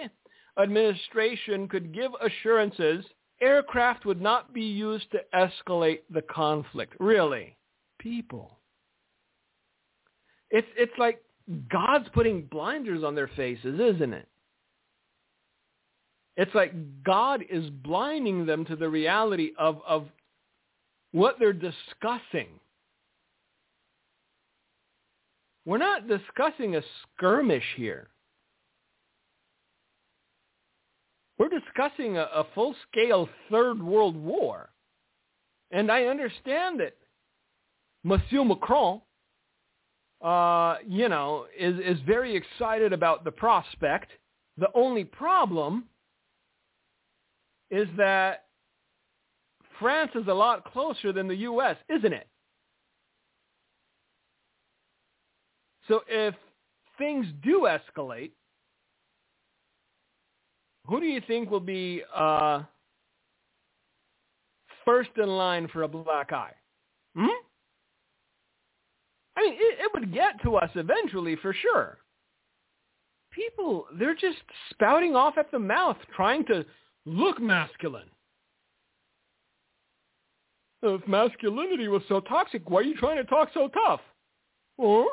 administration 0.58 1.68
could 1.68 1.94
give 1.94 2.12
assurances 2.22 3.04
aircraft 3.42 4.06
would 4.06 4.22
not 4.22 4.54
be 4.54 4.62
used 4.62 5.12
to 5.12 5.20
escalate 5.34 6.04
the 6.10 6.22
conflict. 6.22 6.94
Really, 7.02 7.58
people. 8.00 8.60
It's 10.52 10.72
it's 10.78 10.98
like 10.98 11.22
God's 11.70 12.08
putting 12.14 12.44
blinders 12.44 13.04
on 13.04 13.14
their 13.14 13.28
faces, 13.36 13.78
isn't 13.78 14.14
it? 14.14 14.30
It's 16.38 16.56
like 16.56 16.74
God 17.04 17.44
is 17.50 17.70
blinding 17.70 18.46
them 18.46 18.64
to 18.68 18.78
the 18.78 18.88
reality 18.88 19.52
of, 19.60 19.82
of 19.86 20.08
what 21.12 21.36
they're 21.40 21.52
discussing. 21.52 22.48
We're 25.70 25.78
not 25.78 26.08
discussing 26.08 26.78
a 26.78 26.82
skirmish 27.04 27.64
here. 27.78 28.10
We're 31.38 31.50
discussing 31.50 32.18
a, 32.18 32.24
a 32.24 32.48
full-scale 32.56 33.30
third 33.52 33.80
world 33.80 34.18
war. 34.18 34.72
And 35.70 35.92
I 35.92 36.06
understand 36.06 36.80
that 36.80 36.96
Monsieur 38.04 38.44
Macron, 38.46 39.02
uh, 40.24 40.78
you 40.88 41.08
know, 41.08 41.46
is, 41.56 41.76
is 41.86 42.02
very 42.04 42.36
excited 42.36 42.92
about 42.92 43.24
the 43.24 43.32
prospect. 43.32 44.10
The 44.58 44.70
only 44.74 45.04
problem 45.04 45.84
is 47.70 47.88
that 47.96 48.46
France 49.78 50.14
is 50.16 50.28
a 50.28 50.34
lot 50.34 50.66
closer 50.66 51.14
than 51.14 51.28
the 51.28 51.36
U.S., 51.36 51.78
isn't 51.96 52.14
it? 52.14 52.28
So 55.90 56.02
if 56.08 56.36
things 57.00 57.26
do 57.44 57.68
escalate, 57.68 58.32
who 60.86 61.00
do 61.00 61.08
you 61.08 61.20
think 61.28 61.50
will 61.50 61.60
be 61.60 62.04
uh, 62.16 62.62
first 64.86 65.10
in 65.18 65.28
line 65.28 65.68
for 65.74 65.82
a 65.82 65.88
black 65.88 66.32
eye? 66.32 66.54
Hmm? 67.18 67.26
I 69.36 69.42
mean, 69.42 69.54
it, 69.54 69.80
it 69.80 69.92
would 69.94 70.14
get 70.14 70.42
to 70.44 70.58
us 70.58 70.70
eventually 70.76 71.36
for 71.38 71.54
sure. 71.54 71.98
People, 73.32 73.86
they're 73.98 74.16
just 74.16 74.38
spouting 74.70 75.16
off 75.16 75.38
at 75.38 75.52
the 75.52 75.60
mouth, 75.60 75.98
trying 76.16 76.46
to 76.46 76.66
look 77.06 77.42
masculine. 77.42 78.10
If 80.84 81.08
masculinity 81.08 81.88
was 81.88 82.04
so 82.08 82.20
toxic, 82.22 82.70
why 82.70 82.82
are 82.82 82.84
you 82.84 82.96
trying 82.96 83.18
to 83.18 83.24
talk 83.24 83.50
so 83.54 83.70
tough? 83.70 84.02
Or 84.78 85.08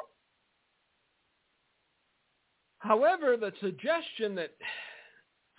However, 2.86 3.36
the 3.36 3.52
suggestion 3.60 4.36
that 4.36 4.52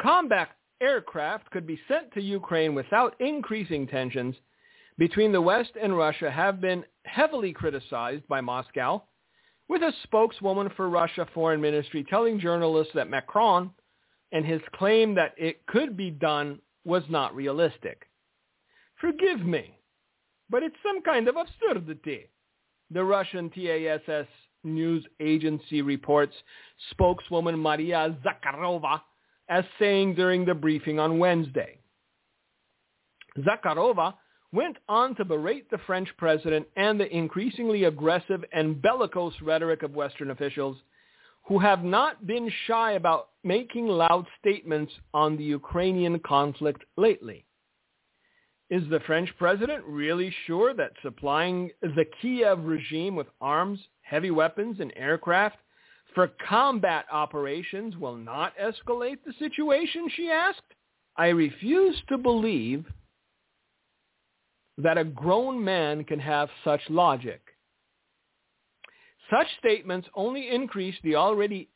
combat 0.01 0.49
aircraft 0.79 1.49
could 1.51 1.67
be 1.67 1.79
sent 1.87 2.13
to 2.13 2.21
Ukraine 2.21 2.73
without 2.73 3.19
increasing 3.19 3.85
tensions 3.85 4.35
between 4.97 5.33
the 5.33 5.41
West 5.41 5.71
and 5.81 5.97
Russia 5.97 6.31
have 6.31 6.61
been 6.61 6.85
heavily 7.03 7.51
criticized 7.51 8.25
by 8.29 8.39
Moscow, 8.39 9.03
with 9.67 9.81
a 9.81 9.91
spokeswoman 10.03 10.69
for 10.77 10.89
Russia 10.89 11.27
Foreign 11.33 11.59
Ministry 11.59 12.05
telling 12.09 12.39
journalists 12.39 12.93
that 12.95 13.09
Macron 13.09 13.71
and 14.31 14.45
his 14.45 14.61
claim 14.73 15.13
that 15.15 15.33
it 15.37 15.65
could 15.67 15.97
be 15.97 16.09
done 16.09 16.59
was 16.85 17.03
not 17.09 17.35
realistic. 17.35 18.07
Forgive 19.01 19.41
me, 19.45 19.77
but 20.49 20.63
it's 20.63 20.75
some 20.81 21.01
kind 21.01 21.27
of 21.27 21.35
absurdity. 21.35 22.29
The 22.89 23.03
Russian 23.03 23.49
TASS 23.49 24.27
news 24.67 25.05
agency 25.19 25.81
reports 25.81 26.35
spokeswoman 26.91 27.57
Maria 27.57 28.15
Zakharova 28.25 29.01
as 29.49 29.63
saying 29.79 30.15
during 30.15 30.45
the 30.45 30.53
briefing 30.53 30.99
on 30.99 31.19
Wednesday. 31.19 31.79
Zakharova 33.39 34.13
went 34.51 34.77
on 34.87 35.15
to 35.15 35.25
berate 35.25 35.69
the 35.69 35.77
French 35.79 36.09
president 36.17 36.65
and 36.75 36.99
the 36.99 37.15
increasingly 37.15 37.85
aggressive 37.85 38.43
and 38.53 38.81
bellicose 38.81 39.33
rhetoric 39.41 39.83
of 39.83 39.95
Western 39.95 40.31
officials 40.31 40.77
who 41.47 41.59
have 41.59 41.83
not 41.83 42.27
been 42.27 42.51
shy 42.65 42.93
about 42.93 43.29
making 43.43 43.87
loud 43.87 44.25
statements 44.39 44.91
on 45.13 45.37
the 45.37 45.43
Ukrainian 45.43 46.19
conflict 46.19 46.83
lately. 46.97 47.45
Is 48.69 48.83
the 48.89 48.99
French 49.01 49.29
president 49.37 49.85
really 49.85 50.33
sure 50.45 50.73
that 50.73 50.91
supplying 51.01 51.71
the 51.81 52.05
Kiev 52.21 52.65
regime 52.65 53.15
with 53.15 53.27
arms, 53.39 53.79
heavy 54.01 54.31
weapons, 54.31 54.77
and 54.81 54.91
aircraft 54.95 55.57
for 56.13 56.29
combat 56.49 57.05
operations 57.11 57.95
will 57.95 58.17
not 58.17 58.53
escalate 58.57 59.19
the 59.25 59.33
situation, 59.39 60.09
she 60.15 60.29
asked? 60.29 60.73
I 61.15 61.29
refuse 61.29 61.95
to 62.09 62.17
believe 62.17 62.85
that 64.77 64.97
a 64.97 65.03
grown 65.03 65.63
man 65.63 66.03
can 66.03 66.19
have 66.19 66.49
such 66.63 66.81
logic. 66.89 67.41
Such 69.29 69.47
statements 69.59 70.07
only 70.13 70.49
increase 70.49 70.95
the 71.03 71.15
already 71.15 71.69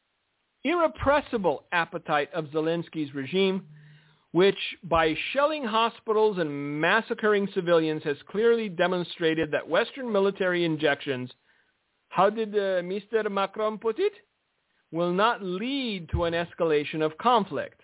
irrepressible 0.64 1.64
appetite 1.72 2.32
of 2.34 2.46
Zelensky's 2.46 3.14
regime, 3.16 3.66
which 4.32 4.58
by 4.84 5.16
shelling 5.34 5.64
hospitals 5.64 6.38
and 6.38 6.80
massacring 6.80 7.48
civilians 7.54 8.04
has 8.04 8.18
clearly 8.30 8.70
demonstrated 8.70 9.52
that 9.52 9.68
Western 9.68 10.12
military 10.12 10.64
injections, 10.64 11.32
how 12.10 12.30
did 12.30 12.56
uh, 12.56 12.82
Mr. 12.82 13.30
Macron 13.30 13.78
put 13.78 14.00
it, 14.00 14.14
will 14.92 15.14
not 15.14 15.42
lead 15.42 16.10
to 16.12 16.26
an 16.26 16.34
escalation 16.34 17.02
of 17.02 17.18
conflict. 17.18 17.82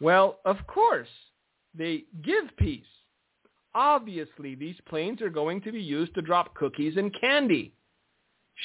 Well, 0.00 0.38
of 0.44 0.56
course, 0.66 1.08
they 1.74 2.04
give 2.22 2.44
peace 2.58 2.84
Obviously, 3.74 4.54
these 4.54 4.76
planes 4.86 5.22
are 5.22 5.30
going 5.30 5.62
to 5.62 5.72
be 5.72 5.80
used 5.80 6.14
to 6.14 6.22
drop 6.22 6.54
cookies 6.54 6.96
and 6.96 7.14
candy, 7.18 7.72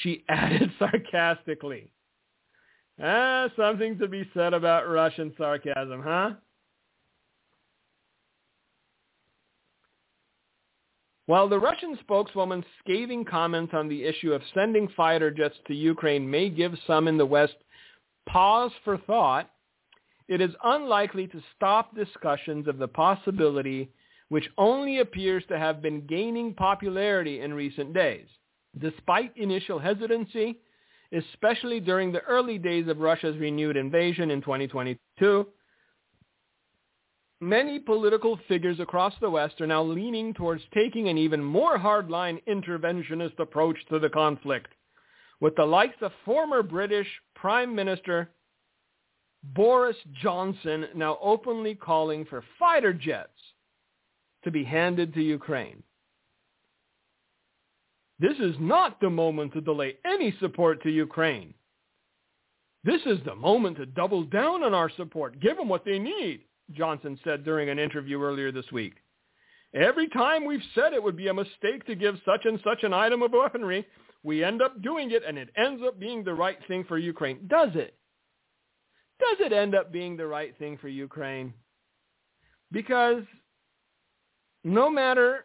she 0.02 0.24
added 0.28 0.70
sarcastically. 0.78 1.90
Ah, 3.02 3.48
something 3.56 3.96
to 3.98 4.08
be 4.08 4.28
said 4.34 4.52
about 4.52 4.88
Russian 4.88 5.32
sarcasm, 5.38 6.02
huh? 6.02 6.32
While 11.28 11.46
the 11.46 11.58
Russian 11.58 11.94
spokeswoman's 12.00 12.64
scathing 12.78 13.22
comments 13.22 13.74
on 13.74 13.86
the 13.86 14.02
issue 14.02 14.32
of 14.32 14.40
sending 14.54 14.88
fighter 14.96 15.30
jets 15.30 15.56
to 15.66 15.74
Ukraine 15.74 16.28
may 16.30 16.48
give 16.48 16.72
some 16.86 17.06
in 17.06 17.18
the 17.18 17.26
West 17.26 17.56
pause 18.26 18.70
for 18.82 18.96
thought, 18.96 19.50
it 20.28 20.40
is 20.40 20.52
unlikely 20.64 21.26
to 21.26 21.42
stop 21.54 21.94
discussions 21.94 22.66
of 22.66 22.78
the 22.78 22.88
possibility 22.88 23.90
which 24.30 24.48
only 24.56 25.00
appears 25.00 25.44
to 25.48 25.58
have 25.58 25.82
been 25.82 26.06
gaining 26.06 26.54
popularity 26.54 27.42
in 27.42 27.52
recent 27.52 27.92
days. 27.92 28.26
Despite 28.78 29.36
initial 29.36 29.78
hesitancy, 29.78 30.60
especially 31.12 31.78
during 31.78 32.10
the 32.10 32.22
early 32.22 32.56
days 32.56 32.88
of 32.88 33.00
Russia's 33.00 33.36
renewed 33.36 33.76
invasion 33.76 34.30
in 34.30 34.40
2022, 34.40 35.46
many 37.40 37.78
political 37.78 38.38
figures 38.48 38.80
across 38.80 39.14
the 39.20 39.30
West 39.30 39.60
are 39.60 39.66
now 39.66 39.82
leaning 39.82 40.34
towards 40.34 40.62
taking 40.74 41.08
an 41.08 41.18
even 41.18 41.42
more 41.42 41.78
hardline 41.78 42.42
interventionist 42.46 43.38
approach 43.38 43.76
to 43.90 43.98
the 43.98 44.10
conflict, 44.10 44.68
with 45.40 45.54
the 45.56 45.64
likes 45.64 45.96
of 46.02 46.12
former 46.24 46.62
British 46.62 47.08
Prime 47.34 47.74
Minister 47.74 48.30
Boris 49.42 49.96
Johnson 50.20 50.86
now 50.94 51.18
openly 51.22 51.74
calling 51.74 52.24
for 52.24 52.42
fighter 52.58 52.92
jets 52.92 53.30
to 54.44 54.50
be 54.50 54.64
handed 54.64 55.14
to 55.14 55.22
Ukraine. 55.22 55.82
This 58.18 58.36
is 58.40 58.56
not 58.58 59.00
the 59.00 59.10
moment 59.10 59.52
to 59.52 59.60
delay 59.60 59.96
any 60.04 60.34
support 60.40 60.82
to 60.82 60.90
Ukraine. 60.90 61.54
This 62.82 63.00
is 63.06 63.18
the 63.24 63.34
moment 63.34 63.76
to 63.76 63.86
double 63.86 64.24
down 64.24 64.64
on 64.64 64.74
our 64.74 64.90
support. 64.90 65.40
Give 65.40 65.56
them 65.56 65.68
what 65.68 65.84
they 65.84 65.98
need, 65.98 66.42
Johnson 66.72 67.18
said 67.24 67.44
during 67.44 67.70
an 67.70 67.78
interview 67.78 68.22
earlier 68.22 68.52
this 68.52 68.70
week. 68.72 68.94
Every 69.74 70.08
time 70.08 70.46
we've 70.46 70.62
said 70.74 70.92
it 70.92 71.02
would 71.02 71.16
be 71.16 71.28
a 71.28 71.34
mistake 71.34 71.84
to 71.86 71.94
give 71.94 72.16
such 72.24 72.46
and 72.46 72.58
such 72.64 72.84
an 72.84 72.94
item 72.94 73.22
of 73.22 73.32
weaponry, 73.32 73.86
we 74.22 74.42
end 74.42 74.62
up 74.62 74.82
doing 74.82 75.10
it 75.10 75.22
and 75.26 75.38
it 75.38 75.50
ends 75.56 75.82
up 75.86 75.98
being 75.98 76.24
the 76.24 76.34
right 76.34 76.58
thing 76.66 76.84
for 76.84 76.98
Ukraine. 76.98 77.46
Does 77.46 77.70
it? 77.74 77.94
Does 79.20 79.36
it 79.40 79.52
end 79.52 79.74
up 79.74 79.92
being 79.92 80.16
the 80.16 80.26
right 80.26 80.56
thing 80.58 80.78
for 80.78 80.88
Ukraine? 80.88 81.52
Because 82.72 83.22
no 84.64 84.90
matter 84.90 85.44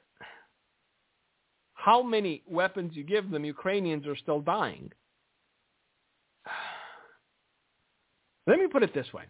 how 1.74 2.02
many 2.02 2.44
weapons 2.48 2.96
you 2.96 3.04
give 3.04 3.30
them, 3.30 3.44
Ukrainians 3.44 4.08
are 4.08 4.16
still 4.16 4.40
dying. 4.40 4.90
Let 8.48 8.60
me 8.60 8.68
put 8.68 8.84
it 8.84 8.94
this 8.94 9.12
way. 9.14 9.24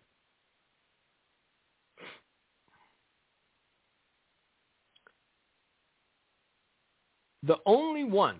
The 7.44 7.58
only 7.66 8.06
one 8.06 8.40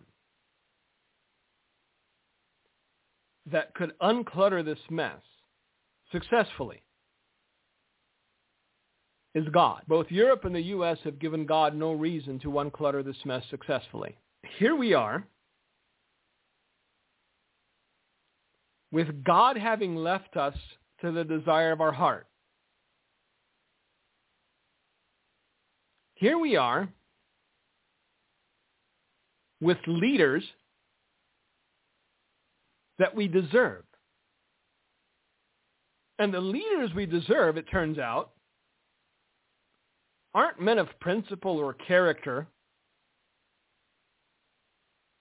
that 3.52 3.74
could 3.76 3.94
unclutter 4.02 4.64
this 4.64 4.80
mess 4.90 5.22
successfully 6.12 6.82
is 9.36 9.48
God. 9.50 9.82
Both 9.88 10.08
Europe 10.10 10.46
and 10.46 10.56
the 10.56 10.62
U.S. 10.62 10.98
have 11.04 11.20
given 11.20 11.46
God 11.46 11.76
no 11.76 11.92
reason 11.92 12.40
to 12.40 12.50
unclutter 12.50 13.04
this 13.04 13.18
mess 13.26 13.44
successfully. 13.50 14.16
Here 14.58 14.76
we 14.76 14.94
are, 14.94 15.28
with 18.92 19.24
God 19.24 19.58
having 19.58 19.96
left 19.96 20.38
us 20.38 20.56
to 21.02 21.12
the 21.12 21.24
desire 21.24 21.72
of 21.72 21.82
our 21.82 21.92
heart. 21.92 22.28
Here 26.14 26.38
we 26.38 26.56
are 26.56 26.88
with 29.64 29.78
leaders 29.88 30.44
that 33.00 33.16
we 33.16 33.28
deserve. 33.28 33.84
And 36.20 36.34
the 36.34 36.42
leaders 36.42 36.92
we 36.96 37.06
deserve, 37.06 37.58
it 37.58 37.70
turns 37.72 37.98
out, 37.98 38.32
aren't 40.36 40.62
men 40.62 40.78
of 40.78 40.88
principle 41.00 41.58
or 41.58 41.74
character. 41.74 42.48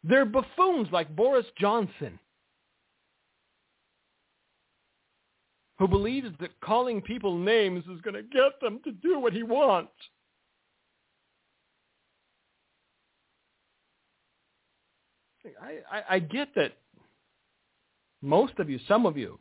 They're 0.04 0.24
buffoons 0.24 0.88
like 0.90 1.14
Boris 1.14 1.46
Johnson, 1.58 2.18
who 5.78 5.86
believes 5.86 6.28
that 6.40 6.60
calling 6.60 7.00
people 7.00 7.38
names 7.38 7.84
is 7.84 8.00
going 8.00 8.14
to 8.14 8.22
get 8.22 8.60
them 8.60 8.80
to 8.84 8.92
do 8.92 9.18
what 9.20 9.32
he 9.32 9.42
wants. 9.42 9.92
I, 15.62 15.96
I, 15.96 16.02
I 16.16 16.18
get 16.18 16.54
that 16.56 16.72
most 18.20 18.58
of 18.58 18.68
you, 18.68 18.78
some 18.88 19.06
of 19.06 19.16
you, 19.16 19.38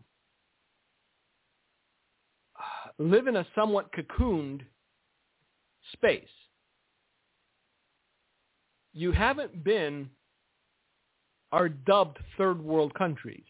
live 2.97 3.28
in 3.28 3.36
a 3.36 3.47
somewhat 3.55 3.91
cocooned 3.91 4.61
space. 5.93 6.24
You 8.93 9.11
haven't 9.11 9.63
been 9.63 10.09
our 11.51 11.69
dubbed 11.69 12.19
third 12.38 12.61
world 12.61 12.93
countries. 12.93 13.45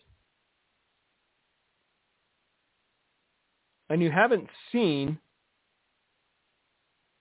And 3.89 4.01
you 4.01 4.11
haven't 4.11 4.47
seen 4.71 5.19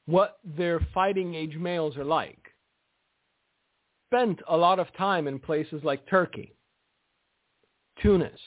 what 0.07 0.39
their 0.45 0.81
fighting 0.95 1.35
age 1.35 1.57
males 1.57 1.97
are 1.97 2.05
like. 2.05 2.50
Spent 4.13 4.41
a 4.49 4.57
lot 4.57 4.79
of 4.79 4.93
time 4.97 5.29
in 5.29 5.39
places 5.39 5.83
like 5.85 6.09
Turkey, 6.09 6.57
Tunis, 8.03 8.41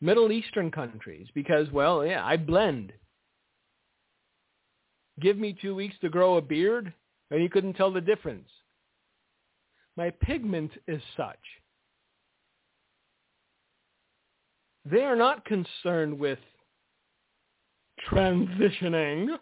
Middle 0.00 0.30
Eastern 0.30 0.70
countries 0.70 1.26
because, 1.34 1.70
well, 1.70 2.04
yeah, 2.04 2.24
I 2.24 2.36
blend 2.36 2.92
Give 5.20 5.36
me 5.36 5.56
two 5.60 5.74
weeks 5.74 5.94
to 6.00 6.08
grow 6.08 6.36
a 6.36 6.42
beard, 6.42 6.92
and 7.30 7.42
you 7.42 7.48
couldn't 7.48 7.74
tell 7.74 7.92
the 7.92 8.00
difference. 8.00 8.48
My 9.96 10.10
pigment 10.10 10.72
is 10.88 11.02
such. 11.16 11.38
They 14.84 15.02
are 15.02 15.16
not 15.16 15.44
concerned 15.44 16.18
with 16.18 16.38
transitioning. 18.10 19.38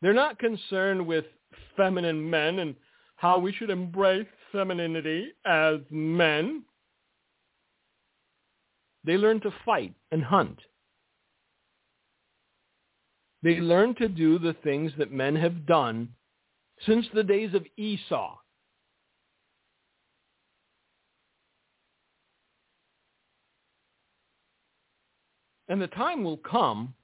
They're 0.00 0.12
not 0.12 0.38
concerned 0.38 1.06
with 1.06 1.24
feminine 1.76 2.28
men 2.28 2.60
and 2.60 2.76
how 3.16 3.38
we 3.38 3.52
should 3.52 3.70
embrace 3.70 4.26
femininity 4.52 5.32
as 5.44 5.80
men. 5.90 6.62
They 9.04 9.16
learn 9.16 9.40
to 9.40 9.50
fight 9.64 9.94
and 10.12 10.22
hunt. 10.22 10.60
They 13.42 13.60
learn 13.60 13.94
to 13.96 14.08
do 14.08 14.38
the 14.38 14.54
things 14.64 14.92
that 14.98 15.12
men 15.12 15.36
have 15.36 15.66
done 15.66 16.10
since 16.86 17.06
the 17.12 17.24
days 17.24 17.54
of 17.54 17.66
Esau. 17.76 18.36
And 25.68 25.82
the 25.82 25.86
time 25.88 26.24
will 26.24 26.38
come 26.38 26.94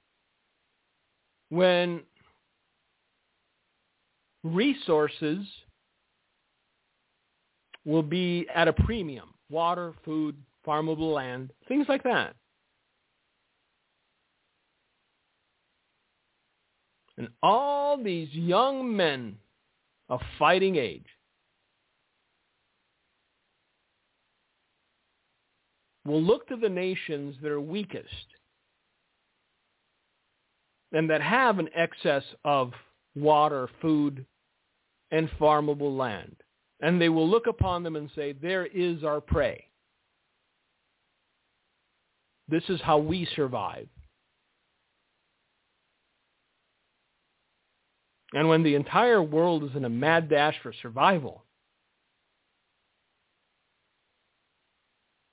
when 1.49 2.01
resources 4.45 5.45
will 7.83 8.03
be 8.03 8.47
at 8.53 8.67
a 8.67 8.73
premium. 8.73 9.33
Water, 9.49 9.93
food, 10.05 10.35
farmable 10.65 11.13
land, 11.13 11.51
things 11.67 11.87
like 11.89 12.03
that. 12.03 12.35
And 17.17 17.29
all 17.41 18.01
these 18.01 18.31
young 18.33 18.95
men 18.95 19.37
of 20.09 20.19
fighting 20.37 20.75
age 20.75 21.05
will 26.05 26.21
look 26.21 26.47
to 26.49 26.55
the 26.55 26.69
nations 26.69 27.35
that 27.41 27.51
are 27.51 27.61
weakest 27.61 28.27
and 30.91 31.09
that 31.09 31.21
have 31.21 31.57
an 31.57 31.69
excess 31.73 32.23
of 32.43 32.73
water, 33.15 33.69
food, 33.81 34.25
and 35.15 35.29
farmable 35.39 35.97
land. 35.97 36.35
And 36.81 37.01
they 37.01 37.07
will 37.07 37.27
look 37.27 37.47
upon 37.47 37.83
them 37.83 37.95
and 37.95 38.09
say, 38.15 38.33
there 38.33 38.65
is 38.65 39.03
our 39.05 39.21
prey. 39.21 39.69
This 42.49 42.63
is 42.67 42.81
how 42.81 42.97
we 42.97 43.25
survive. 43.33 43.87
And 48.33 48.49
when 48.49 48.63
the 48.63 48.75
entire 48.75 49.23
world 49.23 49.63
is 49.63 49.69
in 49.75 49.85
a 49.85 49.89
mad 49.89 50.29
dash 50.29 50.55
for 50.61 50.73
survival, 50.81 51.45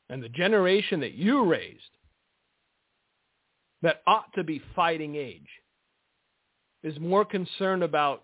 and 0.09 0.23
the 0.23 0.29
generation 0.29 1.01
that 1.01 1.15
you 1.15 1.45
raised 1.45 1.83
that 3.83 4.03
ought 4.07 4.33
to 4.35 4.45
be 4.45 4.63
fighting 4.77 5.17
age 5.17 5.49
is 6.85 7.01
more 7.01 7.25
concerned 7.25 7.83
about 7.83 8.23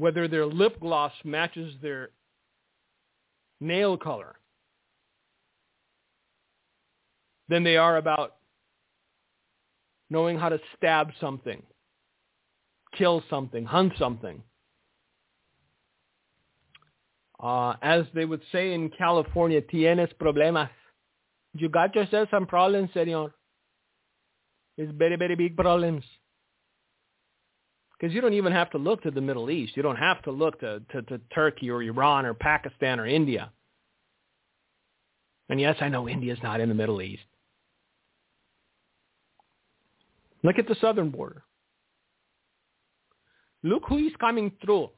whether 0.00 0.26
their 0.26 0.46
lip 0.46 0.80
gloss 0.80 1.12
matches 1.24 1.74
their 1.82 2.08
nail 3.60 3.98
color 3.98 4.36
than 7.50 7.64
they 7.64 7.76
are 7.76 7.98
about 7.98 8.36
knowing 10.08 10.38
how 10.38 10.48
to 10.48 10.58
stab 10.76 11.10
something, 11.20 11.62
kill 12.96 13.22
something, 13.28 13.66
hunt 13.66 13.92
something. 13.98 14.42
Uh, 17.38 17.74
as 17.82 18.04
they 18.14 18.24
would 18.24 18.42
say 18.52 18.72
in 18.72 18.88
California, 18.88 19.60
tienes 19.60 20.08
problemas. 20.18 20.70
You 21.54 21.68
got 21.68 21.94
yourself 21.94 22.28
some 22.30 22.46
problems, 22.46 22.90
senor. 22.94 23.34
It's 24.78 24.92
very, 24.92 25.16
very 25.16 25.34
big 25.34 25.56
problems. 25.56 26.04
Because 28.00 28.14
you 28.14 28.22
don't 28.22 28.32
even 28.32 28.52
have 28.52 28.70
to 28.70 28.78
look 28.78 29.02
to 29.02 29.10
the 29.10 29.20
Middle 29.20 29.50
East. 29.50 29.76
You 29.76 29.82
don't 29.82 29.96
have 29.96 30.22
to 30.22 30.30
look 30.30 30.58
to, 30.60 30.80
to, 30.92 31.02
to 31.02 31.20
Turkey 31.34 31.68
or 31.70 31.82
Iran 31.82 32.24
or 32.24 32.32
Pakistan 32.32 32.98
or 32.98 33.06
India. 33.06 33.52
And 35.50 35.60
yes, 35.60 35.76
I 35.80 35.88
know 35.88 36.08
India's 36.08 36.38
not 36.42 36.60
in 36.60 36.70
the 36.70 36.74
Middle 36.74 37.02
East. 37.02 37.22
Look 40.42 40.58
at 40.58 40.66
the 40.66 40.76
southern 40.80 41.10
border. 41.10 41.42
Look 43.62 43.82
who 43.86 43.98
is 43.98 44.12
coming 44.18 44.52
through. 44.64 44.88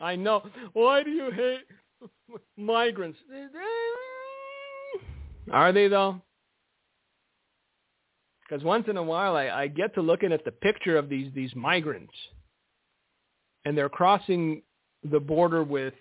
I 0.00 0.16
know. 0.16 0.46
Why 0.72 1.02
do 1.02 1.10
you 1.10 1.30
hate 1.30 2.08
migrants? 2.56 3.18
Are 5.50 5.72
they 5.72 5.88
though? 5.88 6.22
Because 8.52 8.66
once 8.66 8.84
in 8.86 8.98
a 8.98 9.02
while 9.02 9.34
I, 9.34 9.48
I 9.48 9.66
get 9.66 9.94
to 9.94 10.02
looking 10.02 10.30
at 10.30 10.44
the 10.44 10.52
picture 10.52 10.98
of 10.98 11.08
these, 11.08 11.32
these 11.34 11.56
migrants 11.56 12.12
and 13.64 13.78
they're 13.78 13.88
crossing 13.88 14.60
the 15.10 15.20
border 15.20 15.64
with 15.64 15.94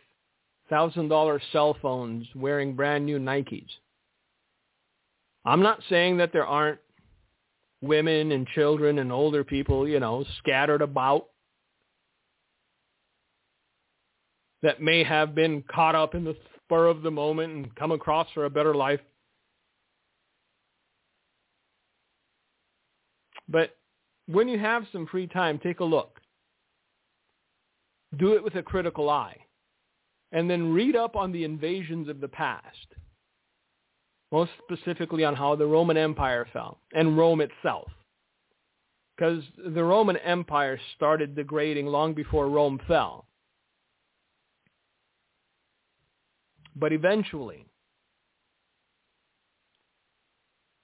thousand 0.70 1.08
dollar 1.08 1.42
cell 1.54 1.78
phones 1.82 2.28
wearing 2.36 2.76
brand 2.76 3.06
new 3.06 3.20
Nikes. 3.20 3.70
I'm 5.46 5.62
not 5.62 5.80
saying 5.88 6.18
that 6.18 6.34
there 6.34 6.46
aren't 6.46 6.80
women 7.82 8.34
and 8.34 8.46
children 8.48 9.00
and 9.00 9.14
older 9.14 9.46
people, 9.46 9.88
you 9.88 10.02
know, 10.02 10.26
scattered 10.40 10.82
about 10.82 11.28
that 14.62 14.82
may 14.82 15.06
have 15.06 15.34
been 15.34 15.64
caught 15.74 15.96
up 15.96 16.16
in 16.16 16.26
the 16.26 16.36
spur 16.66 16.88
of 16.88 17.02
the 17.02 17.12
moment 17.12 17.54
and 17.54 17.76
come 17.76 17.94
across 17.94 18.28
for 18.34 18.44
a 18.44 18.50
better 18.50 18.76
life. 18.76 19.00
But 23.52 23.76
when 24.28 24.48
you 24.48 24.58
have 24.58 24.88
some 24.92 25.06
free 25.08 25.28
time, 25.28 25.60
take 25.60 25.82
a 25.82 25.86
look. 25.86 26.20
Do 28.18 28.34
it 28.34 28.44
with 28.44 28.56
a 28.56 28.64
critical 28.64 29.10
eye. 29.10 29.38
And 30.32 30.50
then 30.50 30.72
read 30.72 30.96
up 30.96 31.18
on 31.18 31.34
the 31.34 31.44
invasions 31.44 32.08
of 32.08 32.22
the 32.22 32.30
past. 32.30 32.96
Most 34.32 34.52
specifically 34.64 35.26
on 35.26 35.36
how 35.36 35.56
the 35.56 35.66
Roman 35.66 35.98
Empire 35.98 36.48
fell 36.54 36.80
and 36.94 37.18
Rome 37.18 37.42
itself. 37.42 37.92
Because 39.18 39.44
the 39.58 39.84
Roman 39.84 40.16
Empire 40.18 40.80
started 40.96 41.36
degrading 41.36 41.88
long 41.88 42.14
before 42.14 42.48
Rome 42.48 42.80
fell. 42.88 43.26
But 46.74 46.94
eventually, 46.94 47.66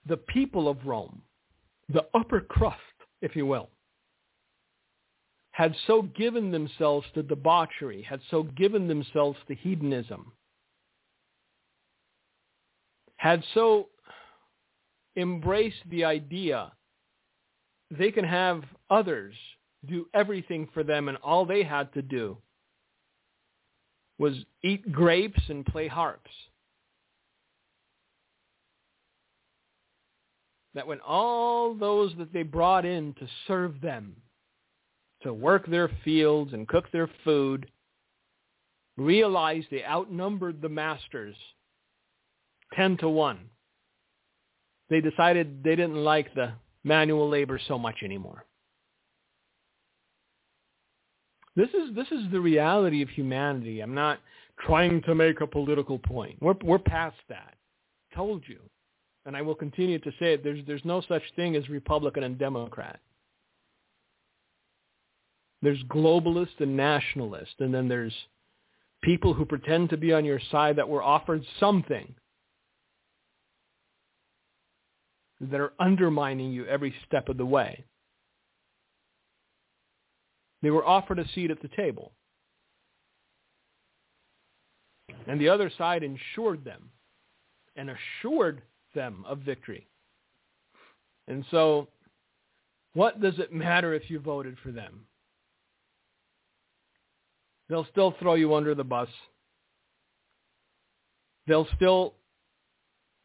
the 0.06 0.18
people 0.18 0.68
of 0.68 0.86
Rome 0.86 1.22
the 1.90 2.06
upper 2.14 2.42
crust, 2.42 2.80
if 3.22 3.36
you 3.36 3.46
will, 3.46 3.70
had 5.52 5.76
so 5.88 6.02
given 6.04 6.52
themselves 6.52 7.08
to 7.14 7.24
debauchery, 7.24 8.02
had 8.04 8.22
so 8.30 8.44
given 8.44 8.88
themselves 8.88 9.38
to 9.48 9.56
hedonism, 9.56 10.32
had 13.18 13.44
so 13.54 13.90
embraced 15.16 15.82
the 15.90 16.06
idea 16.06 16.72
they 17.90 18.12
can 18.12 18.26
have 18.26 18.64
others 18.90 19.34
do 19.86 20.08
everything 20.14 20.68
for 20.74 20.84
them 20.84 21.08
and 21.08 21.18
all 21.24 21.46
they 21.46 21.64
had 21.64 21.92
to 21.94 22.02
do 22.02 22.38
was 24.20 24.34
eat 24.64 24.92
grapes 24.92 25.42
and 25.50 25.66
play 25.66 25.88
harps. 25.88 26.32
That 30.78 30.88
when 30.88 31.00
all 31.00 31.74
those 31.74 32.14
that 32.20 32.32
they 32.32 32.44
brought 32.44 32.86
in 32.86 33.14
to 33.16 33.28
serve 33.48 33.82
them, 33.82 34.16
to 35.24 35.34
work 35.34 35.66
their 35.68 35.90
fields 36.06 36.54
and 36.54 36.68
cook 36.68 36.86
their 36.92 37.10
food, 37.24 37.70
realized 38.96 39.68
they 39.72 39.84
outnumbered 39.84 40.62
the 40.62 40.70
masters 40.70 41.36
10 42.76 42.98
to 42.98 43.10
1. 43.10 43.40
They 44.90 45.02
decided 45.02 45.64
they 45.64 45.76
didn't 45.76 46.04
like 46.04 46.34
the 46.36 46.54
manual 46.84 47.28
labor 47.28 47.60
so 47.68 47.80
much 47.80 47.98
anymore. 48.04 48.46
This 51.56 51.70
is 51.70 51.96
this 51.96 52.08
is 52.12 52.32
the 52.32 52.40
reality 52.40 53.02
of 53.02 53.10
humanity. 53.10 53.80
I'm 53.80 53.96
not 53.96 54.20
trying 54.60 55.02
to 55.04 55.16
make 55.16 55.42
a 55.42 55.48
political 55.48 55.98
point. 55.98 56.38
We're 56.40 56.54
we're 56.64 56.78
past 56.78 57.18
that. 57.30 57.56
Told 58.14 58.44
you 58.48 58.60
and 59.28 59.36
I 59.36 59.42
will 59.42 59.56
continue 59.56 60.00
to 60.00 60.12
say 60.20 60.34
it, 60.34 60.44
there's, 60.44 60.66
there's 60.66 60.86
no 60.86 61.02
such 61.02 61.22
thing 61.36 61.58
as 61.58 61.68
Republican 61.68 62.24
and 62.24 62.40
Democrat. 62.40 63.02
There's 65.62 65.84
globalist 65.84 66.60
and 66.60 66.78
nationalist, 66.78 67.56
and 67.60 67.74
then 67.74 67.90
there's 67.90 68.14
people 69.04 69.34
who 69.34 69.46
pretend 69.46 69.90
to 69.90 69.98
be 69.98 70.14
on 70.14 70.24
your 70.24 70.40
side 70.50 70.78
that 70.78 70.88
were 70.88 71.04
offered 71.04 71.44
something 71.60 72.16
that 75.42 75.60
are 75.60 75.74
undermining 75.78 76.54
you 76.54 76.66
every 76.66 76.96
step 77.06 77.28
of 77.28 77.36
the 77.36 77.46
way. 77.46 77.84
They 80.62 80.72
were 80.72 80.86
offered 80.86 81.20
a 81.20 81.28
seat 81.36 81.52
at 81.52 81.62
the 81.62 81.70
table. 81.76 82.14
And 85.28 85.40
the 85.40 85.50
other 85.50 85.70
side 85.78 86.04
ensured 86.04 86.64
them 86.64 86.90
and 87.76 87.90
assured 87.90 88.62
them 88.98 89.24
of 89.28 89.40
victory. 89.40 89.88
And 91.28 91.46
so 91.52 91.88
what 92.94 93.22
does 93.22 93.38
it 93.38 93.54
matter 93.54 93.94
if 93.94 94.10
you 94.10 94.20
voted 94.20 94.58
for 94.64 94.72
them? 94.72 95.02
They'll 97.70 97.88
still 97.92 98.16
throw 98.20 98.34
you 98.34 98.56
under 98.56 98.74
the 98.74 98.84
bus. 98.84 99.10
They'll 101.46 101.68
still 101.76 102.16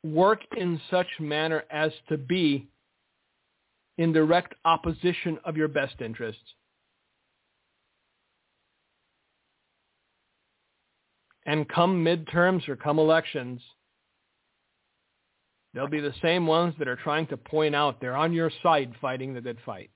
work 0.05 0.41
in 0.57 0.79
such 0.91 1.07
manner 1.19 1.65
as 1.71 1.91
to 2.11 2.19
be 2.19 2.69
in 3.97 4.13
direct 4.13 4.55
opposition 4.65 5.39
of 5.45 5.57
your 5.57 5.69
best 5.69 6.01
interests. 6.01 6.43
And 11.47 11.69
come 11.69 12.05
midterms 12.05 12.69
or 12.69 12.77
come 12.77 12.99
elections, 12.99 13.63
they'll 15.75 15.89
be 15.89 16.01
the 16.01 16.15
same 16.23 16.47
ones 16.47 16.75
that 16.79 16.89
are 16.89 16.97
trying 16.97 17.27
to 17.29 17.37
point 17.37 17.75
out 17.75 18.01
they're 18.01 18.17
on 18.17 18.33
your 18.33 18.51
side 18.63 18.93
fighting 19.01 19.35
the 19.35 19.41
good 19.41 19.59
fight. 19.65 19.91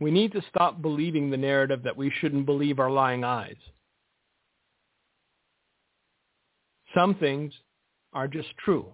We 0.00 0.10
need 0.10 0.32
to 0.32 0.42
stop 0.50 0.82
believing 0.82 1.30
the 1.30 1.36
narrative 1.36 1.84
that 1.84 1.96
we 1.96 2.10
shouldn't 2.20 2.46
believe 2.46 2.78
our 2.78 2.90
lying 2.90 3.24
eyes. 3.24 3.56
Some 6.94 7.14
things 7.14 7.52
are 8.12 8.28
just 8.28 8.48
true. 8.64 8.92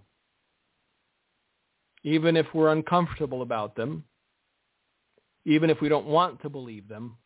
Even 2.02 2.36
if 2.36 2.46
we're 2.54 2.72
uncomfortable 2.72 3.42
about 3.42 3.76
them, 3.76 4.04
even 5.44 5.68
if 5.68 5.80
we 5.80 5.88
don't 5.88 6.06
want 6.06 6.40
to 6.42 6.48
believe 6.48 6.88
them, 6.88 7.16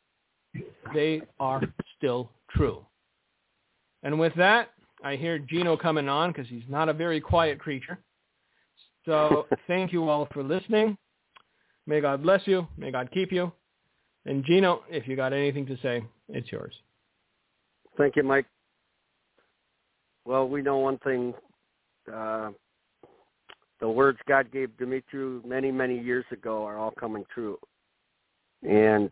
they 0.93 1.23
are 1.41 1.63
still 1.97 2.31
true. 2.51 2.85
And 4.03 4.19
with 4.19 4.35
that, 4.37 4.71
I 5.03 5.17
hear 5.17 5.39
Gino 5.39 5.77
coming 5.77 6.09
on 6.09 6.31
because 6.33 6.49
he's 6.49 6.63
not 6.69 6.89
a 6.89 6.93
very 6.93 7.21
quiet 7.21 7.59
creature. 7.59 7.99
So 9.05 9.47
thank 9.67 9.93
you 9.93 10.09
all 10.09 10.29
for 10.33 10.43
listening. 10.43 10.97
May 11.87 12.01
God 12.01 12.23
bless 12.23 12.47
you. 12.47 12.67
May 12.77 12.91
God 12.91 13.11
keep 13.13 13.31
you. 13.31 13.53
And 14.27 14.45
Gino, 14.45 14.83
if 14.89 15.07
you 15.07 15.17
got 15.17 15.33
anything 15.33 15.67
to 15.67 15.77
say, 15.83 16.03
it's 16.29 16.51
yours. 16.51 16.75
Thank 17.99 18.17
you, 18.17 18.23
Mike. 18.23 18.47
Well, 20.25 20.49
we 20.49 20.63
know 20.63 20.79
one 20.79 20.99
thing. 20.99 21.35
Uh, 22.13 22.51
the 23.81 23.89
words 23.89 24.19
God 24.27 24.51
gave 24.51 24.71
Dumitru 24.81 25.45
many, 25.45 25.71
many 25.71 25.99
years 25.99 26.25
ago 26.33 26.65
are 26.65 26.79
all 26.79 26.93
coming 26.93 27.25
true. 27.33 27.59
And, 28.63 29.11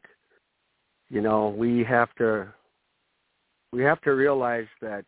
you 1.12 1.20
know, 1.20 1.50
we 1.50 1.84
have 1.84 2.08
to 2.14 2.48
we 3.70 3.82
have 3.82 4.00
to 4.00 4.12
realize 4.12 4.66
that 4.80 5.04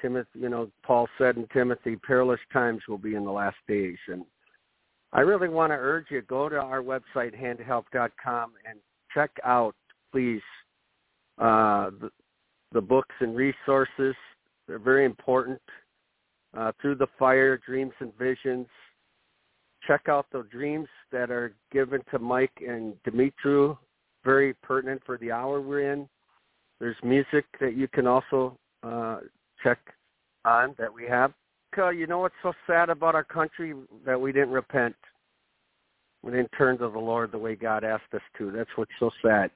Timothy, 0.00 0.28
you 0.34 0.48
know, 0.48 0.70
Paul 0.82 1.08
said 1.18 1.36
in 1.36 1.46
Timothy, 1.52 1.96
perilous 1.96 2.40
times 2.52 2.80
will 2.88 2.98
be 2.98 3.16
in 3.16 3.24
the 3.24 3.30
last 3.30 3.56
days. 3.68 3.98
And 4.08 4.24
I 5.12 5.20
really 5.20 5.48
want 5.48 5.72
to 5.72 5.76
urge 5.76 6.06
you, 6.10 6.22
go 6.22 6.48
to 6.48 6.56
our 6.56 6.82
website, 6.82 7.38
handofhelp.com, 7.38 8.52
and 8.68 8.78
check 9.12 9.30
out, 9.44 9.74
please, 10.10 10.42
uh, 11.38 11.90
the, 12.00 12.10
the 12.72 12.80
books 12.80 13.14
and 13.20 13.36
resources. 13.36 14.14
They're 14.66 14.78
very 14.78 15.04
important. 15.04 15.60
Uh, 16.56 16.72
Through 16.80 16.96
the 16.96 17.08
Fire, 17.18 17.58
Dreams 17.58 17.92
and 18.00 18.12
Visions. 18.18 18.66
Check 19.86 20.08
out 20.08 20.26
the 20.32 20.46
dreams 20.50 20.88
that 21.12 21.30
are 21.30 21.54
given 21.70 22.00
to 22.10 22.18
Mike 22.18 22.62
and 22.66 22.94
Dumitru, 23.06 23.76
very 24.26 24.52
pertinent 24.52 25.00
for 25.06 25.16
the 25.16 25.32
hour 25.32 25.62
we're 25.62 25.92
in. 25.92 26.06
There's 26.80 26.96
music 27.02 27.46
that 27.60 27.74
you 27.74 27.88
can 27.88 28.06
also 28.06 28.58
uh, 28.82 29.20
check 29.62 29.78
on 30.44 30.74
that 30.78 30.92
we 30.92 31.06
have 31.06 31.32
you 31.94 32.06
know 32.06 32.20
what's 32.20 32.34
so 32.42 32.52
sad 32.66 32.88
about 32.88 33.14
our 33.14 33.24
country 33.24 33.74
that 34.04 34.20
we 34.20 34.32
didn't 34.32 34.50
repent. 34.50 34.96
We 36.22 36.32
didn't 36.32 36.50
turn 36.56 36.78
to 36.78 36.88
the 36.88 36.98
Lord 36.98 37.32
the 37.32 37.38
way 37.38 37.54
God 37.54 37.84
asked 37.84 38.14
us 38.14 38.22
to. 38.38 38.50
That's 38.50 38.70
what's 38.76 38.90
so 38.98 39.10
sad. 39.24 39.50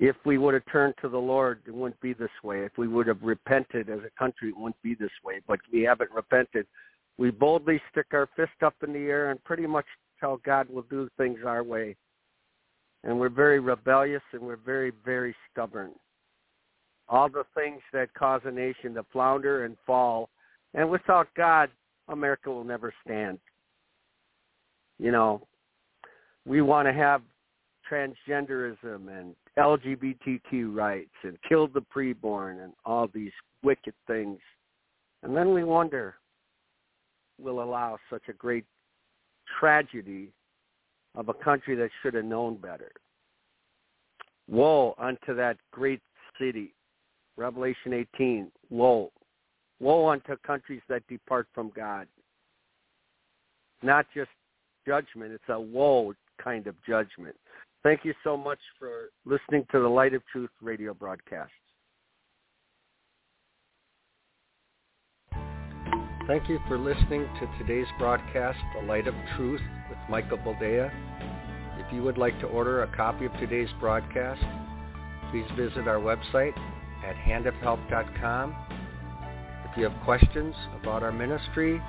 If 0.00 0.16
we 0.24 0.38
would 0.38 0.54
have 0.54 0.64
turned 0.72 0.94
to 1.02 1.08
the 1.08 1.18
Lord, 1.18 1.60
it 1.66 1.74
wouldn't 1.74 2.00
be 2.00 2.12
this 2.12 2.30
way. 2.42 2.64
If 2.64 2.72
we 2.76 2.88
would 2.88 3.06
have 3.06 3.22
repented 3.22 3.88
as 3.88 4.00
a 4.00 4.18
country, 4.18 4.48
it 4.48 4.56
wouldn't 4.56 4.82
be 4.82 4.94
this 4.94 5.10
way. 5.22 5.40
But 5.46 5.60
we 5.72 5.82
haven't 5.82 6.10
repented. 6.10 6.66
We 7.18 7.30
boldly 7.30 7.80
stick 7.92 8.06
our 8.12 8.28
fist 8.34 8.62
up 8.64 8.74
in 8.82 8.92
the 8.92 8.98
air 8.98 9.30
and 9.30 9.42
pretty 9.44 9.66
much 9.66 9.86
tell 10.18 10.38
God 10.38 10.66
we'll 10.70 10.84
do 10.90 11.08
things 11.16 11.38
our 11.46 11.62
way. 11.62 11.96
And 13.04 13.18
we're 13.18 13.28
very 13.30 13.60
rebellious 13.60 14.22
and 14.32 14.42
we're 14.42 14.56
very, 14.56 14.92
very 15.04 15.34
stubborn. 15.50 15.92
All 17.08 17.28
the 17.28 17.44
things 17.54 17.80
that 17.92 18.12
cause 18.14 18.42
a 18.44 18.50
nation 18.50 18.94
to 18.94 19.04
flounder 19.12 19.64
and 19.64 19.76
fall 19.86 20.28
and 20.74 20.88
without 20.90 21.28
God, 21.36 21.70
America 22.08 22.50
will 22.50 22.64
never 22.64 22.92
stand. 23.04 23.38
You 24.98 25.10
know, 25.10 25.46
we 26.46 26.62
want 26.62 26.86
to 26.86 26.92
have 26.92 27.22
transgenderism 27.90 29.08
and 29.08 29.34
LGBTQ 29.58 30.74
rights 30.74 31.10
and 31.22 31.36
kill 31.48 31.66
the 31.66 31.82
preborn 31.94 32.62
and 32.62 32.72
all 32.84 33.08
these 33.12 33.32
wicked 33.62 33.94
things. 34.06 34.38
And 35.22 35.36
then 35.36 35.52
we 35.52 35.64
wonder, 35.64 36.14
will 37.38 37.62
allow 37.62 37.98
such 38.10 38.22
a 38.28 38.32
great 38.32 38.64
tragedy 39.58 40.30
of 41.14 41.28
a 41.28 41.34
country 41.34 41.74
that 41.76 41.90
should 42.02 42.14
have 42.14 42.24
known 42.24 42.56
better. 42.56 42.92
Woe 44.48 44.94
unto 44.98 45.34
that 45.34 45.56
great 45.72 46.00
city. 46.38 46.74
Revelation 47.36 47.92
18, 47.92 48.50
woe. 48.68 49.10
Woe 49.78 50.08
unto 50.08 50.36
countries 50.38 50.82
that 50.88 51.06
depart 51.08 51.46
from 51.54 51.70
God. 51.74 52.06
Not 53.82 54.06
just 54.14 54.30
judgment, 54.86 55.32
it's 55.32 55.44
a 55.48 55.58
woe 55.58 56.14
kind 56.42 56.66
of 56.66 56.74
judgment. 56.86 57.36
Thank 57.82 58.04
you 58.04 58.12
so 58.22 58.36
much 58.36 58.58
for 58.78 59.08
listening 59.24 59.64
to 59.72 59.80
the 59.80 59.88
Light 59.88 60.12
of 60.12 60.22
Truth 60.26 60.50
radio 60.60 60.92
broadcast. 60.92 61.52
Thank 66.30 66.48
you 66.48 66.60
for 66.68 66.78
listening 66.78 67.26
to 67.40 67.48
today's 67.58 67.88
broadcast, 67.98 68.60
The 68.78 68.86
Light 68.86 69.08
of 69.08 69.16
Truth 69.36 69.60
with 69.88 69.98
Michael 70.08 70.38
Boldea. 70.38 70.92
If 71.78 71.92
you 71.92 72.04
would 72.04 72.18
like 72.18 72.38
to 72.38 72.46
order 72.46 72.84
a 72.84 72.96
copy 72.96 73.24
of 73.24 73.32
today's 73.40 73.68
broadcast, 73.80 74.40
please 75.32 75.44
visit 75.56 75.88
our 75.88 75.98
website 75.98 76.56
at 77.04 77.16
handofhelp.com 77.16 78.54
if 79.68 79.76
you 79.76 79.82
have 79.84 80.00
questions 80.04 80.54
about 80.80 81.02
our 81.02 81.10
ministry, 81.10 81.82